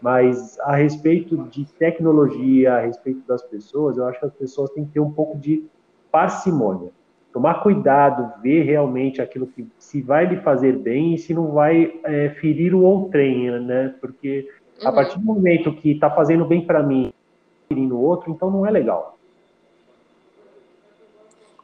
[0.00, 4.84] Mas a respeito de tecnologia, a respeito das pessoas, eu acho que as pessoas têm
[4.84, 5.64] que ter um pouco de
[6.10, 6.90] parcimônia.
[7.32, 12.00] Tomar cuidado, ver realmente aquilo que se vai lhe fazer bem e se não vai
[12.04, 13.94] é, ferir o outrem, né?
[14.00, 14.48] Porque
[14.80, 14.88] uhum.
[14.88, 17.12] a partir do momento que está fazendo bem para mim,
[17.68, 19.18] ferindo o outro, então não é legal.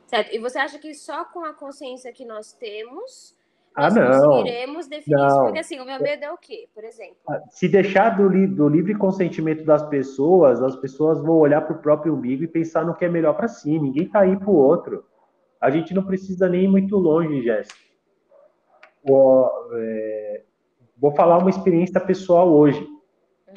[0.06, 0.34] Certo.
[0.34, 3.34] E você acha que só com a consciência que nós temos
[3.74, 4.30] ah, não.
[4.30, 5.26] conseguiremos definir não.
[5.26, 5.40] isso.
[5.40, 7.16] Porque assim, o meu medo é o quê, por exemplo?
[7.28, 11.74] Ah, se deixar do, li do livre consentimento das pessoas, as pessoas vão olhar para
[11.74, 13.76] o próprio umbigo e pensar no que é melhor para si.
[13.78, 15.04] Ninguém tá aí para o outro.
[15.60, 17.80] A gente não precisa nem ir muito longe, Jéssica.
[19.72, 20.42] É...
[20.96, 22.86] Vou falar uma experiência pessoal hoje.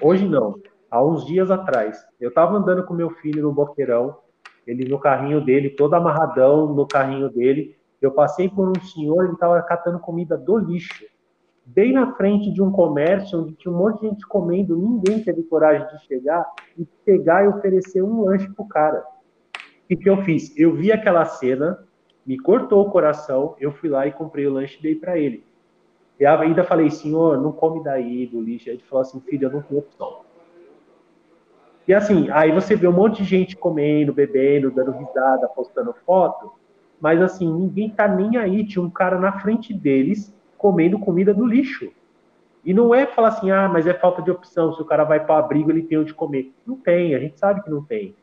[0.02, 0.60] Hoje não.
[0.90, 1.98] Há uns dias atrás.
[2.20, 4.18] Eu estava andando com meu filho no boqueirão,
[4.66, 9.34] ele no carrinho dele, todo amarradão no carrinho dele eu passei por um senhor, ele
[9.34, 11.04] estava catando comida do lixo,
[11.66, 15.44] bem na frente de um comércio onde tinha um monte de gente comendo, ninguém teve
[15.44, 16.46] coragem de chegar
[16.78, 19.04] e pegar e oferecer um lanche pro cara.
[19.84, 20.56] O que, que eu fiz?
[20.58, 21.84] Eu vi aquela cena,
[22.26, 25.44] me cortou o coração, eu fui lá e comprei o lanche e dei para ele.
[26.20, 28.70] E ainda falei, senhor, não come daí do lixo.
[28.70, 30.22] Aí ele falou assim, filho, eu não tenho opção.
[31.88, 36.52] E assim, aí você vê um monte de gente comendo, bebendo, dando risada, postando foto
[37.00, 38.66] mas assim, ninguém tá nem aí.
[38.66, 41.92] Tinha um cara na frente deles comendo comida do lixo.
[42.66, 44.74] E não é falar assim, ah, mas é falta de opção.
[44.74, 46.52] Se o cara vai para abrigo, ele tem onde comer.
[46.66, 48.16] Não tem, a gente sabe que não tem.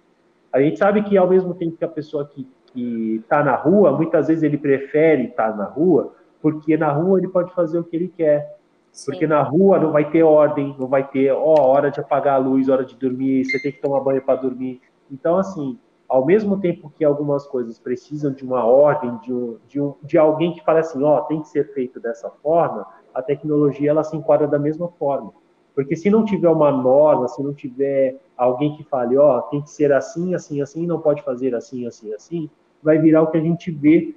[0.53, 3.93] A gente sabe que ao mesmo tempo que a pessoa que, que tá na rua,
[3.93, 6.15] muitas vezes ele prefere estar tá na rua,
[6.45, 8.59] porque na rua ele pode fazer o que ele quer.
[8.93, 9.11] Sim.
[9.11, 12.39] Porque na rua não vai ter ordem, não vai ter, ó, hora de apagar a
[12.39, 14.83] luz, hora de dormir, você tem que tomar banho para dormir.
[15.11, 19.81] Então, assim, ao mesmo tempo que algumas coisas precisam de uma ordem, de, um, de,
[19.81, 23.89] um, de alguém que fala assim, ó, tem que ser feito dessa forma, a tecnologia
[23.89, 25.33] ela se enquadra da mesma forma.
[25.75, 29.71] Porque se não tiver uma norma, se não tiver alguém que fale, ó, tem que
[29.71, 32.51] ser assim, assim, assim, não pode fazer assim, assim, assim,
[32.83, 34.15] vai virar o que a gente vê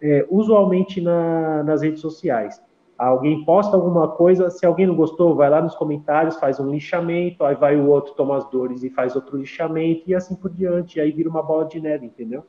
[0.00, 2.62] é, usualmente na, nas redes sociais.
[2.96, 7.44] Alguém posta alguma coisa, se alguém não gostou, vai lá nos comentários, faz um lixamento,
[7.44, 11.00] aí vai o outro, toma as dores e faz outro lixamento, e assim por diante.
[11.00, 12.44] Aí vira uma bola de neve, entendeu?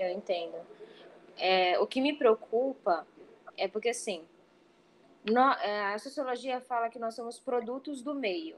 [0.00, 0.56] Eu entendo.
[1.38, 3.06] É, o que me preocupa
[3.56, 4.22] é porque, assim,
[5.62, 8.56] é, a sociologia fala que nós somos produtos do meio,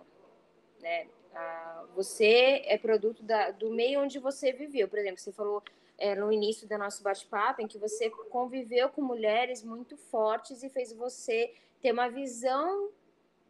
[0.81, 1.07] né?
[1.35, 4.89] Ah, você é produto da, do meio onde você viveu.
[4.89, 5.63] Por exemplo, você falou
[5.99, 10.69] é, no início do nosso bate-papo, em que você conviveu com mulheres muito fortes e
[10.69, 12.91] fez você ter uma visão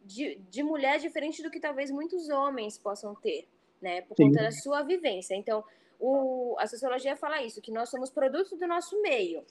[0.03, 3.47] de, de mulher diferente do que talvez muitos homens possam ter,
[3.81, 4.01] né?
[4.01, 4.27] Por Sim.
[4.27, 5.35] conta da sua vivência.
[5.35, 5.63] Então,
[5.99, 9.43] o, a sociologia fala isso, que nós somos produto do nosso meio.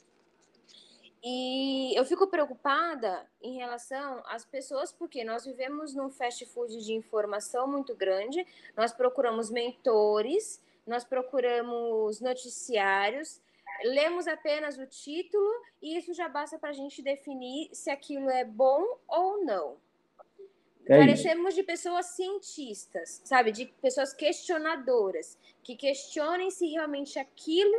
[1.25, 6.93] E eu fico preocupada em relação às pessoas, porque nós vivemos num fast food de
[6.93, 8.45] informação muito grande,
[8.77, 13.41] nós procuramos mentores, nós procuramos noticiários,
[13.85, 15.51] lemos apenas o título
[15.81, 19.77] e isso já basta para a gente definir se aquilo é bom ou não.
[20.87, 23.53] É Parecemos de pessoas cientistas, sabe?
[23.53, 27.79] De pessoas questionadoras, que questionem se realmente aquilo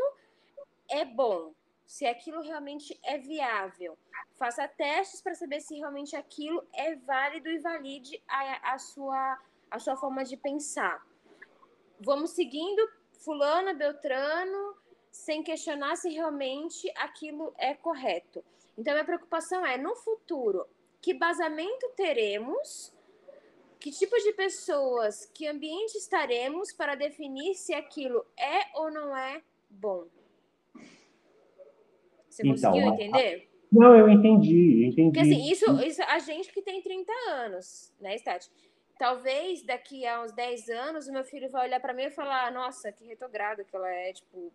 [0.90, 1.54] é bom,
[1.86, 3.98] se aquilo realmente é viável.
[4.38, 9.40] Faça testes para saber se realmente aquilo é válido e valide a, a, sua,
[9.70, 11.06] a sua forma de pensar.
[12.00, 12.82] Vamos seguindo
[13.24, 14.76] fulano, beltrano,
[15.12, 18.44] sem questionar se realmente aquilo é correto.
[18.78, 20.66] Então, a preocupação é, no futuro,
[21.02, 22.94] que basamento teremos,
[23.80, 29.42] que tipo de pessoas, que ambiente estaremos para definir se aquilo é ou não é
[29.70, 30.06] bom.
[32.30, 33.50] Você então, conseguiu entender?
[33.72, 35.04] Não, eu entendi, entendi.
[35.04, 38.50] Porque assim, isso, isso a gente que tem 30 anos, né, Stati?
[39.04, 42.50] Talvez daqui a uns 10 anos o meu filho vai olhar para mim e falar:
[42.54, 44.50] Nossa, que retrogrado que ela é, tipo,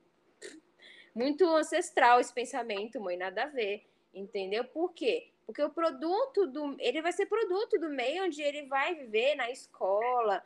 [1.15, 3.87] muito ancestral esse pensamento, mãe, nada a ver.
[4.15, 4.65] Entendeu?
[4.65, 5.29] Por quê?
[5.45, 6.75] Porque o produto do.
[6.81, 10.43] Ele vai ser produto do meio onde ele vai viver, na escola,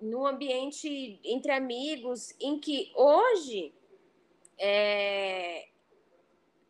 [0.00, 3.74] no ambiente entre amigos, em que hoje
[4.56, 5.66] é,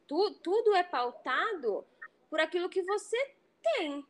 [0.09, 1.87] tu, tudo é pautado
[2.31, 4.07] por aquilo que você tem.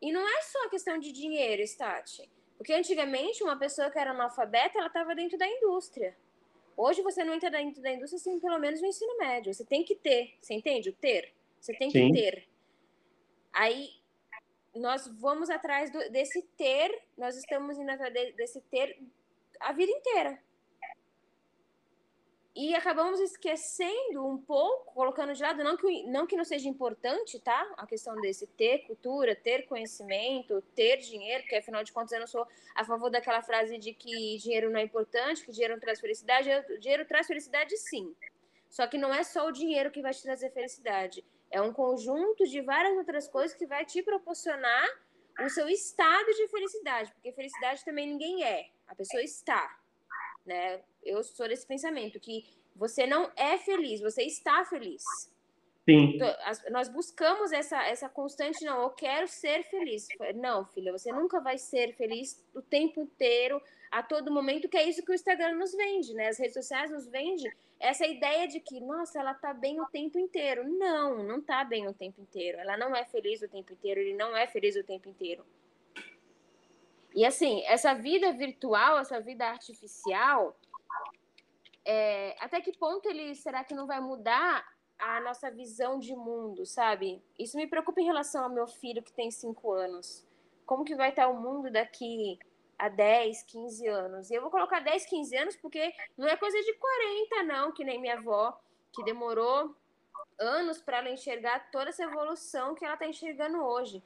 [0.00, 2.30] E não é só questão de dinheiro, Stati.
[2.56, 6.16] Porque antigamente uma pessoa que era analfabeta, ela estava dentro da indústria.
[6.76, 9.52] Hoje você não entra dentro da indústria sem pelo menos o ensino médio.
[9.52, 10.90] Você tem que ter, você entende?
[10.90, 11.32] O ter.
[11.60, 12.12] Você tem Sim.
[12.12, 12.48] que ter.
[13.52, 13.90] Aí
[14.74, 18.98] nós vamos atrás do, desse ter, nós estamos indo atrás desse ter
[19.58, 20.38] a vida inteira.
[22.56, 27.38] E acabamos esquecendo um pouco, colocando de lado, não que, não que não seja importante,
[27.38, 27.70] tá?
[27.76, 32.26] A questão desse ter cultura, ter conhecimento, ter dinheiro, porque afinal de contas eu não
[32.26, 36.00] sou a favor daquela frase de que dinheiro não é importante, que dinheiro não traz
[36.00, 36.48] felicidade.
[36.80, 38.16] Dinheiro traz felicidade sim.
[38.70, 41.22] Só que não é só o dinheiro que vai te trazer felicidade.
[41.50, 44.88] É um conjunto de várias outras coisas que vai te proporcionar
[45.42, 47.12] o seu estado de felicidade.
[47.12, 48.70] Porque felicidade também ninguém é.
[48.86, 49.78] A pessoa está
[50.46, 50.80] né?
[51.02, 52.44] Eu sou desse pensamento que
[52.74, 55.02] você não é feliz, você está feliz.
[55.88, 56.16] Sim.
[56.16, 56.28] Então,
[56.72, 60.08] nós buscamos essa, essa constante, não, eu quero ser feliz.
[60.34, 64.88] Não, filha, você nunca vai ser feliz o tempo inteiro, a todo momento, que é
[64.88, 66.28] isso que o Instagram nos vende, né?
[66.28, 70.18] As redes sociais nos vendem essa ideia de que, nossa, ela tá bem o tempo
[70.18, 70.68] inteiro.
[70.68, 72.58] Não, não tá bem o tempo inteiro.
[72.58, 75.46] Ela não é feliz o tempo inteiro, ele não é feliz o tempo inteiro.
[77.14, 80.56] E assim, essa vida virtual, essa vida artificial,
[81.84, 84.66] é, até que ponto ele será que não vai mudar
[84.98, 87.22] a nossa visão de mundo, sabe?
[87.38, 90.26] Isso me preocupa em relação ao meu filho que tem 5 anos.
[90.64, 92.38] Como que vai estar o mundo daqui
[92.78, 94.30] a 10, 15 anos?
[94.30, 97.84] E eu vou colocar 10, 15 anos porque não é coisa de 40, não, que
[97.84, 98.58] nem minha avó,
[98.92, 99.74] que demorou
[100.38, 104.02] anos para ela enxergar toda essa evolução que ela está enxergando hoje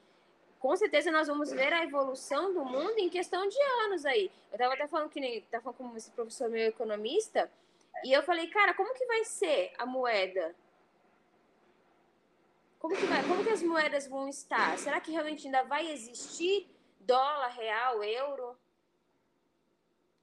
[0.61, 4.31] com certeza nós vamos ver a evolução do mundo em questão de anos aí.
[4.51, 7.51] Eu estava até falando que nem tava falando com esse professor meu economista,
[8.05, 10.55] e eu falei, cara, como que vai ser a moeda?
[12.79, 14.79] Como que, vai, como que as moedas vão estar?
[14.79, 16.69] Será que realmente ainda vai existir
[17.01, 18.57] dólar, real, euro?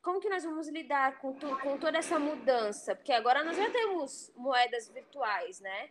[0.01, 2.95] Como que nós vamos lidar com, tu, com toda essa mudança?
[2.95, 5.89] Porque agora nós já temos moedas virtuais, né?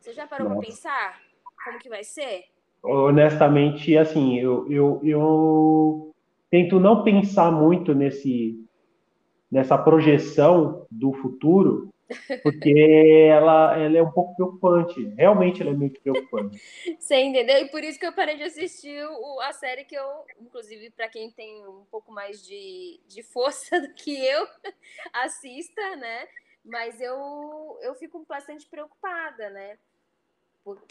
[0.00, 1.27] Você já parou para pensar?
[1.64, 2.44] Como que vai ser?
[2.82, 6.14] Honestamente, assim, eu, eu, eu
[6.50, 8.64] tento não pensar muito nesse
[9.50, 11.92] nessa projeção do futuro,
[12.42, 15.06] porque ela, ela é um pouco preocupante.
[15.16, 16.58] Realmente ela é muito preocupante.
[16.98, 17.56] Você entendeu?
[17.58, 20.06] E por isso que eu parei de assistir o, a série que eu,
[20.40, 24.46] inclusive, para quem tem um pouco mais de, de força do que eu,
[25.12, 26.26] assista, né?
[26.64, 29.78] Mas eu, eu fico bastante preocupada, né?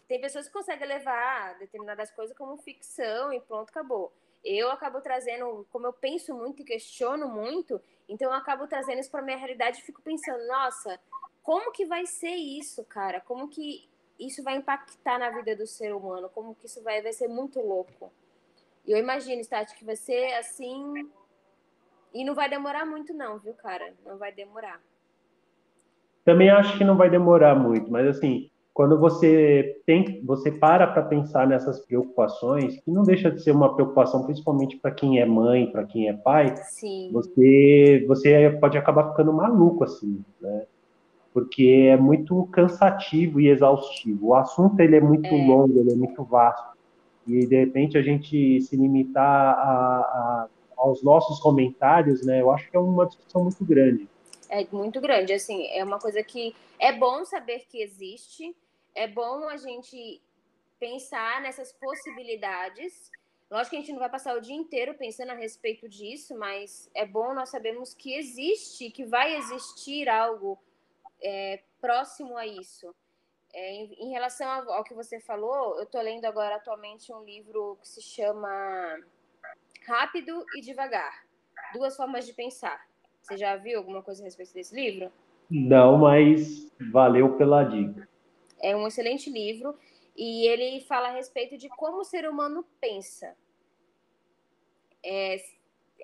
[0.07, 4.11] Tem pessoas que conseguem levar determinadas coisas como ficção e pronto, acabou.
[4.44, 9.11] Eu acabo trazendo, como eu penso muito e questiono muito, então eu acabo trazendo isso
[9.11, 10.99] para minha realidade e fico pensando, nossa,
[11.44, 13.22] como que vai ser isso, cara?
[13.22, 13.88] Como que
[14.19, 16.30] isso vai impactar na vida do ser humano?
[16.30, 18.11] Como que isso vai, vai ser muito louco?
[18.85, 21.10] E eu imagino, Stati, que vai ser assim.
[22.14, 23.94] E não vai demorar muito, não, viu, cara?
[24.06, 24.81] Não vai demorar.
[26.23, 31.02] Também acho que não vai demorar muito, mas assim, quando você tem, você para para
[31.02, 35.72] pensar nessas preocupações, que não deixa de ser uma preocupação, principalmente para quem é mãe,
[35.72, 37.10] para quem é pai, Sim.
[37.12, 40.68] você você pode acabar ficando maluco assim, né?
[41.34, 44.28] Porque é muito cansativo e exaustivo.
[44.28, 45.48] O assunto ele é muito é.
[45.48, 46.78] longo, ele é muito vasto.
[47.26, 50.48] E de repente a gente se limitar a, a,
[50.78, 52.41] aos nossos comentários, né?
[52.41, 54.08] Eu acho que é uma discussão muito grande.
[54.52, 58.56] É muito grande, assim, é uma coisa que é bom saber que existe,
[58.98, 60.19] é bom a gente
[60.80, 63.11] pensar nessas possibilidades.
[63.49, 66.90] Lógico que a gente não vai passar o dia inteiro pensando a respeito disso, mas
[66.95, 70.57] é bom nós sabermos que existe, que vai existir algo
[71.22, 72.94] é, próximo a isso.
[73.53, 77.24] É, em, em, relação ao, ao, que você falou, eu estou lendo agora atualmente um
[77.24, 78.49] livro que se chama
[79.88, 81.24] Rápido e Devagar
[81.72, 82.86] Duas Formas de Pensar.
[83.22, 85.11] Você já viu alguma coisa a respeito desse livro?
[85.49, 88.07] Não, mas valeu pela dica.
[88.60, 89.78] É um excelente livro
[90.16, 93.38] e ele fala a respeito de como o ser humano pensa.
[95.04, 95.38] É,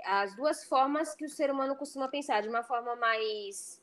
[0.05, 3.81] as duas formas que o ser humano costuma pensar, de uma forma mais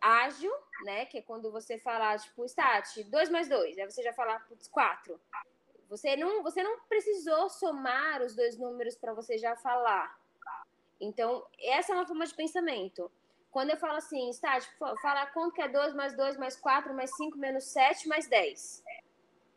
[0.00, 0.52] ágil,
[0.84, 1.06] né?
[1.06, 4.66] Que é quando você fala, tipo, stat, 2 mais 2, aí você já fala, putz,
[4.66, 5.18] 4.
[5.88, 10.18] Você não, você não precisou somar os dois números para você já falar.
[11.00, 13.10] Então, essa é uma forma de pensamento.
[13.52, 16.94] Quando eu falo assim, está, tipo, fala quanto que é 2 mais 2 mais 4
[16.94, 18.82] mais 5 menos 7 mais 10.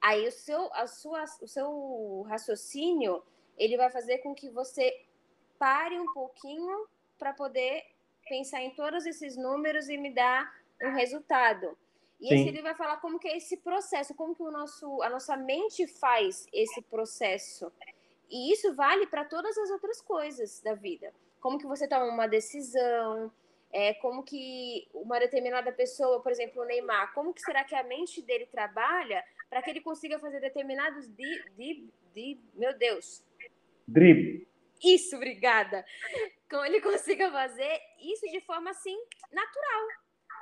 [0.01, 3.23] Aí o seu, a sua, o seu raciocínio,
[3.57, 5.01] ele vai fazer com que você
[5.57, 7.83] pare um pouquinho para poder
[8.27, 10.53] pensar em todos esses números e me dar
[10.83, 11.77] um resultado.
[12.19, 12.35] E Sim.
[12.35, 15.37] esse ele vai falar como que é esse processo, como que o nosso, a nossa
[15.37, 17.71] mente faz esse processo.
[18.29, 21.13] E isso vale para todas as outras coisas da vida.
[21.39, 23.31] Como que você toma uma decisão,
[23.75, 27.83] é, como que uma determinada pessoa, por exemplo, o Neymar, como que será que a
[27.83, 33.21] mente dele trabalha para que ele consiga fazer determinados de, de, de meu Deus.
[33.85, 34.47] Drible.
[34.81, 35.85] Isso, obrigada.
[36.49, 38.97] Como ele consiga fazer isso de forma assim
[39.29, 39.87] natural.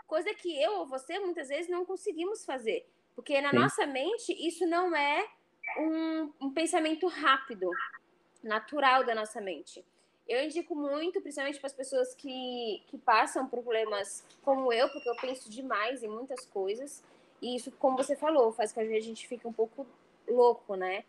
[0.05, 2.87] Coisa que eu ou você muitas vezes não conseguimos fazer.
[3.15, 3.55] Porque na Sim.
[3.57, 5.27] nossa mente isso não é
[5.79, 7.67] um, um pensamento rápido,
[8.43, 9.83] natural da nossa mente.
[10.27, 15.15] Eu indico muito, principalmente para as pessoas que, que passam problemas como eu, porque eu
[15.17, 17.03] penso demais em muitas coisas.
[17.41, 19.85] E isso, como você falou, faz com que a gente fique um pouco
[20.27, 21.03] louco, né?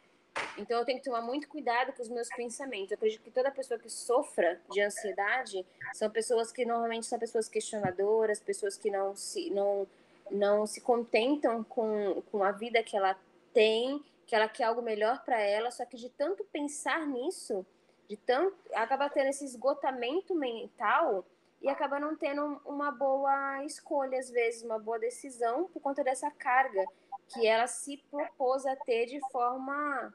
[0.58, 2.90] Então eu tenho que tomar muito cuidado com os meus pensamentos.
[2.90, 7.48] Eu acredito que toda pessoa que sofra de ansiedade são pessoas que normalmente são pessoas
[7.48, 9.86] questionadoras, pessoas que não se, não,
[10.30, 13.16] não se contentam com, com a vida que ela
[13.52, 17.64] tem, que ela quer algo melhor para ela, só que de tanto pensar nisso,
[18.08, 21.24] de tanto acaba tendo esse esgotamento mental
[21.60, 26.30] e acaba não tendo uma boa escolha às vezes, uma boa decisão por conta dessa
[26.30, 26.84] carga
[27.32, 30.12] que ela se propôs a ter de forma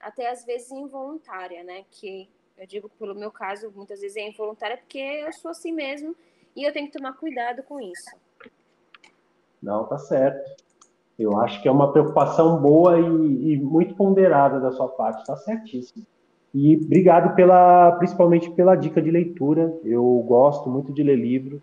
[0.00, 1.84] até às vezes involuntária, né?
[1.90, 6.16] Que eu digo pelo meu caso muitas vezes é involuntária porque eu sou assim mesmo
[6.54, 8.10] e eu tenho que tomar cuidado com isso.
[9.62, 10.64] Não, tá certo.
[11.18, 15.36] Eu acho que é uma preocupação boa e, e muito ponderada da sua parte, tá
[15.36, 16.06] certíssimo.
[16.58, 19.78] E obrigado pela, principalmente pela dica de leitura.
[19.84, 21.60] Eu gosto muito de ler livro,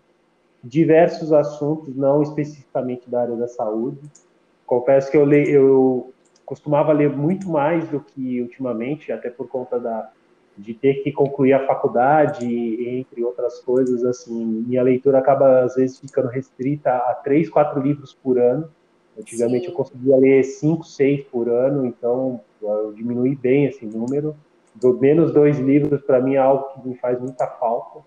[0.62, 3.98] diversos assuntos, não especificamente da área da saúde.
[4.64, 6.12] Confesso que eu, le, eu
[6.46, 10.12] costumava ler muito mais do que ultimamente, até por conta da,
[10.56, 12.46] de ter que concluir a faculdade,
[12.88, 14.04] entre outras coisas.
[14.04, 18.68] Assim, minha leitura acaba às vezes ficando restrita a três, quatro livros por ano.
[19.18, 19.72] Antigamente Sim.
[19.72, 24.36] eu conseguia ler cinco, seis por ano, então eu diminui bem esse número
[24.74, 28.00] do menos dois livros para mim é algo que me faz muita falta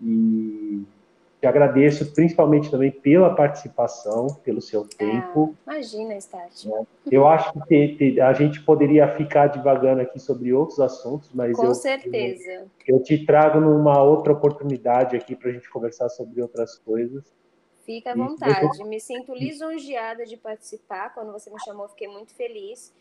[0.00, 0.84] e
[1.40, 5.54] te agradeço principalmente também pela participação, pelo seu ah, tempo.
[5.66, 6.70] Ah, imagina, Stati.
[6.70, 11.64] É, eu acho que a gente poderia ficar divagando aqui sobre outros assuntos, mas com
[11.64, 12.68] eu, certeza.
[12.86, 17.24] Eu, eu te trago numa outra oportunidade aqui para a gente conversar sobre outras coisas.
[17.86, 18.84] Fica à vontade.
[18.84, 21.14] Me sinto lisonjeada de participar.
[21.14, 22.92] Quando você me chamou, fiquei muito feliz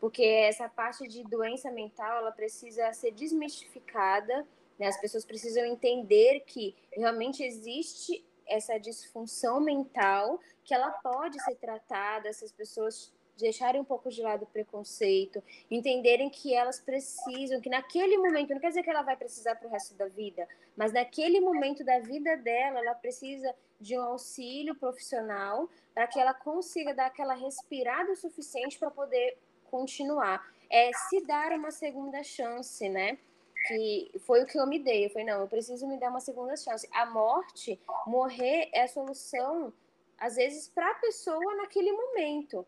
[0.00, 4.46] porque essa parte de doença mental ela precisa ser desmistificada,
[4.78, 4.86] né?
[4.86, 12.28] As pessoas precisam entender que realmente existe essa disfunção mental, que ela pode ser tratada,
[12.28, 18.18] essas pessoas deixarem um pouco de lado o preconceito, entenderem que elas precisam, que naquele
[18.18, 20.46] momento, não quer dizer que ela vai precisar para o resto da vida,
[20.76, 26.34] mas naquele momento da vida dela, ela precisa de um auxílio profissional para que ela
[26.34, 29.38] consiga dar aquela respirada o suficiente para poder
[29.70, 30.46] continuar.
[30.70, 33.18] É se dar uma segunda chance, né?
[33.66, 35.06] Que foi o que eu me dei.
[35.06, 36.88] Eu falei, não, eu preciso me dar uma segunda chance.
[36.92, 39.72] A morte, morrer é a solução
[40.18, 42.66] às vezes para a pessoa naquele momento,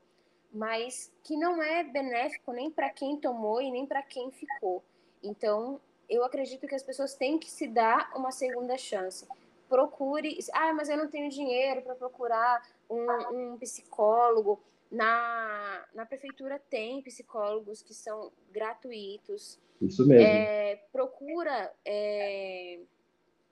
[0.53, 4.83] mas que não é benéfico nem para quem tomou e nem para quem ficou.
[5.23, 9.27] Então, eu acredito que as pessoas têm que se dar uma segunda chance.
[9.69, 14.61] Procure, ah, mas eu não tenho dinheiro para procurar um, um psicólogo.
[14.91, 19.59] Na, na prefeitura tem psicólogos que são gratuitos.
[19.81, 20.27] Isso mesmo.
[20.27, 22.81] É, procura, é,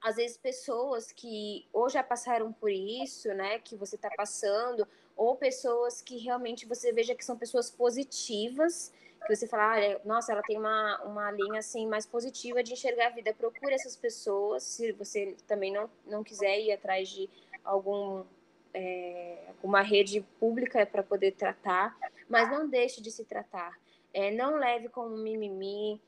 [0.01, 4.85] às vezes, pessoas que ou já passaram por isso, né, que você está passando,
[5.15, 8.93] ou pessoas que realmente você veja que são pessoas positivas,
[9.25, 13.07] que você fala, ah, nossa, ela tem uma, uma linha assim mais positiva de enxergar
[13.07, 13.33] a vida.
[13.33, 17.29] Procure essas pessoas, se você também não, não quiser ir atrás de
[17.63, 18.23] algum
[18.73, 21.97] é, uma rede pública para poder tratar,
[22.27, 23.77] mas não deixe de se tratar.
[24.13, 26.01] É, não leve como mimimi.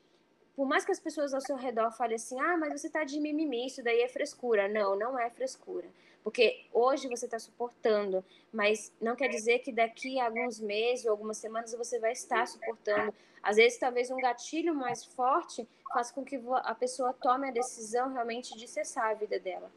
[0.54, 3.18] Por mais que as pessoas ao seu redor falem assim, ah, mas você está de
[3.18, 4.68] mimimi, isso daí é frescura.
[4.68, 5.88] Não, não é frescura.
[6.22, 11.10] Porque hoje você está suportando, mas não quer dizer que daqui a alguns meses ou
[11.10, 13.12] algumas semanas você vai estar suportando.
[13.42, 18.12] Às vezes, talvez um gatilho mais forte faça com que a pessoa tome a decisão
[18.12, 19.70] realmente de cessar a vida dela.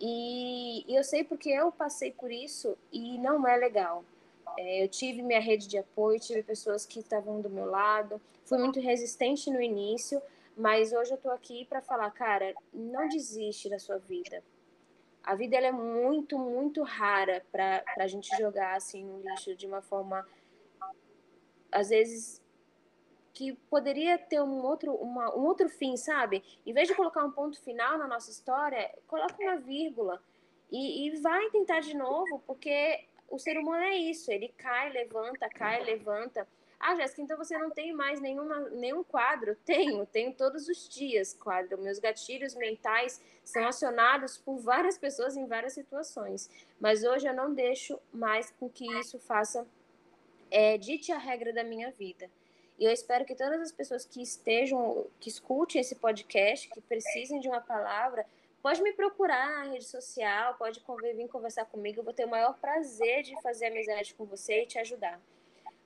[0.00, 4.02] E, eu sei porque eu passei por isso e não é legal.
[4.58, 8.58] É, eu tive minha rede de apoio, tive pessoas que estavam do meu lado, fui
[8.58, 10.20] muito resistente no início,
[10.56, 14.42] mas hoje eu estou aqui para falar, cara, não desiste da sua vida.
[15.22, 19.66] A vida ela é muito, muito rara para a gente jogar assim no lixo de
[19.66, 20.26] uma forma,
[21.70, 22.39] às vezes,
[23.40, 26.44] que poderia ter um outro, uma, um outro fim, sabe?
[26.66, 30.22] Em vez de colocar um ponto final na nossa história, coloca uma vírgula
[30.70, 35.48] e, e vai tentar de novo, porque o ser humano é isso, ele cai, levanta,
[35.48, 36.46] cai, levanta.
[36.78, 39.56] Ah, Jéssica, então você não tem mais nenhuma, nenhum quadro?
[39.64, 41.80] Tenho, tenho todos os dias quadro.
[41.80, 46.50] Meus gatilhos mentais são acionados por várias pessoas em várias situações.
[46.78, 49.66] Mas hoje eu não deixo mais com que isso faça,
[50.50, 52.30] é, dite a regra da minha vida.
[52.80, 57.38] E eu espero que todas as pessoas que estejam, que escutem esse podcast, que precisem
[57.38, 58.24] de uma palavra,
[58.62, 60.82] pode me procurar na rede social, pode
[61.14, 62.00] vir conversar comigo.
[62.00, 65.20] Eu vou ter o maior prazer de fazer amizade com você e te ajudar.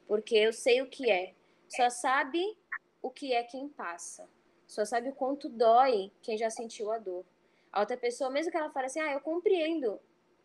[0.06, 1.34] Porque eu sei o que é.
[1.68, 2.56] Só sabe
[3.02, 4.28] o que é quem passa.
[4.64, 7.24] Só sabe o quanto dói quem já sentiu a dor.
[7.72, 9.98] A outra pessoa, mesmo que ela fale assim, ah, eu compreendo.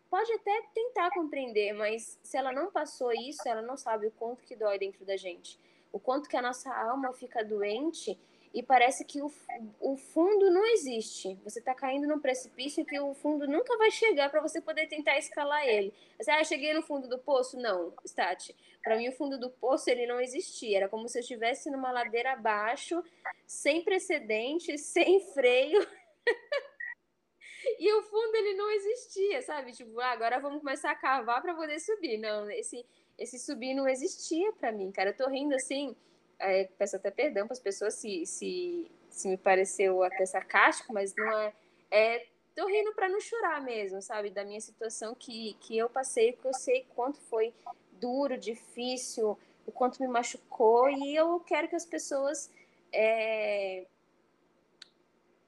[0.10, 4.44] Pode até tentar compreender, mas se ela não passou isso, ela não sabe o quanto
[4.44, 5.60] que dói dentro da gente
[5.92, 8.18] o quanto que a nossa alma fica doente
[8.54, 9.32] e parece que o,
[9.80, 11.38] o fundo não existe.
[11.44, 15.18] Você está caindo num precipício que o fundo nunca vai chegar para você poder tentar
[15.18, 15.94] escalar ele.
[16.20, 17.58] Você, ah, cheguei no fundo do poço?
[17.58, 18.56] Não, Stati.
[18.84, 20.78] Para mim, o fundo do poço ele não existia.
[20.78, 23.04] Era como se eu estivesse numa ladeira abaixo,
[23.46, 25.86] sem precedentes, sem freio.
[27.80, 29.74] e o fundo ele não existia, sabe?
[29.74, 32.18] Tipo, ah, agora vamos começar a cavar para poder subir.
[32.18, 32.84] Não, esse
[33.20, 35.10] esse subir não existia para mim, cara.
[35.10, 35.96] Eu tô rindo assim,
[36.40, 41.14] é, peço até perdão para as pessoas se, se, se me pareceu até sarcástico, mas
[41.16, 41.54] não é.
[41.92, 42.26] é
[42.56, 44.30] tô rindo para não chorar mesmo, sabe?
[44.30, 47.54] Da minha situação que, que eu passei, porque eu sei quanto foi
[47.94, 52.50] duro, difícil, o quanto me machucou, e eu quero que as pessoas,
[52.92, 53.86] é,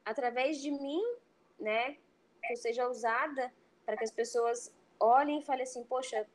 [0.06, 1.02] através de mim,
[1.60, 1.98] né,
[2.46, 3.52] que eu seja usada
[3.86, 6.28] para que as pessoas olhem e falem assim, poxa,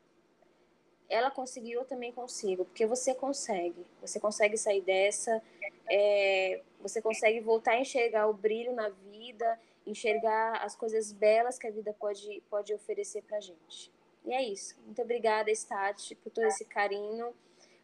[1.09, 5.43] ela conseguiu, eu também consigo, porque você consegue, você consegue sair dessa,
[5.89, 11.67] é, você consegue voltar a enxergar o brilho na vida, enxergar as coisas belas que
[11.67, 13.93] a vida pode, pode oferecer pra gente.
[14.25, 14.77] E é isso.
[14.85, 17.33] Muito obrigada, Stati, por todo esse carinho.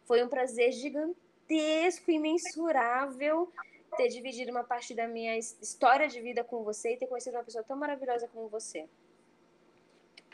[0.05, 3.53] Foi um prazer gigantesco, imensurável
[3.97, 7.45] ter dividido uma parte da minha história de vida com você e ter conhecido uma
[7.45, 8.89] pessoa tão maravilhosa como você.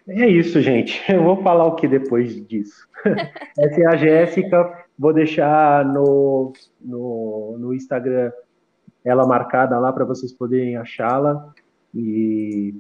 [0.09, 1.03] É isso, gente.
[1.13, 2.89] Eu vou falar o que depois disso.
[3.59, 4.87] Essa é a Jéssica.
[4.99, 8.33] Vou deixar no, no, no Instagram
[9.05, 11.53] ela marcada lá para vocês poderem achá-la.
[11.95, 12.75] E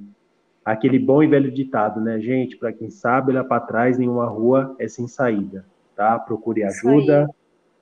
[0.65, 2.57] aquele bom e velho ditado, né, gente?
[2.57, 5.65] Para quem sabe, olhar para trás, nenhuma rua é sem saída,
[5.97, 6.19] tá?
[6.19, 7.29] Procure ajuda.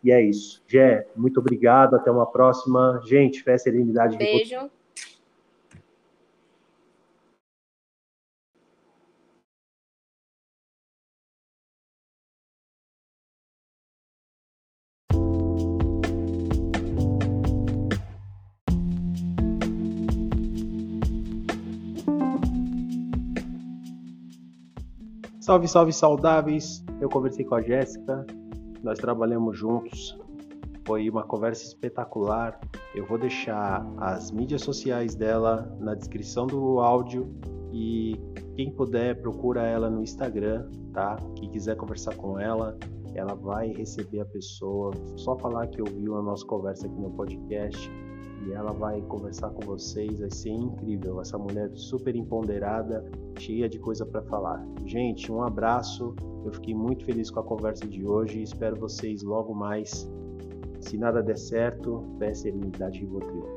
[0.04, 0.62] E é isso.
[0.68, 1.96] Jé, muito obrigado.
[1.96, 3.00] Até uma próxima.
[3.04, 4.16] Gente, fé, serenidade.
[4.16, 4.70] Beijo.
[25.46, 26.84] Salve, salve, saudáveis!
[27.00, 28.26] Eu conversei com a Jéssica,
[28.82, 30.18] nós trabalhamos juntos,
[30.84, 32.58] foi uma conversa espetacular.
[32.96, 37.32] Eu vou deixar as mídias sociais dela na descrição do áudio
[37.72, 38.16] e
[38.56, 41.16] Quem puder, procura ela no Instagram, tá?
[41.36, 42.76] Quem quiser conversar com ela,
[43.14, 44.90] ela vai receber a pessoa.
[45.14, 47.88] Só falar que ouviu a nossa conversa aqui no podcast
[48.44, 50.20] e ela vai conversar com vocês.
[50.20, 51.20] Vai ser incrível.
[51.20, 53.04] Essa mulher super empoderada,
[53.38, 54.66] cheia de coisa para falar.
[54.84, 56.14] Gente, um abraço.
[56.44, 58.42] Eu fiquei muito feliz com a conversa de hoje.
[58.42, 60.08] Espero vocês logo mais.
[60.80, 63.55] Se nada der certo, peça a imunidade Rivotril.